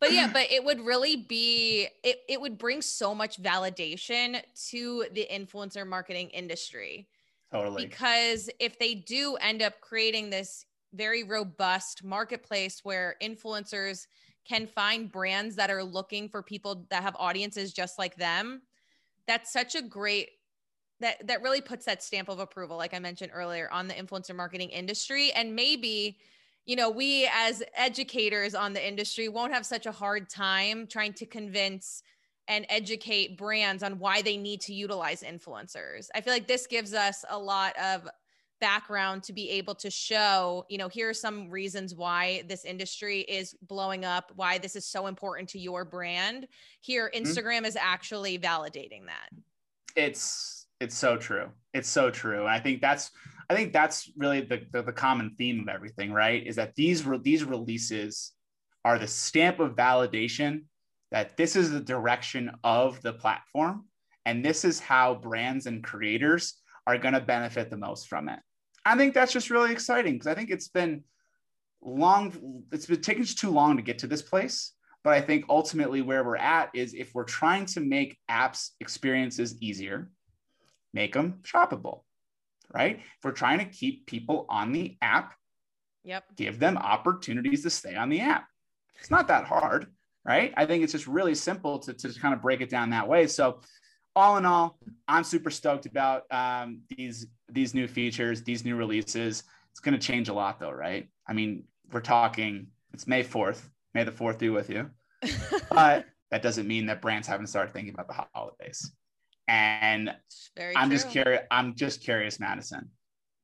but 0.00 0.12
yeah, 0.12 0.30
but 0.32 0.50
it 0.50 0.64
would 0.64 0.80
really 0.80 1.16
be 1.16 1.88
it, 2.02 2.20
it 2.28 2.40
would 2.40 2.56
bring 2.56 2.80
so 2.80 3.14
much 3.14 3.42
validation 3.42 4.40
to 4.70 5.04
the 5.12 5.26
influencer 5.30 5.86
marketing 5.86 6.28
industry. 6.30 7.08
Totally. 7.52 7.86
Because 7.86 8.48
if 8.58 8.78
they 8.78 8.94
do 8.94 9.36
end 9.36 9.60
up 9.60 9.80
creating 9.80 10.30
this 10.30 10.64
very 10.94 11.24
robust 11.24 12.02
marketplace 12.04 12.80
where 12.82 13.16
influencers 13.22 14.06
can 14.48 14.66
find 14.66 15.12
brands 15.12 15.56
that 15.56 15.70
are 15.70 15.84
looking 15.84 16.28
for 16.28 16.42
people 16.42 16.86
that 16.90 17.02
have 17.02 17.16
audiences 17.18 17.72
just 17.72 17.98
like 17.98 18.16
them, 18.16 18.62
that's 19.26 19.52
such 19.52 19.74
a 19.74 19.82
great 19.82 20.30
that 21.00 21.26
that 21.26 21.42
really 21.42 21.60
puts 21.60 21.84
that 21.84 22.02
stamp 22.02 22.28
of 22.28 22.38
approval 22.38 22.76
like 22.76 22.94
i 22.94 22.98
mentioned 22.98 23.30
earlier 23.34 23.68
on 23.72 23.88
the 23.88 23.94
influencer 23.94 24.34
marketing 24.34 24.70
industry 24.70 25.32
and 25.32 25.54
maybe 25.54 26.16
you 26.66 26.76
know 26.76 26.90
we 26.90 27.28
as 27.34 27.62
educators 27.74 28.54
on 28.54 28.72
the 28.72 28.86
industry 28.86 29.28
won't 29.28 29.52
have 29.52 29.66
such 29.66 29.86
a 29.86 29.92
hard 29.92 30.28
time 30.28 30.86
trying 30.86 31.12
to 31.12 31.26
convince 31.26 32.02
and 32.48 32.66
educate 32.68 33.38
brands 33.38 33.82
on 33.82 33.98
why 33.98 34.22
they 34.22 34.36
need 34.36 34.60
to 34.60 34.74
utilize 34.74 35.22
influencers 35.22 36.08
i 36.14 36.20
feel 36.20 36.32
like 36.32 36.46
this 36.46 36.66
gives 36.66 36.94
us 36.94 37.24
a 37.30 37.38
lot 37.38 37.76
of 37.78 38.08
background 38.60 39.22
to 39.22 39.32
be 39.32 39.48
able 39.48 39.74
to 39.74 39.90
show 39.90 40.66
you 40.68 40.76
know 40.76 40.88
here 40.88 41.08
are 41.08 41.14
some 41.14 41.48
reasons 41.48 41.94
why 41.94 42.42
this 42.46 42.66
industry 42.66 43.20
is 43.20 43.56
blowing 43.62 44.04
up 44.04 44.30
why 44.36 44.58
this 44.58 44.76
is 44.76 44.84
so 44.84 45.06
important 45.06 45.48
to 45.48 45.58
your 45.58 45.82
brand 45.82 46.46
here 46.80 47.10
mm-hmm. 47.14 47.24
instagram 47.24 47.58
mm-hmm. 47.58 47.64
is 47.66 47.76
actually 47.76 48.38
validating 48.38 49.06
that 49.06 49.30
it's 49.96 50.59
it's 50.80 50.96
so 50.96 51.16
true. 51.16 51.50
It's 51.74 51.88
so 51.88 52.10
true. 52.10 52.40
And 52.40 52.48
I 52.48 52.58
think 52.58 52.80
that's 52.80 53.10
I 53.48 53.54
think 53.54 53.72
that's 53.72 54.10
really 54.16 54.42
the, 54.42 54.62
the, 54.72 54.82
the 54.82 54.92
common 54.92 55.34
theme 55.36 55.60
of 55.60 55.68
everything, 55.68 56.12
right? 56.12 56.46
Is 56.46 56.56
that 56.56 56.74
these 56.74 57.04
re- 57.04 57.20
these 57.22 57.44
releases 57.44 58.32
are 58.84 58.98
the 58.98 59.06
stamp 59.06 59.60
of 59.60 59.76
validation 59.76 60.62
that 61.10 61.36
this 61.36 61.56
is 61.56 61.70
the 61.70 61.80
direction 61.80 62.52
of 62.64 63.02
the 63.02 63.12
platform 63.12 63.84
and 64.24 64.44
this 64.44 64.64
is 64.64 64.80
how 64.80 65.14
brands 65.14 65.66
and 65.66 65.82
creators 65.82 66.54
are 66.86 66.98
going 66.98 67.14
to 67.14 67.20
benefit 67.20 67.70
the 67.70 67.76
most 67.76 68.08
from 68.08 68.28
it. 68.28 68.38
I 68.84 68.96
think 68.96 69.12
that's 69.12 69.32
just 69.32 69.50
really 69.50 69.72
exciting 69.72 70.14
because 70.14 70.28
I 70.28 70.34
think 70.34 70.50
it's 70.50 70.68
been 70.68 71.04
long 71.82 72.62
it's 72.72 72.86
been 72.86 73.00
taking 73.00 73.24
too 73.24 73.50
long 73.50 73.76
to 73.76 73.82
get 73.82 73.98
to 73.98 74.06
this 74.06 74.22
place 74.22 74.72
but 75.02 75.14
i 75.14 75.20
think 75.20 75.44
ultimately 75.48 76.02
where 76.02 76.22
we're 76.22 76.36
at 76.36 76.68
is 76.74 76.94
if 76.94 77.14
we're 77.14 77.24
trying 77.24 77.64
to 77.64 77.80
make 77.80 78.18
apps 78.30 78.70
experiences 78.80 79.56
easier 79.62 80.10
make 80.92 81.12
them 81.12 81.40
shoppable, 81.42 82.02
right? 82.72 82.96
If 82.98 83.24
we're 83.24 83.32
trying 83.32 83.58
to 83.58 83.64
keep 83.64 84.06
people 84.06 84.46
on 84.48 84.72
the 84.72 84.96
app, 85.02 85.34
yep. 86.04 86.24
give 86.36 86.58
them 86.58 86.76
opportunities 86.76 87.62
to 87.62 87.70
stay 87.70 87.94
on 87.94 88.08
the 88.08 88.20
app. 88.20 88.46
It's 88.98 89.10
not 89.10 89.28
that 89.28 89.44
hard, 89.44 89.86
right? 90.24 90.52
I 90.56 90.66
think 90.66 90.82
it's 90.82 90.92
just 90.92 91.06
really 91.06 91.34
simple 91.34 91.78
to, 91.80 91.94
to 91.94 92.20
kind 92.20 92.34
of 92.34 92.42
break 92.42 92.60
it 92.60 92.70
down 92.70 92.90
that 92.90 93.08
way. 93.08 93.26
So 93.26 93.60
all 94.16 94.36
in 94.36 94.44
all, 94.44 94.78
I'm 95.08 95.24
super 95.24 95.50
stoked 95.50 95.86
about 95.86 96.24
um, 96.30 96.82
these 96.88 97.26
these 97.48 97.74
new 97.74 97.88
features, 97.88 98.42
these 98.42 98.64
new 98.64 98.76
releases. 98.76 99.44
It's 99.70 99.80
going 99.80 99.98
to 99.98 100.04
change 100.04 100.28
a 100.28 100.32
lot, 100.32 100.58
though, 100.58 100.72
right? 100.72 101.08
I 101.26 101.32
mean, 101.32 101.64
we're 101.92 102.00
talking. 102.00 102.68
It's 102.92 103.06
May 103.06 103.22
4th. 103.22 103.62
May 103.94 104.04
the 104.04 104.10
4th 104.10 104.38
be 104.38 104.50
with 104.50 104.68
you. 104.68 104.90
but 105.70 106.06
that 106.30 106.42
doesn't 106.42 106.66
mean 106.66 106.86
that 106.86 107.00
brands 107.00 107.28
haven't 107.28 107.46
started 107.46 107.72
thinking 107.72 107.94
about 107.94 108.08
the 108.08 108.24
holidays. 108.34 108.92
And 109.50 110.14
I'm 110.76 110.88
true. 110.88 110.96
just 110.96 111.10
curious. 111.10 111.42
I'm 111.50 111.74
just 111.74 112.02
curious, 112.02 112.38
Madison, 112.38 112.88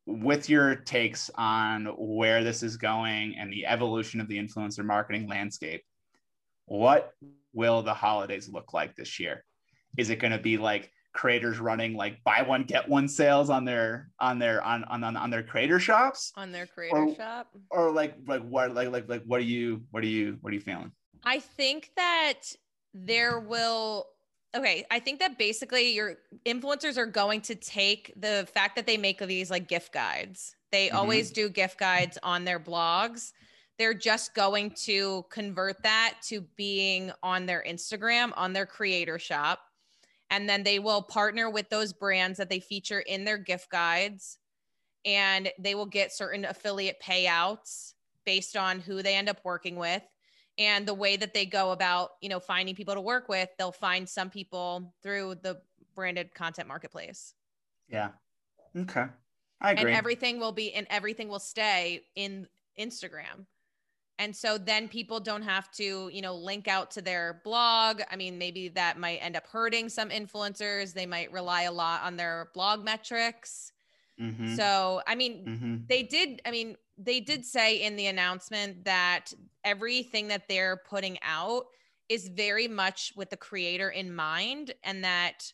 with 0.06 0.48
your 0.48 0.76
takes 0.76 1.30
on 1.34 1.86
where 1.98 2.44
this 2.44 2.62
is 2.62 2.76
going 2.76 3.34
and 3.36 3.52
the 3.52 3.66
evolution 3.66 4.20
of 4.20 4.28
the 4.28 4.38
influencer 4.38 4.84
marketing 4.84 5.28
landscape. 5.28 5.82
What 6.66 7.12
will 7.52 7.82
the 7.82 7.92
holidays 7.92 8.48
look 8.48 8.72
like 8.72 8.94
this 8.94 9.18
year? 9.18 9.44
Is 9.98 10.10
it 10.10 10.20
going 10.20 10.30
to 10.32 10.38
be 10.38 10.58
like 10.58 10.92
creators 11.12 11.58
running 11.58 11.94
like 11.94 12.22
buy 12.24 12.42
one 12.42 12.62
get 12.62 12.86
one 12.86 13.08
sales 13.08 13.48
on 13.48 13.64
their 13.64 14.10
on 14.20 14.38
their 14.38 14.62
on 14.62 14.84
on 14.84 15.02
on 15.02 15.30
their 15.30 15.42
creator 15.42 15.80
shops 15.80 16.30
on 16.36 16.52
their 16.52 16.66
creator 16.66 16.94
or, 16.94 17.14
shop 17.14 17.48
or 17.70 17.90
like 17.90 18.14
like 18.26 18.46
what 18.46 18.74
like 18.74 18.90
like 18.90 19.08
like 19.08 19.22
what 19.24 19.40
are 19.40 19.44
you 19.44 19.82
what 19.92 20.02
are 20.02 20.08
you 20.08 20.36
what 20.42 20.50
are 20.50 20.54
you 20.54 20.60
feeling 20.60 20.92
i 21.24 21.38
think 21.38 21.90
that 21.96 22.40
there 22.92 23.40
will 23.40 24.04
okay 24.54 24.84
i 24.90 24.98
think 24.98 25.18
that 25.18 25.38
basically 25.38 25.92
your 25.92 26.16
influencers 26.46 26.96
are 26.96 27.06
going 27.06 27.40
to 27.40 27.54
take 27.54 28.12
the 28.16 28.48
fact 28.52 28.76
that 28.76 28.86
they 28.86 28.96
make 28.96 29.18
these 29.18 29.50
like 29.50 29.68
gift 29.68 29.92
guides. 29.92 30.54
They 30.72 30.88
mm-hmm. 30.88 30.96
always 30.96 31.30
do 31.30 31.48
gift 31.48 31.78
guides 31.78 32.18
on 32.22 32.44
their 32.44 32.60
blogs. 32.60 33.32
They're 33.78 33.94
just 33.94 34.34
going 34.34 34.70
to 34.84 35.24
convert 35.30 35.82
that 35.82 36.14
to 36.28 36.42
being 36.56 37.12
on 37.22 37.46
their 37.46 37.64
instagram 37.68 38.32
on 38.36 38.52
their 38.52 38.66
creator 38.66 39.18
shop. 39.18 39.60
And 40.30 40.48
then 40.48 40.64
they 40.64 40.78
will 40.78 41.02
partner 41.02 41.50
with 41.50 41.68
those 41.68 41.92
brands 41.92 42.38
that 42.38 42.48
they 42.48 42.60
feature 42.60 43.00
in 43.00 43.24
their 43.24 43.38
gift 43.38 43.70
guides. 43.70 44.38
And 45.04 45.50
they 45.58 45.74
will 45.74 45.86
get 45.86 46.12
certain 46.12 46.44
affiliate 46.44 47.00
payouts 47.00 47.92
based 48.24 48.56
on 48.56 48.80
who 48.80 49.02
they 49.02 49.14
end 49.14 49.28
up 49.28 49.38
working 49.44 49.76
with 49.76 50.02
and 50.58 50.86
the 50.86 50.94
way 50.94 51.16
that 51.16 51.34
they 51.34 51.46
go 51.46 51.72
about 51.72 52.12
you 52.20 52.28
know 52.28 52.40
finding 52.40 52.74
people 52.74 52.94
to 52.94 53.00
work 53.00 53.28
with 53.28 53.48
they'll 53.58 53.72
find 53.72 54.08
some 54.08 54.30
people 54.30 54.92
through 55.02 55.36
the 55.42 55.60
branded 55.94 56.34
content 56.34 56.68
marketplace. 56.68 57.34
Yeah. 57.88 58.10
Okay. 58.76 59.06
I 59.60 59.72
agree. 59.72 59.90
and 59.90 59.96
everything 59.96 60.38
will 60.38 60.52
be 60.52 60.74
and 60.74 60.86
everything 60.90 61.28
will 61.28 61.38
stay 61.38 62.02
in 62.14 62.46
instagram. 62.78 63.46
And 64.18 64.34
so 64.34 64.56
then 64.56 64.88
people 64.88 65.20
don't 65.20 65.42
have 65.42 65.70
to 65.72 66.10
you 66.12 66.22
know 66.22 66.34
link 66.34 66.68
out 66.68 66.90
to 66.92 67.02
their 67.02 67.40
blog. 67.44 68.02
I 68.10 68.16
mean 68.16 68.38
maybe 68.38 68.68
that 68.68 68.98
might 68.98 69.18
end 69.18 69.36
up 69.36 69.46
hurting 69.46 69.88
some 69.88 70.10
influencers. 70.10 70.92
They 70.92 71.06
might 71.06 71.32
rely 71.32 71.62
a 71.62 71.72
lot 71.72 72.02
on 72.02 72.16
their 72.16 72.50
blog 72.54 72.84
metrics. 72.84 73.72
Mm-hmm. 74.18 74.54
so 74.54 75.02
i 75.06 75.14
mean 75.14 75.44
mm-hmm. 75.44 75.76
they 75.90 76.02
did 76.02 76.40
i 76.46 76.50
mean 76.50 76.78
they 76.98 77.20
did 77.20 77.44
say 77.44 77.82
in 77.82 77.96
the 77.96 78.06
announcement 78.06 78.84
that 78.84 79.32
everything 79.64 80.28
that 80.28 80.48
they're 80.48 80.80
putting 80.88 81.18
out 81.22 81.64
is 82.08 82.28
very 82.28 82.68
much 82.68 83.12
with 83.16 83.30
the 83.30 83.36
creator 83.36 83.90
in 83.90 84.14
mind 84.14 84.72
and 84.84 85.04
that 85.04 85.52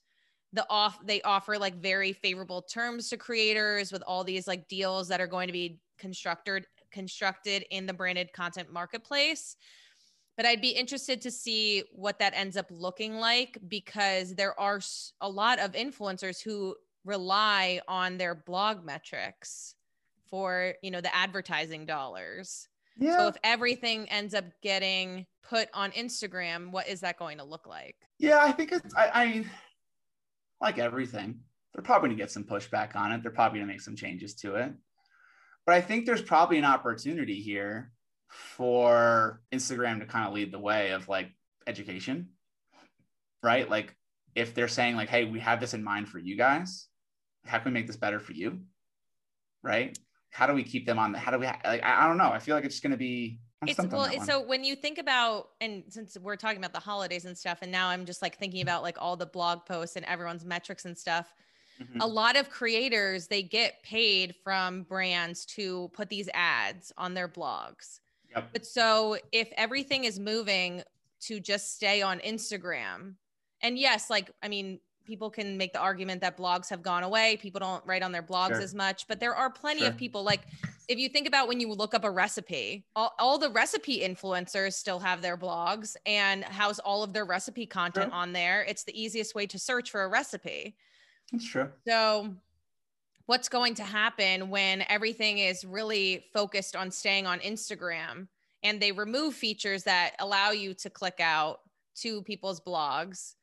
the 0.53 0.67
off 0.69 0.99
they 1.05 1.23
offer 1.23 1.59
like 1.59 1.75
very 1.81 2.13
favorable 2.13 2.63
terms 2.63 3.09
to 3.09 3.17
creators 3.17 3.91
with 3.91 4.03
all 4.07 4.23
these 4.23 4.47
like 4.47 4.69
deals 4.69 5.09
that 5.09 5.21
are 5.21 5.27
going 5.27 5.47
to 5.47 5.53
be 5.53 5.81
constructed 5.99 6.67
constructed 6.93 7.65
in 7.71 7.87
the 7.87 7.95
branded 7.95 8.33
content 8.33 8.71
marketplace. 8.71 9.57
But 10.37 10.47
I'd 10.47 10.61
be 10.61 10.71
interested 10.71 11.21
to 11.23 11.31
see 11.31 11.85
what 11.93 12.19
that 12.19 12.35
ends 12.35 12.57
up 12.57 12.67
looking 12.71 13.15
like 13.15 13.59
because 13.69 14.35
there 14.35 14.59
are 14.59 14.81
a 15.21 15.29
lot 15.29 15.59
of 15.59 15.73
influencers 15.73 16.43
who 16.43 16.75
rely 17.05 17.81
on 17.89 18.19
their 18.19 18.35
blog 18.35 18.85
metrics 18.85 19.75
for, 20.33 20.73
you 20.83 20.91
know, 20.91 21.03
the 21.03 21.15
advertising 21.15 21.85
dollars. 21.85 22.67
Yeah. 22.97 23.19
So 23.19 23.29
if 23.29 23.37
everything 23.45 24.09
ends 24.09 24.33
up 24.33 24.47
getting 24.63 25.27
put 25.49 25.69
on 25.75 25.93
Instagram, 25.93 26.73
what 26.73 26.89
is 26.89 27.01
that 27.01 27.19
going 27.19 27.37
to 27.37 27.45
look 27.45 27.67
like? 27.67 27.97
Yeah, 28.19 28.39
I 28.41 28.51
think 28.51 28.73
it's 28.73 28.95
I, 28.95 29.11
I 29.13 29.45
like 30.61 30.79
everything. 30.79 31.41
They're 31.75 31.83
probably 31.83 32.09
gonna 32.09 32.19
get 32.19 32.31
some 32.31 32.45
pushback 32.45 32.97
on 32.97 33.13
it. 33.13 33.23
They're 33.23 33.31
probably 33.31 33.61
gonna 33.61 33.71
make 33.71 33.83
some 33.83 33.97
changes 33.97 34.35
to 34.37 34.55
it. 34.55 34.73
But 35.67 35.75
I 35.75 35.81
think 35.83 36.07
there's 36.07 36.23
probably 36.23 36.59
an 36.59 36.65
opportunity 36.65 37.41
here 37.43 37.93
for 38.29 39.43
Instagram 39.53 40.01
to 40.01 40.07
kind 40.07 40.27
of 40.27 40.33
lead 40.33 40.51
the 40.51 40.59
way 40.59 40.93
of 40.93 41.09
like 41.09 41.29
education, 41.67 42.31
right? 43.43 43.69
Like 43.69 43.95
if 44.35 44.55
they're 44.55 44.69
saying 44.69 44.97
like, 44.97 45.11
hey, 45.11 45.25
we 45.25 45.41
have 45.41 45.61
this 45.61 45.75
in 45.75 45.85
mind 45.85 46.09
for 46.09 46.19
you 46.19 46.37
guys, 46.37 46.89
how 47.45 47.59
can 47.59 47.73
we 47.73 47.75
make 47.75 47.87
this 47.87 47.97
better 47.97 48.21
for 48.21 48.33
you? 48.33 48.61
Right? 49.63 49.99
How 50.33 50.47
do 50.47 50.55
we 50.55 50.65
keep 50.65 50.87
them 50.87 50.99
on 50.99 51.13
the, 51.13 51.19
how 51.19 51.31
do 51.31 51.39
we, 51.39 51.47
like, 51.47 51.65
I, 51.65 52.05
I 52.05 52.09
don't 52.09 52.19
know. 52.19 52.31
I 52.33 52.41
feel 52.41 52.57
like 52.57 52.65
it's 52.65 52.81
going 52.81 52.91
to 52.91 52.97
be, 52.97 53.39
it's 53.65 53.79
well 53.79 54.11
so 54.25 54.43
when 54.43 54.65
you 54.65 54.75
think 54.75 54.99
about 54.99 55.51
and 55.61 55.85
since 55.89 56.19
we're 56.21 56.35
talking 56.35 56.59
about 56.59 56.73
the 56.73 56.81
holidays 56.81 57.27
and 57.27 57.39
stuff 57.39 57.59
and 57.63 57.71
now 57.71 57.91
i'm 57.91 58.05
just 58.05 58.21
like 58.21 58.37
thinking 58.37 58.61
about 58.61 58.83
like 58.83 58.97
all 59.01 59.17
the 59.17 59.25
blog 59.25 59.65
posts 59.65 59.95
and 59.95 60.05
everyone's 60.07 60.45
metrics 60.45 60.85
and 60.85 60.99
stuff 60.99 61.33
Mm-hmm. 61.81 62.01
A 62.01 62.07
lot 62.07 62.37
of 62.37 62.51
creators, 62.51 63.27
they 63.27 63.43
get 63.43 63.83
paid 63.83 64.35
from 64.43 64.83
brands 64.83 65.45
to 65.47 65.91
put 65.95 66.09
these 66.09 66.29
ads 66.35 66.93
on 66.97 67.15
their 67.15 67.29
blogs. 67.29 68.01
Yep. 68.35 68.49
But 68.53 68.67
so 68.67 69.17
if 69.33 69.51
everything 69.57 70.05
is 70.05 70.19
moving 70.19 70.83
to 71.23 71.41
just 71.41 71.75
stay 71.75 72.03
on 72.03 72.19
Instagram, 72.21 73.15
and 73.63 73.79
yes, 73.79 74.11
like, 74.11 74.31
I 74.43 74.49
mean, 74.49 74.81
people 75.05 75.31
can 75.31 75.57
make 75.57 75.73
the 75.73 75.79
argument 75.79 76.21
that 76.21 76.37
blogs 76.37 76.69
have 76.71 76.83
gone 76.83 77.03
away. 77.03 77.37
People 77.41 77.61
don't 77.61 77.85
write 77.87 78.03
on 78.03 78.13
their 78.13 78.23
blogs 78.23 78.49
sure. 78.49 78.61
as 78.61 78.75
much, 78.75 79.07
but 79.09 79.21
there 79.21 79.35
are 79.35 79.51
plenty 79.51 79.81
sure. 79.81 79.89
of 79.89 79.97
people 79.97 80.23
like 80.23 80.43
if 80.89 80.99
you 80.99 81.09
think 81.09 81.27
about 81.27 81.49
when 81.49 81.61
you 81.61 81.73
look 81.73 81.95
up 81.95 82.05
a 82.05 82.11
recipe, 82.11 82.85
all, 82.97 83.15
all, 83.19 83.39
the 83.39 83.51
recipe 83.51 84.01
influencers 84.01 84.75
still 84.75 84.99
have 84.99 85.23
their 85.23 85.37
blogs 85.37 85.97
and 86.07 86.45
house 86.45 86.79
all 86.81 87.03
of 87.03 87.13
their 87.13 87.25
recipe 87.25 87.67
content 87.67 88.11
sure. 88.11 88.15
on 88.15 88.33
there. 88.33 88.63
It's 88.65 88.85
the 88.85 89.01
easiest 89.01 89.35
way 89.35 89.47
to 89.47 89.59
search 89.59 89.91
for 89.91 90.03
a 90.03 90.09
recipe. 90.09 90.77
That's 91.31 91.49
true. 91.49 91.69
So, 91.87 92.35
what's 93.27 93.49
going 93.49 93.75
to 93.77 93.85
happen 93.85 94.51
when 94.51 94.85
everything 94.89 95.39
is 95.39 95.65
really 95.65 96.27
focused 96.33 96.77
on 96.77 96.91
staying 96.91 97.27
on 97.27 97.39
Instagram 97.41 98.27
and 98.63 98.81
they 98.81 98.93
remove 98.93 99.35
features 99.35 99.85
that 99.85 100.13
allow 100.19 100.51
you 100.51 100.75
to 100.75 100.91
click 100.91 101.21
out 101.21 101.61
to 101.97 102.23
people's 102.23 102.61
blogs? 102.61 103.35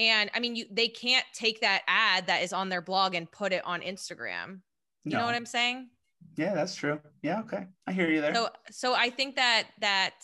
And 0.00 0.30
I 0.32 0.40
mean, 0.40 0.56
you, 0.56 0.64
they 0.70 0.88
can't 0.88 1.26
take 1.34 1.60
that 1.60 1.82
ad 1.86 2.26
that 2.26 2.42
is 2.42 2.54
on 2.54 2.70
their 2.70 2.80
blog 2.80 3.14
and 3.14 3.30
put 3.30 3.52
it 3.52 3.62
on 3.66 3.82
Instagram. 3.82 4.60
You 5.04 5.12
no. 5.12 5.18
know 5.18 5.26
what 5.26 5.34
I'm 5.34 5.44
saying? 5.44 5.90
Yeah, 6.36 6.54
that's 6.54 6.74
true. 6.74 6.98
Yeah, 7.22 7.40
okay. 7.40 7.66
I 7.86 7.92
hear 7.92 8.08
you 8.10 8.22
there. 8.22 8.34
So 8.34 8.48
so 8.70 8.94
I 8.94 9.10
think 9.10 9.36
that 9.36 9.68
that 9.80 10.14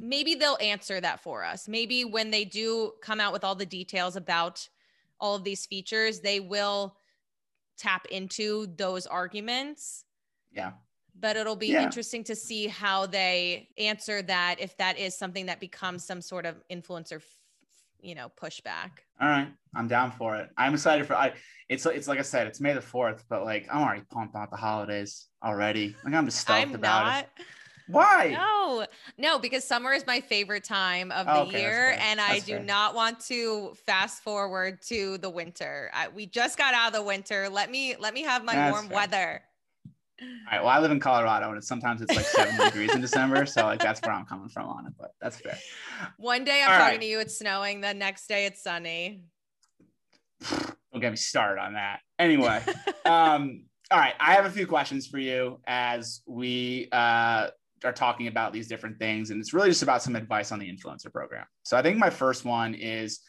maybe 0.00 0.36
they'll 0.36 0.58
answer 0.60 1.00
that 1.02 1.20
for 1.20 1.44
us. 1.44 1.68
Maybe 1.68 2.04
when 2.04 2.30
they 2.30 2.46
do 2.46 2.92
come 3.02 3.20
out 3.20 3.34
with 3.34 3.44
all 3.44 3.54
the 3.54 3.66
details 3.66 4.16
about 4.16 4.66
all 5.20 5.34
of 5.34 5.44
these 5.44 5.66
features, 5.66 6.20
they 6.20 6.40
will 6.40 6.96
tap 7.76 8.06
into 8.06 8.68
those 8.76 9.06
arguments. 9.06 10.04
Yeah. 10.50 10.72
But 11.18 11.36
it'll 11.36 11.56
be 11.56 11.68
yeah. 11.68 11.82
interesting 11.82 12.24
to 12.24 12.36
see 12.36 12.68
how 12.68 13.06
they 13.06 13.68
answer 13.76 14.22
that 14.22 14.56
if 14.60 14.76
that 14.78 14.98
is 14.98 15.16
something 15.16 15.46
that 15.46 15.60
becomes 15.60 16.04
some 16.04 16.22
sort 16.22 16.46
of 16.46 16.56
influencer, 16.70 17.22
you 18.00 18.14
know, 18.14 18.30
pushback. 18.40 18.90
All 19.20 19.28
right, 19.28 19.48
I'm 19.74 19.88
down 19.88 20.12
for 20.12 20.36
it. 20.36 20.50
I'm 20.56 20.74
excited 20.74 21.06
for 21.06 21.14
I. 21.14 21.32
It's 21.68 21.84
it's 21.86 22.06
like 22.06 22.18
I 22.18 22.22
said, 22.22 22.46
it's 22.46 22.60
May 22.60 22.74
the 22.74 22.80
fourth, 22.80 23.24
but 23.28 23.44
like 23.44 23.66
I'm 23.70 23.82
already 23.82 24.02
pumped 24.10 24.34
about 24.34 24.50
the 24.50 24.56
holidays 24.56 25.26
already. 25.44 25.96
Like 26.04 26.14
I'm 26.14 26.24
just 26.24 26.40
stoked 26.40 26.60
I'm 26.60 26.74
about 26.74 27.06
not. 27.06 27.24
it. 27.24 27.44
Why? 27.88 28.36
No, 28.36 28.86
no, 29.16 29.38
because 29.38 29.62
summer 29.62 29.92
is 29.92 30.04
my 30.06 30.20
favorite 30.20 30.64
time 30.64 31.12
of 31.12 31.26
the 31.26 31.32
oh, 31.32 31.42
okay, 31.42 31.60
year, 31.60 31.96
and 32.00 32.20
I 32.20 32.40
do 32.40 32.54
fair. 32.54 32.62
not 32.62 32.94
want 32.96 33.20
to 33.26 33.74
fast 33.86 34.24
forward 34.24 34.82
to 34.88 35.18
the 35.18 35.30
winter. 35.30 35.90
I, 35.94 36.08
we 36.08 36.26
just 36.26 36.58
got 36.58 36.74
out 36.74 36.88
of 36.88 36.94
the 36.94 37.02
winter. 37.02 37.48
Let 37.48 37.70
me 37.70 37.94
let 37.98 38.12
me 38.12 38.22
have 38.22 38.44
my 38.44 38.54
that's 38.54 38.72
warm 38.72 38.88
fair. 38.88 38.96
weather. 38.96 39.42
All 40.20 40.28
right. 40.50 40.60
Well, 40.60 40.70
I 40.70 40.78
live 40.78 40.90
in 40.90 41.00
Colorado, 41.00 41.48
and 41.48 41.58
it's, 41.58 41.68
sometimes 41.68 42.00
it's 42.00 42.14
like 42.14 42.24
70 42.24 42.64
degrees 42.64 42.94
in 42.94 43.00
December, 43.00 43.44
so 43.46 43.64
like 43.64 43.80
that's 43.80 44.00
where 44.00 44.14
I'm 44.14 44.24
coming 44.24 44.48
from 44.48 44.68
on 44.68 44.86
it. 44.86 44.92
But 44.98 45.10
that's 45.20 45.36
fair. 45.36 45.58
One 46.16 46.44
day 46.44 46.62
I'm 46.62 46.72
All 46.72 46.78
talking 46.78 46.94
right. 46.94 47.00
to 47.00 47.06
you, 47.06 47.20
it's 47.20 47.38
snowing. 47.38 47.80
The 47.80 47.92
next 47.92 48.26
day 48.26 48.46
it's 48.46 48.62
sunny. 48.62 49.24
Don't 50.48 51.00
get 51.00 51.10
me 51.10 51.16
started 51.16 51.60
on 51.60 51.74
that. 51.74 52.00
Anyway, 52.18 52.62
um, 53.04 53.64
all 53.90 53.98
right. 53.98 54.14
I 54.18 54.34
have 54.34 54.46
a 54.46 54.50
few 54.50 54.66
questions 54.66 55.06
for 55.06 55.18
you 55.18 55.60
as 55.66 56.22
we 56.26 56.88
uh, 56.92 57.48
are 57.84 57.92
talking 57.92 58.26
about 58.26 58.52
these 58.52 58.68
different 58.68 58.98
things. 58.98 59.30
And 59.30 59.40
it's 59.40 59.52
really 59.52 59.68
just 59.68 59.82
about 59.82 60.02
some 60.02 60.16
advice 60.16 60.52
on 60.52 60.58
the 60.58 60.70
influencer 60.70 61.12
program. 61.12 61.44
So 61.62 61.76
I 61.76 61.82
think 61.82 61.98
my 61.98 62.10
first 62.10 62.44
one 62.44 62.74
is 62.74 63.20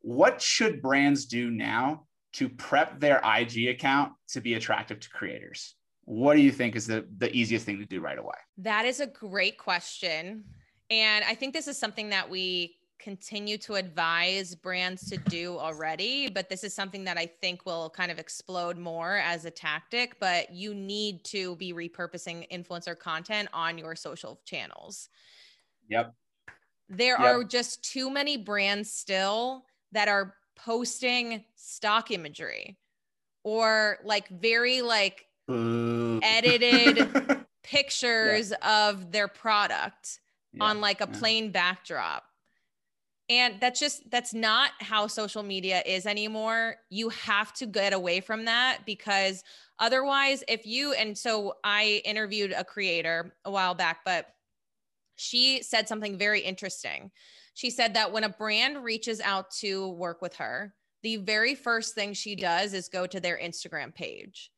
what 0.00 0.40
should 0.40 0.80
brands 0.80 1.26
do 1.26 1.50
now 1.50 2.06
to 2.34 2.48
prep 2.48 3.00
their 3.00 3.20
IG 3.24 3.68
account 3.68 4.12
to 4.28 4.40
be 4.40 4.54
attractive 4.54 5.00
to 5.00 5.08
creators? 5.10 5.74
What 6.04 6.36
do 6.36 6.42
you 6.42 6.52
think 6.52 6.76
is 6.76 6.86
the, 6.86 7.06
the 7.18 7.34
easiest 7.34 7.64
thing 7.64 7.78
to 7.78 7.86
do 7.86 8.00
right 8.00 8.18
away? 8.18 8.34
That 8.58 8.84
is 8.84 9.00
a 9.00 9.06
great 9.06 9.58
question. 9.58 10.44
And 10.90 11.24
I 11.24 11.34
think 11.34 11.54
this 11.54 11.66
is 11.66 11.78
something 11.78 12.10
that 12.10 12.28
we 12.28 12.76
continue 12.98 13.58
to 13.58 13.74
advise 13.74 14.54
brands 14.54 15.08
to 15.10 15.16
do 15.16 15.58
already, 15.58 16.28
but 16.28 16.48
this 16.48 16.64
is 16.64 16.74
something 16.74 17.04
that 17.04 17.18
I 17.18 17.26
think 17.26 17.66
will 17.66 17.90
kind 17.90 18.10
of 18.10 18.18
explode 18.18 18.78
more 18.78 19.16
as 19.16 19.44
a 19.44 19.50
tactic. 19.50 20.18
But 20.20 20.52
you 20.52 20.74
need 20.74 21.24
to 21.26 21.56
be 21.56 21.72
repurposing 21.72 22.50
influencer 22.50 22.98
content 22.98 23.48
on 23.52 23.78
your 23.78 23.96
social 23.96 24.40
channels. 24.44 25.08
Yep. 25.88 26.14
there 26.88 27.20
yep. 27.20 27.20
are 27.20 27.44
just 27.44 27.84
too 27.84 28.10
many 28.10 28.38
brands 28.38 28.90
still 28.90 29.66
that 29.92 30.08
are 30.08 30.34
posting 30.56 31.44
stock 31.56 32.10
imagery 32.10 32.78
or 33.42 33.98
like 34.04 34.28
very 34.28 34.80
like 34.80 35.26
edited 35.48 37.44
pictures 37.62 38.50
yeah. 38.50 38.88
of 38.88 39.12
their 39.12 39.28
product 39.28 40.20
yeah. 40.52 40.64
on 40.64 40.80
like 40.80 41.00
a 41.00 41.06
plain 41.06 41.50
backdrop. 41.50 42.24
And 43.30 43.54
that's 43.58 43.80
just 43.80 44.10
that's 44.10 44.34
not 44.34 44.72
how 44.80 45.06
social 45.06 45.42
media 45.42 45.82
is 45.86 46.04
anymore. 46.04 46.76
You 46.90 47.08
have 47.08 47.54
to 47.54 47.66
get 47.66 47.94
away 47.94 48.20
from 48.20 48.44
that 48.44 48.80
because 48.84 49.42
otherwise 49.78 50.44
if 50.46 50.66
you 50.66 50.92
and 50.92 51.18
so 51.18 51.54
i 51.64 52.00
interviewed 52.04 52.52
a 52.52 52.62
creator 52.62 53.34
a 53.44 53.50
while 53.50 53.74
back 53.74 53.98
but 54.04 54.26
she 55.16 55.62
said 55.62 55.88
something 55.88 56.18
very 56.18 56.40
interesting. 56.40 57.10
She 57.54 57.70
said 57.70 57.94
that 57.94 58.12
when 58.12 58.24
a 58.24 58.28
brand 58.28 58.84
reaches 58.84 59.20
out 59.20 59.50
to 59.60 59.88
work 59.88 60.20
with 60.20 60.36
her 60.36 60.74
the 61.02 61.16
very 61.16 61.54
first 61.54 61.94
thing 61.94 62.14
she 62.14 62.34
does 62.34 62.72
is 62.72 62.88
go 62.88 63.06
to 63.06 63.20
their 63.20 63.38
instagram 63.38 63.94
page 63.94 64.50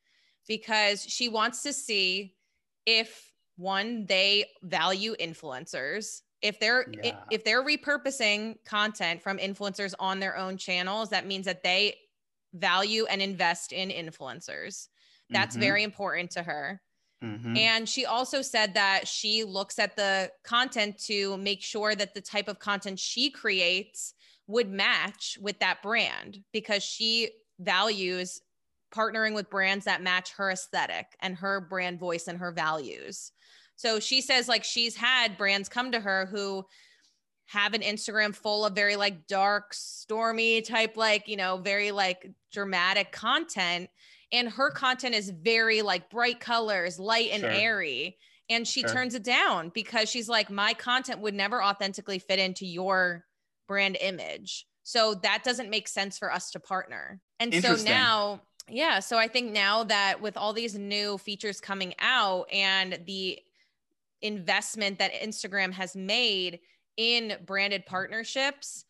because 0.46 1.02
she 1.02 1.28
wants 1.28 1.62
to 1.62 1.72
see 1.72 2.34
if 2.84 3.32
one 3.56 4.06
they 4.06 4.44
value 4.62 5.14
influencers 5.20 6.20
if 6.42 6.60
they're 6.60 6.86
yeah. 7.02 7.18
if 7.30 7.44
they're 7.44 7.64
repurposing 7.64 8.56
content 8.64 9.22
from 9.22 9.38
influencers 9.38 9.94
on 9.98 10.20
their 10.20 10.36
own 10.36 10.56
channels 10.56 11.08
that 11.10 11.26
means 11.26 11.46
that 11.46 11.62
they 11.62 11.94
value 12.54 13.06
and 13.06 13.22
invest 13.22 13.72
in 13.72 13.88
influencers 13.88 14.88
that's 15.30 15.54
mm-hmm. 15.54 15.62
very 15.62 15.82
important 15.82 16.30
to 16.30 16.42
her 16.42 16.80
mm-hmm. 17.24 17.56
and 17.56 17.88
she 17.88 18.04
also 18.04 18.42
said 18.42 18.74
that 18.74 19.08
she 19.08 19.42
looks 19.42 19.78
at 19.78 19.96
the 19.96 20.30
content 20.44 20.98
to 20.98 21.36
make 21.38 21.62
sure 21.62 21.94
that 21.94 22.14
the 22.14 22.20
type 22.20 22.48
of 22.48 22.58
content 22.58 22.98
she 22.98 23.30
creates 23.30 24.14
would 24.46 24.70
match 24.70 25.36
with 25.40 25.58
that 25.58 25.82
brand 25.82 26.38
because 26.52 26.82
she 26.82 27.30
values 27.58 28.40
partnering 28.96 29.34
with 29.34 29.50
brands 29.50 29.84
that 29.84 30.02
match 30.02 30.32
her 30.32 30.50
aesthetic 30.50 31.06
and 31.20 31.36
her 31.36 31.60
brand 31.60 31.98
voice 31.98 32.28
and 32.28 32.38
her 32.38 32.52
values 32.52 33.32
so 33.76 34.00
she 34.00 34.20
says 34.20 34.48
like 34.48 34.64
she's 34.64 34.96
had 34.96 35.36
brands 35.36 35.68
come 35.68 35.92
to 35.92 36.00
her 36.00 36.26
who 36.26 36.64
have 37.46 37.74
an 37.74 37.80
Instagram 37.80 38.34
full 38.34 38.66
of 38.66 38.74
very 38.74 38.96
like 38.96 39.26
dark, 39.26 39.72
stormy 39.72 40.62
type, 40.62 40.96
like, 40.96 41.28
you 41.28 41.36
know, 41.36 41.58
very 41.58 41.92
like 41.92 42.30
dramatic 42.52 43.12
content. 43.12 43.88
And 44.32 44.48
her 44.48 44.70
content 44.70 45.14
is 45.14 45.30
very 45.30 45.82
like 45.82 46.10
bright 46.10 46.40
colors, 46.40 46.98
light 46.98 47.30
and 47.32 47.42
sure. 47.42 47.50
airy. 47.50 48.18
And 48.48 48.66
she 48.66 48.80
sure. 48.80 48.90
turns 48.90 49.14
it 49.14 49.22
down 49.22 49.70
because 49.74 50.10
she's 50.10 50.28
like, 50.28 50.50
my 50.50 50.74
content 50.74 51.20
would 51.20 51.34
never 51.34 51.62
authentically 51.62 52.18
fit 52.18 52.38
into 52.38 52.66
your 52.66 53.24
brand 53.68 53.96
image. 54.00 54.66
So 54.82 55.14
that 55.14 55.42
doesn't 55.44 55.70
make 55.70 55.88
sense 55.88 56.18
for 56.18 56.32
us 56.32 56.50
to 56.52 56.60
partner. 56.60 57.20
And 57.38 57.54
so 57.54 57.76
now, 57.84 58.40
yeah. 58.68 58.98
So 58.98 59.16
I 59.16 59.28
think 59.28 59.52
now 59.52 59.84
that 59.84 60.20
with 60.20 60.36
all 60.36 60.52
these 60.52 60.76
new 60.76 61.18
features 61.18 61.60
coming 61.60 61.94
out 62.00 62.50
and 62.52 62.98
the 63.06 63.38
investment 64.22 64.98
that 64.98 65.12
Instagram 65.12 65.72
has 65.72 65.94
made 65.94 66.60
in 66.96 67.36
branded 67.46 67.86
partnerships, 67.86 68.84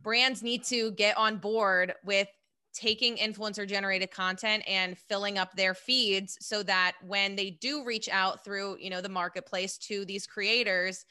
brands 0.00 0.42
need 0.42 0.64
to 0.64 0.92
get 0.92 1.18
on 1.18 1.36
board 1.36 1.94
with 2.04 2.28
taking 2.72 3.16
influencer 3.16 3.68
generated 3.68 4.10
content 4.10 4.62
and 4.66 4.96
filling 4.96 5.36
up 5.36 5.54
their 5.54 5.74
feeds 5.74 6.38
so 6.40 6.62
that 6.62 6.92
when 7.06 7.36
they 7.36 7.50
do 7.50 7.84
reach 7.84 8.08
out 8.08 8.42
through, 8.42 8.76
you 8.80 8.88
know, 8.88 9.00
the 9.00 9.08
marketplace 9.08 9.76
to 9.76 10.04
these 10.04 10.26
creators, 10.26 11.04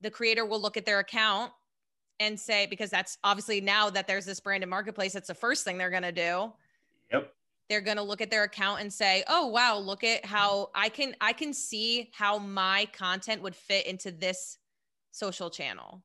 the 0.00 0.10
creator 0.10 0.44
will 0.44 0.60
look 0.60 0.76
at 0.76 0.84
their 0.84 1.00
account 1.00 1.50
and 2.20 2.38
say 2.38 2.66
because 2.66 2.90
that's 2.90 3.16
obviously 3.24 3.60
now 3.60 3.88
that 3.88 4.06
there's 4.06 4.26
this 4.26 4.38
branded 4.38 4.68
marketplace, 4.68 5.14
that's 5.14 5.28
the 5.28 5.34
first 5.34 5.64
thing 5.64 5.78
they're 5.78 5.90
going 5.90 6.02
to 6.02 6.12
do. 6.12 6.52
Yep 7.10 7.32
they're 7.68 7.80
going 7.80 7.96
to 7.96 8.02
look 8.02 8.20
at 8.20 8.30
their 8.30 8.44
account 8.44 8.80
and 8.80 8.92
say 8.92 9.22
oh 9.28 9.46
wow 9.46 9.78
look 9.78 10.04
at 10.04 10.24
how 10.24 10.70
i 10.74 10.88
can 10.88 11.14
i 11.20 11.32
can 11.32 11.52
see 11.52 12.10
how 12.12 12.38
my 12.38 12.86
content 12.92 13.42
would 13.42 13.54
fit 13.54 13.86
into 13.86 14.10
this 14.10 14.58
social 15.12 15.50
channel 15.50 16.02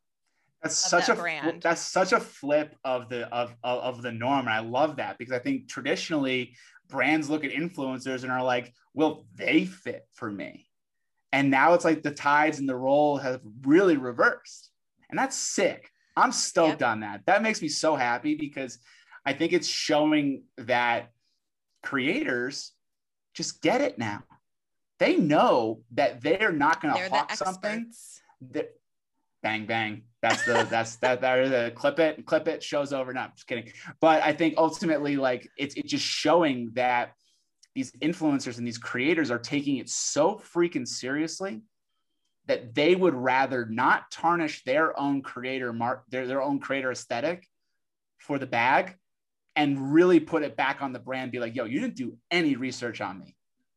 that's 0.62 0.78
such 0.78 1.08
that 1.08 1.18
a 1.18 1.22
brand. 1.22 1.62
that's 1.62 1.82
such 1.82 2.14
a 2.14 2.20
flip 2.20 2.76
of 2.84 3.10
the 3.10 3.28
of, 3.34 3.56
of 3.64 3.80
of 3.80 4.02
the 4.02 4.12
norm 4.12 4.42
and 4.42 4.50
i 4.50 4.60
love 4.60 4.96
that 4.98 5.18
because 5.18 5.34
i 5.34 5.40
think 5.40 5.68
traditionally 5.68 6.54
brands 6.90 7.30
look 7.30 7.44
at 7.44 7.52
influencers 7.52 8.24
and 8.24 8.32
are 8.32 8.44
like 8.44 8.74
will 8.94 9.26
they 9.36 9.66
fit 9.66 10.08
for 10.14 10.32
me 10.32 10.68
and 11.32 11.50
now 11.50 11.74
it's 11.74 11.86
like 11.86 12.04
the 12.04 12.12
tides 12.12 12.60
and 12.60 12.70
the 12.70 12.76
role 12.76 13.18
have 13.18 13.42
really 13.64 13.98
reversed 13.98 14.70
and 15.10 15.18
that's 15.18 15.36
sick 15.36 15.90
i'm 16.16 16.32
stoked 16.32 16.82
yep. 16.82 16.90
on 16.90 17.00
that 17.02 17.22
that 17.26 17.42
makes 17.42 17.62
me 17.62 17.68
so 17.68 17.96
happy 17.96 18.36
because 18.36 18.80
i 19.26 19.34
think 19.34 19.54
it's 19.54 19.68
showing 19.68 20.44
that 20.58 21.10
creators 21.84 22.72
just 23.34 23.62
get 23.62 23.82
it 23.82 23.98
now. 23.98 24.24
They 25.00 25.18
know 25.18 25.82
that 25.92 26.22
they're 26.22 26.52
not 26.52 26.82
going 26.82 26.96
to 26.96 27.10
hawk 27.10 27.32
something. 27.36 27.92
That, 28.52 28.72
bang 29.42 29.66
bang. 29.66 30.04
That's 30.22 30.46
the 30.46 30.66
that's 30.70 30.96
that 30.98 31.22
that 31.22 31.50
the 31.50 31.72
clip 31.76 32.00
it 32.00 32.26
clip 32.26 32.48
it 32.48 32.64
shows 32.64 32.94
over. 32.94 33.14
No, 33.14 33.28
just 33.36 33.46
kidding. 33.46 33.72
But 34.00 34.24
I 34.24 34.34
think 34.34 34.56
ultimately, 34.58 35.18
like 35.18 35.50
it's 35.58 35.76
it's 35.76 35.92
just 35.92 36.06
showing 36.06 36.72
that 36.74 37.14
these 37.76 37.92
influencers 37.94 38.58
and 38.58 38.66
these 38.66 38.78
creators 38.78 39.32
are 39.32 39.40
taking 39.40 39.78
it 39.78 39.90
so 39.90 40.42
freaking 40.54 40.88
seriously 40.88 41.62
that 42.46 42.76
they 42.76 42.96
would 42.96 43.14
rather 43.14 43.66
not 43.66 44.12
tarnish 44.12 44.64
their 44.64 44.98
own 45.00 45.22
creator 45.22 45.74
mark 45.74 46.04
their, 46.10 46.28
their 46.28 46.42
own 46.42 46.60
creator 46.60 46.92
aesthetic 46.92 47.48
for 48.18 48.38
the 48.38 48.46
bag 48.46 48.96
and 49.56 49.94
really 49.94 50.20
put 50.20 50.44
it 50.44 50.56
back 50.56 50.82
on 50.82 50.94
the 50.94 51.00
brand 51.00 51.32
be 51.32 51.40
like 51.40 51.56
yo 51.56 51.66
you 51.66 51.80
didn't 51.80 51.96
do 51.96 52.18
any 52.32 52.56
research 52.56 53.02
on 53.02 53.20
me. 53.20 53.36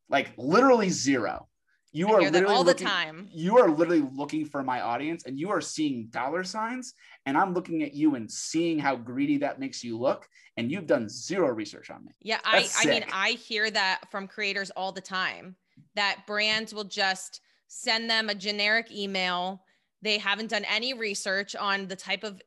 Like 0.08 0.30
literally 0.36 0.90
zero. 0.90 1.48
You 1.92 2.12
are 2.12 2.20
literally 2.20 2.54
all 2.54 2.62
looking, 2.62 2.84
the 2.84 2.90
time. 2.90 3.28
you 3.32 3.58
are 3.58 3.70
literally 3.70 4.06
looking 4.12 4.44
for 4.44 4.62
my 4.62 4.82
audience 4.82 5.24
and 5.24 5.38
you 5.38 5.50
are 5.50 5.62
seeing 5.62 6.08
dollar 6.10 6.44
signs 6.44 6.92
and 7.24 7.38
i'm 7.38 7.54
looking 7.54 7.82
at 7.82 7.94
you 7.94 8.16
and 8.16 8.30
seeing 8.30 8.78
how 8.78 8.96
greedy 8.96 9.38
that 9.38 9.58
makes 9.58 9.82
you 9.82 9.98
look 9.98 10.26
and 10.58 10.70
you've 10.70 10.86
done 10.86 11.08
zero 11.08 11.48
research 11.48 11.88
on 11.88 12.04
me. 12.04 12.12
Yeah 12.20 12.40
i 12.44 12.68
i 12.82 12.86
mean 12.86 13.04
i 13.14 13.30
hear 13.30 13.70
that 13.70 14.02
from 14.10 14.28
creators 14.28 14.70
all 14.70 14.92
the 14.92 15.00
time 15.00 15.56
that 15.94 16.26
brands 16.26 16.74
will 16.74 16.84
just 16.84 17.40
send 17.68 18.08
them 18.08 18.28
a 18.28 18.34
generic 18.34 18.90
email. 18.90 19.62
They 20.02 20.18
haven't 20.18 20.50
done 20.50 20.64
any 20.64 20.94
research 20.94 21.56
on 21.56 21.88
the 21.88 21.96
type 21.96 22.24
of 22.24 22.40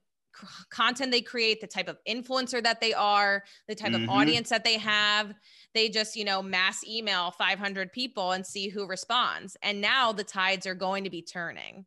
content 0.69 1.11
they 1.11 1.21
create, 1.21 1.61
the 1.61 1.67
type 1.67 1.87
of 1.87 1.97
influencer 2.07 2.63
that 2.63 2.81
they 2.81 2.93
are, 2.93 3.43
the 3.67 3.75
type 3.75 3.91
mm-hmm. 3.91 4.03
of 4.03 4.09
audience 4.09 4.49
that 4.49 4.63
they 4.63 4.77
have. 4.77 5.33
They 5.73 5.89
just, 5.89 6.15
you 6.15 6.25
know, 6.25 6.41
mass 6.41 6.83
email 6.87 7.31
500 7.31 7.91
people 7.91 8.31
and 8.31 8.45
see 8.45 8.69
who 8.69 8.87
responds. 8.87 9.57
And 9.61 9.81
now 9.81 10.11
the 10.11 10.23
tides 10.23 10.65
are 10.65 10.75
going 10.75 11.03
to 11.03 11.09
be 11.09 11.21
turning. 11.21 11.85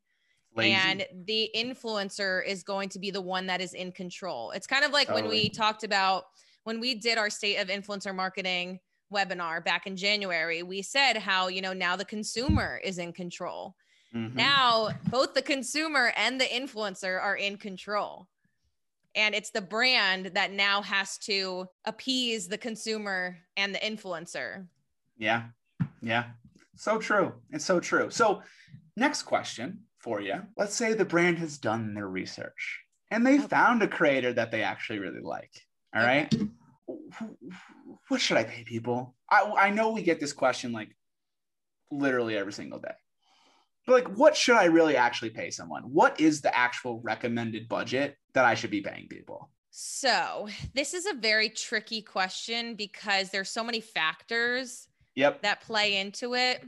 Lazy. 0.54 0.72
And 0.72 1.06
the 1.24 1.50
influencer 1.56 2.44
is 2.46 2.62
going 2.62 2.90
to 2.90 2.98
be 2.98 3.10
the 3.10 3.22
one 3.22 3.46
that 3.46 3.60
is 3.60 3.72
in 3.72 3.90
control. 3.92 4.50
It's 4.50 4.66
kind 4.66 4.84
of 4.84 4.92
like 4.92 5.08
totally. 5.08 5.22
when 5.22 5.30
we 5.30 5.48
talked 5.48 5.82
about 5.82 6.24
when 6.64 6.78
we 6.78 6.94
did 6.94 7.18
our 7.18 7.30
state 7.30 7.56
of 7.56 7.68
influencer 7.68 8.14
marketing 8.14 8.78
webinar 9.12 9.64
back 9.64 9.86
in 9.86 9.96
January, 9.96 10.62
we 10.62 10.82
said 10.82 11.16
how, 11.16 11.48
you 11.48 11.62
know, 11.62 11.72
now 11.72 11.96
the 11.96 12.04
consumer 12.04 12.80
is 12.84 12.98
in 12.98 13.12
control. 13.12 13.74
Mm-hmm. 14.14 14.36
Now, 14.36 14.90
both 15.08 15.34
the 15.34 15.42
consumer 15.42 16.12
and 16.16 16.40
the 16.40 16.44
influencer 16.44 17.20
are 17.20 17.36
in 17.36 17.56
control 17.56 18.28
and 19.14 19.34
it's 19.34 19.50
the 19.50 19.60
brand 19.60 20.26
that 20.34 20.52
now 20.52 20.82
has 20.82 21.18
to 21.18 21.66
appease 21.84 22.48
the 22.48 22.58
consumer 22.58 23.38
and 23.56 23.74
the 23.74 23.78
influencer. 23.78 24.66
Yeah. 25.18 25.44
Yeah. 26.00 26.24
So 26.76 26.98
true. 26.98 27.32
It's 27.50 27.64
so 27.64 27.80
true. 27.80 28.10
So 28.10 28.42
next 28.96 29.22
question 29.22 29.80
for 29.98 30.20
you. 30.20 30.42
Let's 30.56 30.74
say 30.74 30.94
the 30.94 31.04
brand 31.04 31.38
has 31.38 31.58
done 31.58 31.94
their 31.94 32.08
research 32.08 32.80
and 33.10 33.26
they 33.26 33.38
okay. 33.38 33.46
found 33.46 33.82
a 33.82 33.88
creator 33.88 34.32
that 34.32 34.50
they 34.50 34.62
actually 34.62 34.98
really 34.98 35.20
like. 35.20 35.52
All 35.94 36.02
okay. 36.02 36.28
right? 36.30 36.34
What 38.08 38.20
should 38.20 38.36
i 38.36 38.44
pay 38.44 38.64
people? 38.64 39.14
I, 39.30 39.52
I 39.58 39.70
know 39.70 39.90
we 39.90 40.02
get 40.02 40.20
this 40.20 40.32
question 40.32 40.72
like 40.72 40.96
literally 41.90 42.36
every 42.36 42.52
single 42.52 42.78
day 42.78 42.94
but 43.86 43.92
like 43.92 44.18
what 44.18 44.36
should 44.36 44.56
i 44.56 44.64
really 44.64 44.96
actually 44.96 45.30
pay 45.30 45.50
someone? 45.50 45.82
What 45.84 46.20
is 46.20 46.40
the 46.40 46.56
actual 46.56 47.00
recommended 47.00 47.68
budget 47.68 48.16
that 48.34 48.44
i 48.44 48.54
should 48.54 48.70
be 48.70 48.80
paying 48.80 49.08
people? 49.08 49.50
So 49.70 50.48
this 50.74 50.92
is 50.92 51.06
a 51.06 51.14
very 51.14 51.48
tricky 51.48 52.02
question 52.02 52.74
because 52.74 53.30
there's 53.30 53.48
so 53.48 53.64
many 53.64 53.80
factors 53.80 54.86
yep. 55.14 55.40
that 55.42 55.62
play 55.62 55.96
into 55.96 56.34
it. 56.34 56.62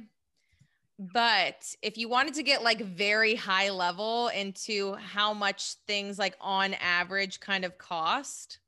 But 0.98 1.66
if 1.82 1.98
you 1.98 2.08
wanted 2.08 2.34
to 2.34 2.42
get 2.42 2.62
like 2.62 2.80
very 2.80 3.34
high 3.34 3.70
level 3.70 4.28
into 4.28 4.94
how 4.94 5.34
much 5.34 5.74
things 5.86 6.18
like 6.18 6.36
on 6.40 6.74
average 6.74 7.40
kind 7.40 7.64
of 7.64 7.76
cost 7.76 8.58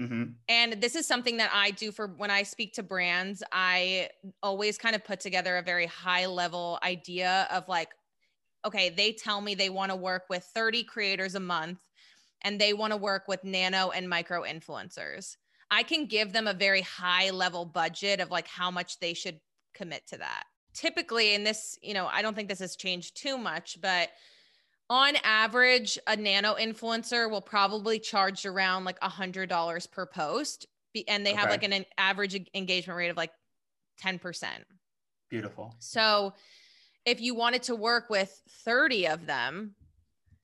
Mm-hmm. 0.00 0.22
And 0.48 0.80
this 0.80 0.96
is 0.96 1.06
something 1.06 1.36
that 1.36 1.50
I 1.52 1.70
do 1.70 1.92
for 1.92 2.06
when 2.06 2.30
I 2.30 2.44
speak 2.44 2.72
to 2.74 2.82
brands. 2.82 3.42
I 3.52 4.08
always 4.42 4.78
kind 4.78 4.94
of 4.94 5.04
put 5.04 5.20
together 5.20 5.58
a 5.58 5.62
very 5.62 5.86
high 5.86 6.26
level 6.26 6.78
idea 6.82 7.46
of 7.50 7.68
like 7.68 7.90
okay, 8.64 8.90
they 8.90 9.12
tell 9.12 9.40
me 9.40 9.54
they 9.54 9.70
want 9.70 9.90
to 9.90 9.96
work 9.96 10.24
with 10.30 10.44
30 10.54 10.84
creators 10.84 11.34
a 11.34 11.40
month 11.40 11.80
and 12.42 12.60
they 12.60 12.72
want 12.72 12.92
to 12.92 12.96
work 12.96 13.26
with 13.28 13.44
nano 13.44 13.90
and 13.90 14.08
micro 14.08 14.42
influencers. 14.42 15.36
I 15.70 15.82
can 15.82 16.06
give 16.06 16.32
them 16.32 16.46
a 16.46 16.54
very 16.54 16.82
high 16.82 17.30
level 17.30 17.64
budget 17.64 18.20
of 18.20 18.30
like 18.30 18.46
how 18.46 18.70
much 18.70 18.98
they 19.00 19.14
should 19.14 19.40
commit 19.74 20.06
to 20.08 20.18
that. 20.18 20.44
Typically, 20.74 21.34
in 21.34 21.44
this, 21.44 21.78
you 21.82 21.94
know, 21.94 22.06
I 22.06 22.22
don't 22.22 22.34
think 22.34 22.48
this 22.48 22.60
has 22.60 22.76
changed 22.76 23.16
too 23.16 23.36
much, 23.36 23.78
but 23.80 24.10
on 24.92 25.16
average, 25.24 25.98
a 26.06 26.14
nano 26.14 26.54
influencer 26.54 27.30
will 27.30 27.40
probably 27.40 27.98
charge 27.98 28.44
around 28.44 28.84
like 28.84 28.98
a 29.00 29.08
hundred 29.08 29.48
dollars 29.48 29.86
per 29.86 30.04
post, 30.04 30.66
and 31.08 31.24
they 31.24 31.30
okay. 31.30 31.40
have 31.40 31.48
like 31.48 31.62
an, 31.62 31.72
an 31.72 31.86
average 31.96 32.38
engagement 32.52 32.98
rate 32.98 33.08
of 33.08 33.16
like 33.16 33.32
ten 33.98 34.18
percent. 34.18 34.64
Beautiful. 35.30 35.74
So, 35.78 36.34
if 37.06 37.22
you 37.22 37.34
wanted 37.34 37.62
to 37.64 37.74
work 37.74 38.10
with 38.10 38.38
thirty 38.66 39.08
of 39.08 39.24
them, 39.24 39.74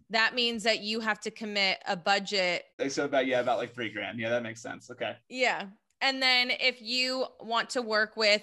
that 0.09 0.35
means 0.35 0.63
that 0.63 0.81
you 0.81 1.01
have 1.01 1.21
to 1.21 1.31
commit 1.31 1.77
a 1.87 1.95
budget. 1.95 2.65
So 2.89 3.05
about 3.05 3.27
yeah, 3.27 3.41
about 3.41 3.59
like 3.59 3.75
three 3.75 3.91
grand. 3.91 4.19
Yeah, 4.19 4.31
that 4.31 4.43
makes 4.43 4.63
sense. 4.63 4.91
Okay. 4.91 5.15
Yeah, 5.29 5.67
and 6.01 6.23
then 6.23 6.53
if 6.59 6.81
you 6.81 7.27
want 7.43 7.69
to 7.71 7.83
work 7.83 8.17
with 8.17 8.43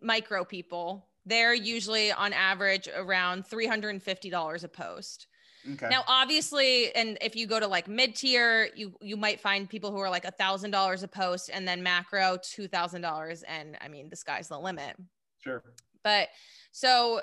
micro 0.00 0.44
people, 0.44 1.08
they're 1.26 1.54
usually 1.54 2.12
on 2.12 2.32
average 2.32 2.88
around 2.94 3.48
three 3.48 3.66
hundred 3.66 3.90
and 3.90 4.02
fifty 4.02 4.30
dollars 4.30 4.62
a 4.62 4.68
post. 4.68 5.26
Okay. 5.72 5.88
Now, 5.90 6.04
obviously, 6.06 6.94
and 6.94 7.18
if 7.20 7.36
you 7.36 7.46
go 7.46 7.60
to 7.60 7.66
like 7.66 7.88
mid 7.88 8.14
tier, 8.14 8.70
you 8.74 8.94
you 9.00 9.16
might 9.16 9.40
find 9.40 9.68
people 9.68 9.90
who 9.90 9.98
are 9.98 10.10
like 10.10 10.24
a 10.24 10.30
thousand 10.30 10.70
dollars 10.70 11.02
a 11.02 11.08
post, 11.08 11.50
and 11.52 11.66
then 11.66 11.82
macro 11.82 12.38
two 12.42 12.68
thousand 12.68 13.02
dollars, 13.02 13.42
and 13.42 13.76
I 13.80 13.88
mean 13.88 14.08
the 14.08 14.16
sky's 14.16 14.48
the 14.48 14.58
limit. 14.58 14.96
Sure. 15.38 15.62
But 16.02 16.28
so 16.72 17.20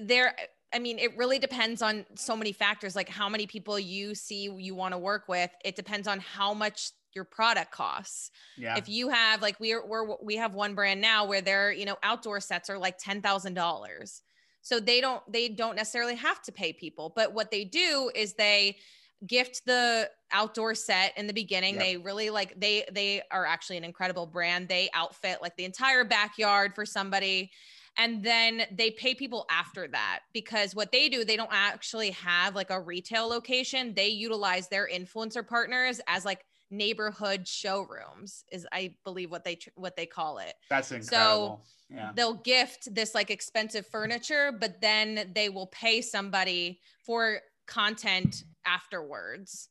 there, 0.00 0.34
I 0.74 0.78
mean, 0.78 0.98
it 0.98 1.16
really 1.16 1.38
depends 1.38 1.80
on 1.80 2.04
so 2.16 2.36
many 2.36 2.52
factors, 2.52 2.94
like 2.94 3.08
how 3.08 3.28
many 3.28 3.46
people 3.46 3.78
you 3.78 4.14
see 4.14 4.50
you 4.56 4.74
want 4.74 4.92
to 4.92 4.98
work 4.98 5.28
with. 5.28 5.50
It 5.64 5.76
depends 5.76 6.06
on 6.06 6.20
how 6.20 6.52
much 6.52 6.90
your 7.14 7.24
product 7.24 7.70
costs. 7.70 8.30
Yeah. 8.56 8.76
If 8.76 8.88
you 8.88 9.08
have 9.08 9.40
like 9.40 9.58
we're 9.60 9.86
we're 9.86 10.16
we 10.22 10.36
have 10.36 10.54
one 10.54 10.74
brand 10.74 11.00
now 11.00 11.24
where 11.26 11.40
their 11.40 11.72
you 11.72 11.86
know 11.86 11.96
outdoor 12.02 12.40
sets 12.40 12.68
are 12.68 12.78
like 12.78 12.98
ten 12.98 13.22
thousand 13.22 13.54
dollars 13.54 14.22
so 14.64 14.80
they 14.80 15.00
don't 15.02 15.22
they 15.30 15.48
don't 15.48 15.76
necessarily 15.76 16.16
have 16.16 16.42
to 16.42 16.50
pay 16.50 16.72
people, 16.72 17.12
but 17.14 17.34
what 17.34 17.50
they 17.50 17.64
do 17.64 18.10
is 18.14 18.32
they 18.32 18.78
gift 19.26 19.62
the 19.66 20.10
outdoor 20.32 20.74
set 20.74 21.12
in 21.18 21.26
the 21.26 21.34
beginning. 21.34 21.74
Yep. 21.74 21.82
They 21.82 21.96
really 21.98 22.30
like 22.30 22.58
they 22.58 22.84
they 22.90 23.22
are 23.30 23.44
actually 23.44 23.76
an 23.76 23.84
incredible 23.84 24.26
brand. 24.26 24.68
They 24.68 24.88
outfit 24.94 25.38
like 25.42 25.54
the 25.56 25.66
entire 25.66 26.02
backyard 26.02 26.74
for 26.74 26.86
somebody 26.86 27.50
and 27.96 28.24
then 28.24 28.62
they 28.72 28.90
pay 28.90 29.14
people 29.14 29.46
after 29.50 29.86
that 29.88 30.20
because 30.32 30.74
what 30.74 30.90
they 30.90 31.08
do 31.08 31.24
they 31.24 31.36
don't 31.36 31.52
actually 31.52 32.10
have 32.10 32.56
like 32.56 32.70
a 32.70 32.80
retail 32.80 33.28
location 33.28 33.94
they 33.94 34.08
utilize 34.08 34.68
their 34.68 34.88
influencer 34.88 35.46
partners 35.46 36.00
as 36.08 36.24
like 36.24 36.44
neighborhood 36.76 37.46
showrooms 37.46 38.44
is 38.50 38.66
i 38.72 38.94
believe 39.04 39.30
what 39.30 39.44
they 39.44 39.58
what 39.76 39.96
they 39.96 40.06
call 40.06 40.38
it 40.38 40.54
that's 40.68 40.90
incredible 40.92 41.62
so 41.62 41.74
yeah. 41.90 42.10
they'll 42.14 42.34
gift 42.34 42.94
this 42.94 43.14
like 43.14 43.30
expensive 43.30 43.86
furniture, 43.86 44.52
but 44.52 44.80
then 44.80 45.30
they 45.34 45.48
will 45.48 45.66
pay 45.66 46.00
somebody 46.00 46.80
for 47.04 47.40
content 47.66 48.44
afterwards. 48.66 49.68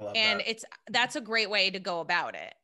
and 0.00 0.40
that. 0.40 0.50
it's 0.50 0.64
that's 0.90 1.16
a 1.16 1.20
great 1.20 1.50
way 1.50 1.70
to 1.70 1.78
go 1.78 2.00
about 2.00 2.34
it. 2.34 2.54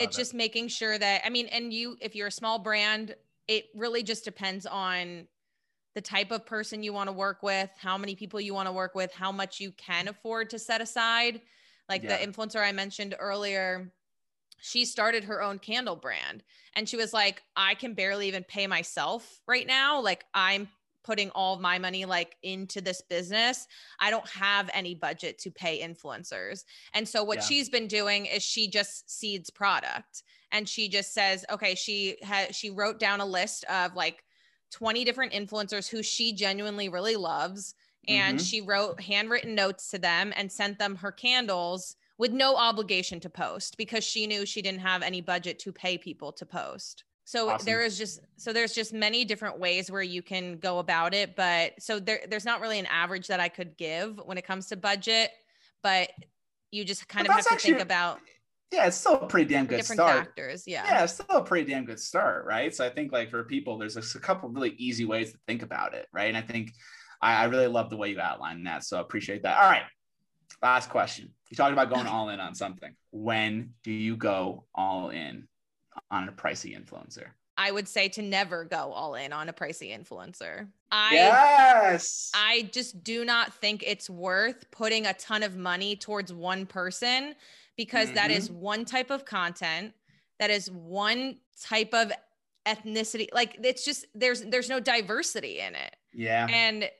It's 0.00 0.16
just 0.16 0.34
making 0.34 0.66
sure 0.66 0.98
that 0.98 1.22
I 1.24 1.30
mean, 1.30 1.46
and 1.46 1.72
you 1.72 1.96
if 2.00 2.16
you're 2.16 2.26
a 2.26 2.32
small 2.32 2.58
brand, 2.58 3.14
it 3.46 3.66
really 3.74 4.02
just 4.02 4.24
depends 4.24 4.66
on 4.66 5.28
the 5.94 6.00
type 6.00 6.32
of 6.32 6.44
person 6.44 6.82
you 6.82 6.92
want 6.92 7.08
to 7.08 7.12
work 7.12 7.42
with, 7.42 7.70
how 7.78 7.96
many 7.96 8.16
people 8.16 8.40
you 8.40 8.52
want 8.52 8.66
to 8.66 8.72
work 8.72 8.94
with, 8.94 9.12
how 9.12 9.30
much 9.30 9.60
you 9.60 9.70
can 9.72 10.08
afford 10.08 10.50
to 10.50 10.58
set 10.58 10.80
aside. 10.80 11.40
Like 11.88 12.02
yeah. 12.02 12.16
the 12.16 12.26
influencer 12.26 12.62
I 12.62 12.72
mentioned 12.72 13.14
earlier, 13.18 13.92
she 14.60 14.84
started 14.84 15.24
her 15.24 15.42
own 15.42 15.58
candle 15.58 15.96
brand 15.96 16.42
and 16.74 16.88
she 16.88 16.96
was 16.96 17.12
like 17.12 17.42
i 17.56 17.74
can 17.74 17.94
barely 17.94 18.28
even 18.28 18.44
pay 18.44 18.66
myself 18.66 19.40
right 19.46 19.66
now 19.66 20.00
like 20.00 20.24
i'm 20.34 20.68
putting 21.04 21.30
all 21.30 21.54
of 21.54 21.60
my 21.60 21.78
money 21.78 22.04
like 22.04 22.36
into 22.42 22.80
this 22.80 23.00
business 23.00 23.66
i 24.00 24.10
don't 24.10 24.28
have 24.28 24.68
any 24.74 24.94
budget 24.94 25.38
to 25.38 25.50
pay 25.50 25.80
influencers 25.80 26.64
and 26.94 27.08
so 27.08 27.22
what 27.22 27.38
yeah. 27.38 27.44
she's 27.44 27.68
been 27.68 27.86
doing 27.86 28.26
is 28.26 28.42
she 28.42 28.68
just 28.68 29.08
seeds 29.08 29.50
product 29.50 30.22
and 30.52 30.68
she 30.68 30.88
just 30.88 31.14
says 31.14 31.44
okay 31.50 31.74
she 31.74 32.16
has 32.22 32.54
she 32.54 32.70
wrote 32.70 32.98
down 32.98 33.20
a 33.20 33.26
list 33.26 33.64
of 33.64 33.94
like 33.94 34.22
20 34.72 35.04
different 35.04 35.32
influencers 35.32 35.88
who 35.88 36.02
she 36.02 36.32
genuinely 36.32 36.88
really 36.88 37.14
loves 37.16 37.74
and 38.08 38.38
mm-hmm. 38.38 38.44
she 38.44 38.60
wrote 38.60 39.00
handwritten 39.00 39.54
notes 39.54 39.90
to 39.90 39.98
them 39.98 40.32
and 40.36 40.50
sent 40.50 40.78
them 40.78 40.96
her 40.96 41.12
candles 41.12 41.96
with 42.18 42.32
no 42.32 42.56
obligation 42.56 43.20
to 43.20 43.30
post 43.30 43.76
because 43.76 44.04
she 44.04 44.26
knew 44.26 44.46
she 44.46 44.62
didn't 44.62 44.80
have 44.80 45.02
any 45.02 45.20
budget 45.20 45.58
to 45.60 45.72
pay 45.72 45.98
people 45.98 46.32
to 46.32 46.46
post. 46.46 47.04
So 47.24 47.50
awesome. 47.50 47.66
there 47.66 47.82
is 47.82 47.98
just 47.98 48.20
so 48.36 48.52
there's 48.52 48.72
just 48.72 48.92
many 48.92 49.24
different 49.24 49.58
ways 49.58 49.90
where 49.90 50.02
you 50.02 50.22
can 50.22 50.58
go 50.58 50.78
about 50.78 51.12
it, 51.12 51.34
but 51.34 51.72
so 51.80 51.98
there 51.98 52.20
there's 52.28 52.44
not 52.44 52.60
really 52.60 52.78
an 52.78 52.86
average 52.86 53.26
that 53.26 53.40
I 53.40 53.48
could 53.48 53.76
give 53.76 54.20
when 54.24 54.38
it 54.38 54.46
comes 54.46 54.66
to 54.68 54.76
budget, 54.76 55.32
but 55.82 56.10
you 56.70 56.84
just 56.84 57.08
kind 57.08 57.26
but 57.26 57.32
of 57.32 57.36
have 57.36 57.46
to 57.46 57.54
actually, 57.54 57.72
think 57.72 57.82
about 57.82 58.20
yeah, 58.72 58.86
it's 58.86 58.96
still 58.96 59.14
a 59.14 59.26
pretty 59.26 59.52
damn 59.52 59.66
good 59.66 59.76
different 59.76 60.00
start. 60.00 60.26
Factors, 60.26 60.64
yeah. 60.66 60.84
Yeah, 60.84 61.04
it's 61.04 61.14
still 61.14 61.36
a 61.36 61.44
pretty 61.44 61.70
damn 61.70 61.84
good 61.84 62.00
start, 62.00 62.44
right? 62.46 62.74
So 62.74 62.84
I 62.84 62.90
think 62.90 63.12
like 63.12 63.30
for 63.30 63.44
people, 63.44 63.78
there's 63.78 63.96
a, 63.96 64.18
a 64.18 64.20
couple 64.20 64.48
really 64.48 64.74
easy 64.76 65.04
ways 65.04 65.32
to 65.32 65.38
think 65.46 65.62
about 65.62 65.94
it, 65.94 66.08
right? 66.12 66.26
And 66.26 66.36
I 66.36 66.40
think 66.40 66.72
I, 67.20 67.34
I 67.34 67.44
really 67.44 67.66
love 67.66 67.90
the 67.90 67.96
way 67.96 68.10
you 68.10 68.20
outlined 68.20 68.66
that. 68.66 68.84
So 68.84 68.98
I 68.98 69.00
appreciate 69.00 69.42
that. 69.42 69.58
All 69.58 69.68
right. 69.68 69.82
Last 70.62 70.90
question. 70.90 71.32
You 71.50 71.56
talked 71.56 71.72
about 71.72 71.90
going 71.90 72.06
all 72.06 72.28
in 72.30 72.40
on 72.40 72.54
something. 72.54 72.94
When 73.10 73.74
do 73.82 73.92
you 73.92 74.16
go 74.16 74.64
all 74.74 75.10
in 75.10 75.46
on 76.10 76.28
a 76.28 76.32
pricey 76.32 76.76
influencer? 76.76 77.28
I 77.58 77.70
would 77.70 77.88
say 77.88 78.08
to 78.10 78.22
never 78.22 78.64
go 78.64 78.92
all 78.92 79.14
in 79.14 79.32
on 79.32 79.48
a 79.48 79.52
pricey 79.52 79.96
influencer. 79.98 80.68
I 80.92 81.14
yes. 81.14 82.30
I 82.34 82.68
just 82.72 83.02
do 83.02 83.24
not 83.24 83.54
think 83.54 83.82
it's 83.86 84.10
worth 84.10 84.70
putting 84.70 85.06
a 85.06 85.14
ton 85.14 85.42
of 85.42 85.56
money 85.56 85.96
towards 85.96 86.32
one 86.32 86.66
person 86.66 87.34
because 87.76 88.08
mm-hmm. 88.08 88.16
that 88.16 88.30
is 88.30 88.48
mm-hmm. 88.48 88.60
one 88.60 88.84
type 88.84 89.10
of 89.10 89.24
content, 89.24 89.94
that 90.38 90.50
is 90.50 90.70
one 90.70 91.38
type 91.60 91.94
of 91.94 92.12
ethnicity. 92.66 93.28
Like 93.32 93.58
it's 93.62 93.84
just 93.84 94.06
there's 94.14 94.42
there's 94.42 94.68
no 94.68 94.80
diversity 94.80 95.60
in 95.60 95.74
it. 95.74 95.96
Yeah. 96.12 96.46
And 96.50 96.90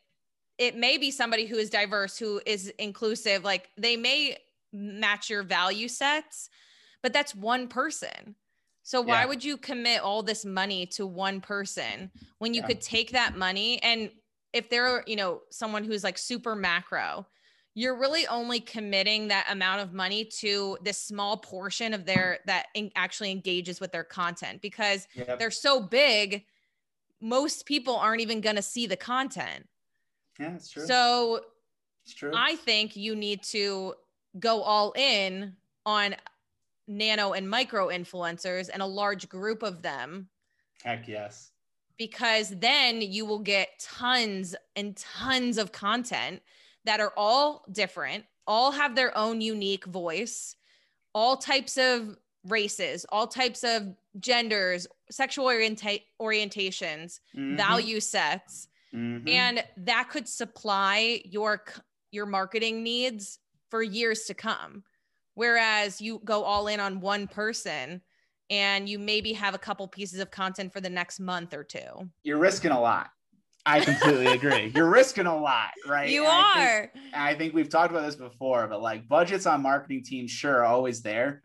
it 0.58 0.76
may 0.76 0.98
be 0.98 1.10
somebody 1.10 1.46
who 1.46 1.56
is 1.56 1.70
diverse, 1.70 2.18
who 2.18 2.40
is 2.46 2.72
inclusive. 2.78 3.44
Like 3.44 3.70
they 3.76 3.96
may 3.96 4.38
match 4.72 5.30
your 5.30 5.42
value 5.42 5.88
sets, 5.88 6.48
but 7.02 7.12
that's 7.12 7.34
one 7.34 7.68
person. 7.68 8.34
So 8.82 9.00
why 9.00 9.22
yeah. 9.22 9.26
would 9.26 9.44
you 9.44 9.56
commit 9.56 10.00
all 10.00 10.22
this 10.22 10.44
money 10.44 10.86
to 10.86 11.06
one 11.06 11.40
person 11.40 12.10
when 12.38 12.54
you 12.54 12.60
yeah. 12.60 12.68
could 12.68 12.80
take 12.80 13.10
that 13.12 13.36
money 13.36 13.82
and 13.82 14.10
if 14.52 14.70
they're, 14.70 15.02
you 15.06 15.16
know, 15.16 15.42
someone 15.50 15.84
who's 15.84 16.04
like 16.04 16.16
super 16.16 16.54
macro, 16.54 17.26
you're 17.74 17.98
really 17.98 18.26
only 18.28 18.58
committing 18.58 19.28
that 19.28 19.46
amount 19.50 19.82
of 19.82 19.92
money 19.92 20.24
to 20.24 20.78
this 20.82 20.96
small 20.96 21.36
portion 21.36 21.92
of 21.92 22.06
their 22.06 22.38
that 22.46 22.66
in, 22.74 22.90
actually 22.96 23.30
engages 23.30 23.80
with 23.80 23.92
their 23.92 24.04
content 24.04 24.62
because 24.62 25.06
yep. 25.14 25.38
they're 25.38 25.50
so 25.50 25.80
big 25.80 26.44
most 27.20 27.66
people 27.66 27.96
aren't 27.96 28.20
even 28.20 28.40
going 28.40 28.56
to 28.56 28.62
see 28.62 28.86
the 28.86 28.96
content 28.96 29.66
yeah, 30.38 30.54
it's 30.54 30.70
true. 30.70 30.86
So 30.86 31.40
it's 32.04 32.14
true. 32.14 32.32
I 32.34 32.56
think 32.56 32.96
you 32.96 33.16
need 33.16 33.42
to 33.44 33.94
go 34.38 34.62
all 34.62 34.92
in 34.96 35.54
on 35.84 36.14
nano 36.88 37.32
and 37.32 37.48
micro 37.48 37.88
influencers 37.88 38.68
and 38.72 38.82
a 38.82 38.86
large 38.86 39.28
group 39.28 39.62
of 39.62 39.82
them. 39.82 40.28
Heck 40.84 41.08
yes. 41.08 41.50
Because 41.98 42.50
then 42.50 43.00
you 43.00 43.24
will 43.24 43.38
get 43.38 43.68
tons 43.80 44.54
and 44.76 44.96
tons 44.96 45.58
of 45.58 45.72
content 45.72 46.42
that 46.84 47.00
are 47.00 47.12
all 47.16 47.64
different, 47.72 48.24
all 48.46 48.70
have 48.70 48.94
their 48.94 49.16
own 49.16 49.40
unique 49.40 49.86
voice, 49.86 50.56
all 51.14 51.36
types 51.36 51.76
of 51.78 52.16
races, 52.46 53.06
all 53.08 53.26
types 53.26 53.64
of 53.64 53.94
genders, 54.20 54.86
sexual 55.10 55.46
orienta- 55.46 56.02
orientations, 56.20 57.20
mm-hmm. 57.34 57.56
value 57.56 57.98
sets 57.98 58.68
Mm-hmm. 58.94 59.28
And 59.28 59.64
that 59.78 60.08
could 60.10 60.28
supply 60.28 61.20
your 61.24 61.62
your 62.12 62.26
marketing 62.26 62.82
needs 62.82 63.38
for 63.70 63.82
years 63.82 64.24
to 64.24 64.34
come. 64.34 64.84
Whereas 65.34 66.00
you 66.00 66.20
go 66.24 66.44
all 66.44 66.66
in 66.68 66.80
on 66.80 67.00
one 67.00 67.26
person 67.26 68.00
and 68.48 68.88
you 68.88 68.98
maybe 68.98 69.32
have 69.34 69.54
a 69.54 69.58
couple 69.58 69.86
pieces 69.88 70.20
of 70.20 70.30
content 70.30 70.72
for 70.72 70.80
the 70.80 70.88
next 70.88 71.20
month 71.20 71.52
or 71.52 71.64
two. 71.64 72.10
You're 72.22 72.38
risking 72.38 72.70
a 72.70 72.80
lot. 72.80 73.10
I 73.66 73.80
completely 73.80 74.26
agree. 74.26 74.72
You're 74.76 74.88
risking 74.88 75.26
a 75.26 75.36
lot, 75.36 75.70
right? 75.88 76.08
You 76.08 76.22
and 76.22 76.30
are. 76.30 76.82
I 76.82 76.86
think, 76.92 77.14
I 77.14 77.34
think, 77.34 77.54
we've 77.54 77.68
talked 77.68 77.90
about 77.90 78.06
this 78.06 78.14
before, 78.14 78.68
but 78.68 78.80
like 78.80 79.08
budgets 79.08 79.44
on 79.44 79.60
marketing 79.60 80.04
teams, 80.04 80.30
sure, 80.30 80.58
are 80.58 80.64
always 80.64 81.02
there. 81.02 81.42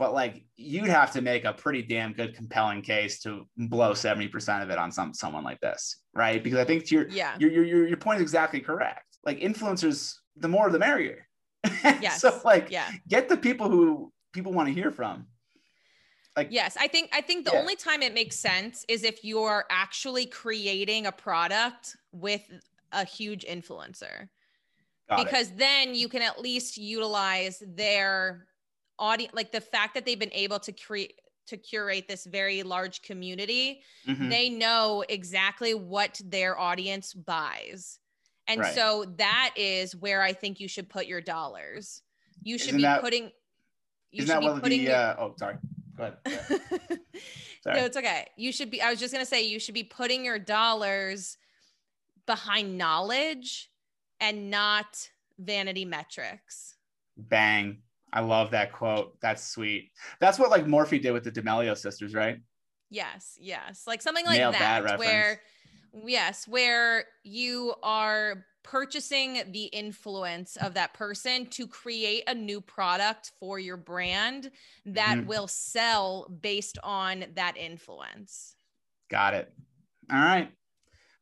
But 0.00 0.14
like 0.14 0.42
you'd 0.56 0.88
have 0.88 1.12
to 1.12 1.20
make 1.20 1.44
a 1.44 1.52
pretty 1.52 1.82
damn 1.82 2.14
good 2.14 2.34
compelling 2.34 2.80
case 2.80 3.20
to 3.20 3.46
blow 3.58 3.92
70% 3.92 4.62
of 4.62 4.70
it 4.70 4.78
on 4.78 4.90
some 4.90 5.12
someone 5.12 5.44
like 5.44 5.60
this 5.60 5.98
right? 6.14 6.42
Because 6.42 6.58
i 6.58 6.64
think 6.64 6.90
your 6.90 7.06
yeah. 7.08 7.36
your 7.38 7.50
your, 7.50 7.86
your 7.86 7.96
point 7.96 8.16
is 8.16 8.22
exactly 8.22 8.60
correct. 8.60 9.04
Like 9.24 9.38
influencers 9.40 10.14
the 10.36 10.48
more 10.48 10.68
the 10.70 10.78
merrier. 10.78 11.28
Yes. 11.84 12.22
so 12.22 12.40
like 12.44 12.70
yeah. 12.70 12.90
get 13.06 13.28
the 13.28 13.36
people 13.36 13.68
who 13.68 14.10
people 14.32 14.52
want 14.52 14.68
to 14.68 14.74
hear 14.74 14.90
from. 14.90 15.26
Like 16.34 16.48
yes 16.50 16.76
i 16.80 16.86
think 16.86 17.10
i 17.12 17.20
think 17.20 17.44
the 17.44 17.52
yeah. 17.52 17.60
only 17.60 17.76
time 17.76 18.02
it 18.02 18.14
makes 18.14 18.36
sense 18.36 18.86
is 18.88 19.04
if 19.04 19.22
you're 19.22 19.64
actually 19.68 20.24
creating 20.26 21.06
a 21.06 21.12
product 21.12 21.96
with 22.12 22.42
a 22.92 23.04
huge 23.04 23.44
influencer. 23.44 24.28
Got 25.08 25.24
because 25.24 25.50
it. 25.50 25.58
then 25.58 25.94
you 25.94 26.08
can 26.08 26.22
at 26.22 26.40
least 26.40 26.78
utilize 26.78 27.62
their 27.66 28.46
audience 29.00 29.34
like 29.34 29.50
the 29.50 29.60
fact 29.60 29.94
that 29.94 30.04
they've 30.04 30.18
been 30.18 30.32
able 30.32 30.60
to 30.60 30.72
create 30.72 31.14
to 31.46 31.56
curate 31.56 32.06
this 32.06 32.26
very 32.26 32.62
large 32.62 33.02
community 33.02 33.82
mm-hmm. 34.06 34.28
they 34.28 34.48
know 34.48 35.02
exactly 35.08 35.74
what 35.74 36.20
their 36.24 36.58
audience 36.58 37.12
buys. 37.12 37.98
And 38.46 38.60
right. 38.60 38.74
so 38.74 39.04
that 39.16 39.52
is 39.56 39.96
where 39.96 40.22
i 40.22 40.32
think 40.32 40.60
you 40.60 40.68
should 40.68 40.88
put 40.88 41.06
your 41.06 41.20
dollars. 41.20 42.02
You 42.42 42.58
should 42.58 42.68
isn't 42.68 42.78
be 42.78 42.82
that, 42.82 43.00
putting 43.00 43.32
you 44.12 44.26
should 44.26 44.40
be 44.40 44.60
putting 44.60 44.78
the, 44.80 44.90
your, 44.90 44.94
uh, 44.94 45.16
oh 45.18 45.34
sorry. 45.38 45.56
Go 45.96 46.12
ahead. 46.24 47.00
No 47.66 47.84
it's 47.84 47.96
okay. 47.96 48.26
You 48.36 48.52
should 48.52 48.70
be 48.70 48.80
i 48.80 48.90
was 48.90 48.98
just 48.98 49.12
going 49.12 49.24
to 49.24 49.28
say 49.28 49.42
you 49.42 49.58
should 49.58 49.74
be 49.74 49.84
putting 49.84 50.24
your 50.24 50.38
dollars 50.38 51.36
behind 52.26 52.78
knowledge 52.78 53.70
and 54.20 54.50
not 54.50 55.10
vanity 55.38 55.84
metrics. 55.84 56.76
Bang 57.16 57.78
I 58.12 58.20
love 58.20 58.50
that 58.50 58.72
quote. 58.72 59.18
That's 59.20 59.46
sweet. 59.46 59.90
That's 60.20 60.38
what 60.38 60.50
like 60.50 60.66
Morphe 60.66 61.00
did 61.00 61.12
with 61.12 61.24
the 61.24 61.30
D'Amelio 61.30 61.76
sisters, 61.76 62.14
right? 62.14 62.38
Yes, 62.90 63.36
yes. 63.40 63.84
Like 63.86 64.02
something 64.02 64.26
like 64.26 64.38
Nailed 64.38 64.54
that, 64.54 64.84
that 64.84 64.98
where 64.98 65.40
yes, 66.04 66.48
where 66.48 67.04
you 67.22 67.74
are 67.82 68.44
purchasing 68.62 69.42
the 69.52 69.64
influence 69.64 70.56
of 70.56 70.74
that 70.74 70.92
person 70.92 71.46
to 71.46 71.66
create 71.66 72.24
a 72.26 72.34
new 72.34 72.60
product 72.60 73.32
for 73.40 73.58
your 73.58 73.76
brand 73.76 74.50
that 74.84 75.16
mm-hmm. 75.16 75.26
will 75.26 75.48
sell 75.48 76.28
based 76.40 76.78
on 76.82 77.24
that 77.34 77.56
influence. 77.56 78.54
Got 79.08 79.34
it. 79.34 79.52
All 80.12 80.18
right 80.18 80.52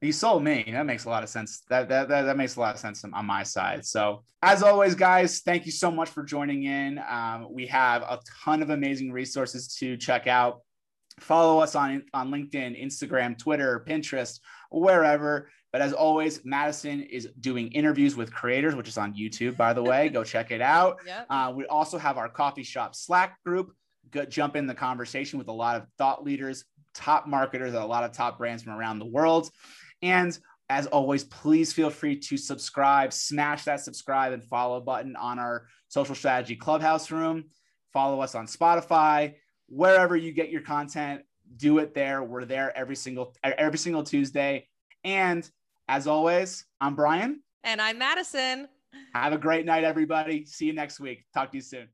you 0.01 0.13
sold 0.13 0.45
me. 0.45 0.65
That 0.71 0.87
makes 0.87 1.05
a 1.05 1.09
lot 1.09 1.23
of 1.23 1.29
sense. 1.29 1.63
That, 1.69 1.89
that, 1.89 2.09
that, 2.09 2.23
that 2.23 2.37
makes 2.37 2.57
a 2.57 2.61
lot 2.61 2.75
of 2.75 2.81
sense 2.81 3.05
on 3.05 3.27
my 3.27 3.43
side. 3.43 3.85
So, 3.85 4.25
as 4.43 4.63
always, 4.63 4.95
guys, 4.95 5.41
thank 5.41 5.67
you 5.67 5.73
so 5.73 5.91
much 5.91 6.09
for 6.09 6.23
joining 6.23 6.63
in. 6.65 7.01
Um, 7.09 7.49
we 7.51 7.67
have 7.67 8.03
a 8.03 8.21
ton 8.45 8.63
of 8.63 8.71
amazing 8.71 9.11
resources 9.11 9.75
to 9.79 9.97
check 9.97 10.29
out. 10.29 10.61
Follow 11.19 11.59
us 11.59 11.75
on, 11.75 12.05
on 12.15 12.31
LinkedIn, 12.31 12.81
Instagram, 12.81 13.37
Twitter, 13.37 13.85
Pinterest, 13.89 14.39
wherever. 14.71 15.51
But 15.73 15.83
as 15.83 15.93
always, 15.93 16.45
Madison 16.45 17.03
is 17.03 17.29
doing 17.41 17.73
interviews 17.73 18.17
with 18.17 18.33
creators, 18.33 18.75
which 18.75 18.89
is 18.89 18.97
on 18.97 19.15
YouTube, 19.15 19.57
by 19.57 19.73
the 19.73 19.83
way. 19.83 20.09
Go 20.09 20.25
check 20.25 20.51
it 20.51 20.61
out. 20.61 20.99
Yep. 21.07 21.27
Uh, 21.31 21.53
we 21.57 21.65
also 21.67 21.97
have 21.97 22.19
our 22.19 22.29
coffee 22.29 22.63
shop 22.63 22.95
Slack 22.95 23.43
group. 23.45 23.73
Go, 24.11 24.25
jump 24.25 24.57
in 24.57 24.67
the 24.67 24.75
conversation 24.75 25.39
with 25.39 25.49
a 25.49 25.53
lot 25.53 25.77
of 25.77 25.87
thought 25.97 26.23
leaders, 26.23 26.65
top 26.95 27.27
marketers 27.27 27.75
at 27.75 27.83
a 27.83 27.87
lot 27.87 28.05
of 28.05 28.13
top 28.13 28.39
brands 28.39 28.63
from 28.63 28.75
around 28.75 28.99
the 28.99 29.07
world. 29.07 29.51
And 30.03 30.39
as 30.71 30.87
always, 30.87 31.25
please 31.25 31.73
feel 31.73 31.91
free 31.91 32.17
to 32.17 32.37
subscribe, 32.37 33.13
smash 33.13 33.65
that 33.65 33.81
subscribe 33.81 34.33
and 34.33 34.45
follow 34.45 34.81
button 34.81 35.17
on 35.17 35.39
our 35.39 35.67
social 35.89 36.15
strategy 36.15 36.57
clubhouse 36.57 37.11
room. 37.11 37.45
Follow 37.93 38.21
us 38.21 38.35
on 38.35 38.47
Spotify, 38.47 39.35
wherever 39.69 40.17
you 40.17 40.33
get 40.33 40.51
your 40.51 40.61
content, 40.61 41.23
do 41.57 41.79
it 41.79 41.95
there. 41.95 42.23
We're 42.23 42.45
there 42.45 42.77
every 42.77 42.97
single 42.97 43.35
every 43.43 43.79
single 43.79 44.03
Tuesday. 44.03 44.69
And 45.05 45.49
as 45.89 46.07
always, 46.07 46.65
I'm 46.81 46.95
Brian. 46.95 47.43
And 47.65 47.81
I'm 47.81 47.99
Madison. 47.99 48.69
Have 49.15 49.33
a 49.33 49.39
great 49.39 49.65
night, 49.65 49.85
everybody. 49.85 50.45
See 50.45 50.67
you 50.67 50.75
next 50.75 51.01
week. 51.01 51.25
Talk 51.33 51.51
to 51.53 51.57
you 51.57 51.63
soon. 51.63 51.89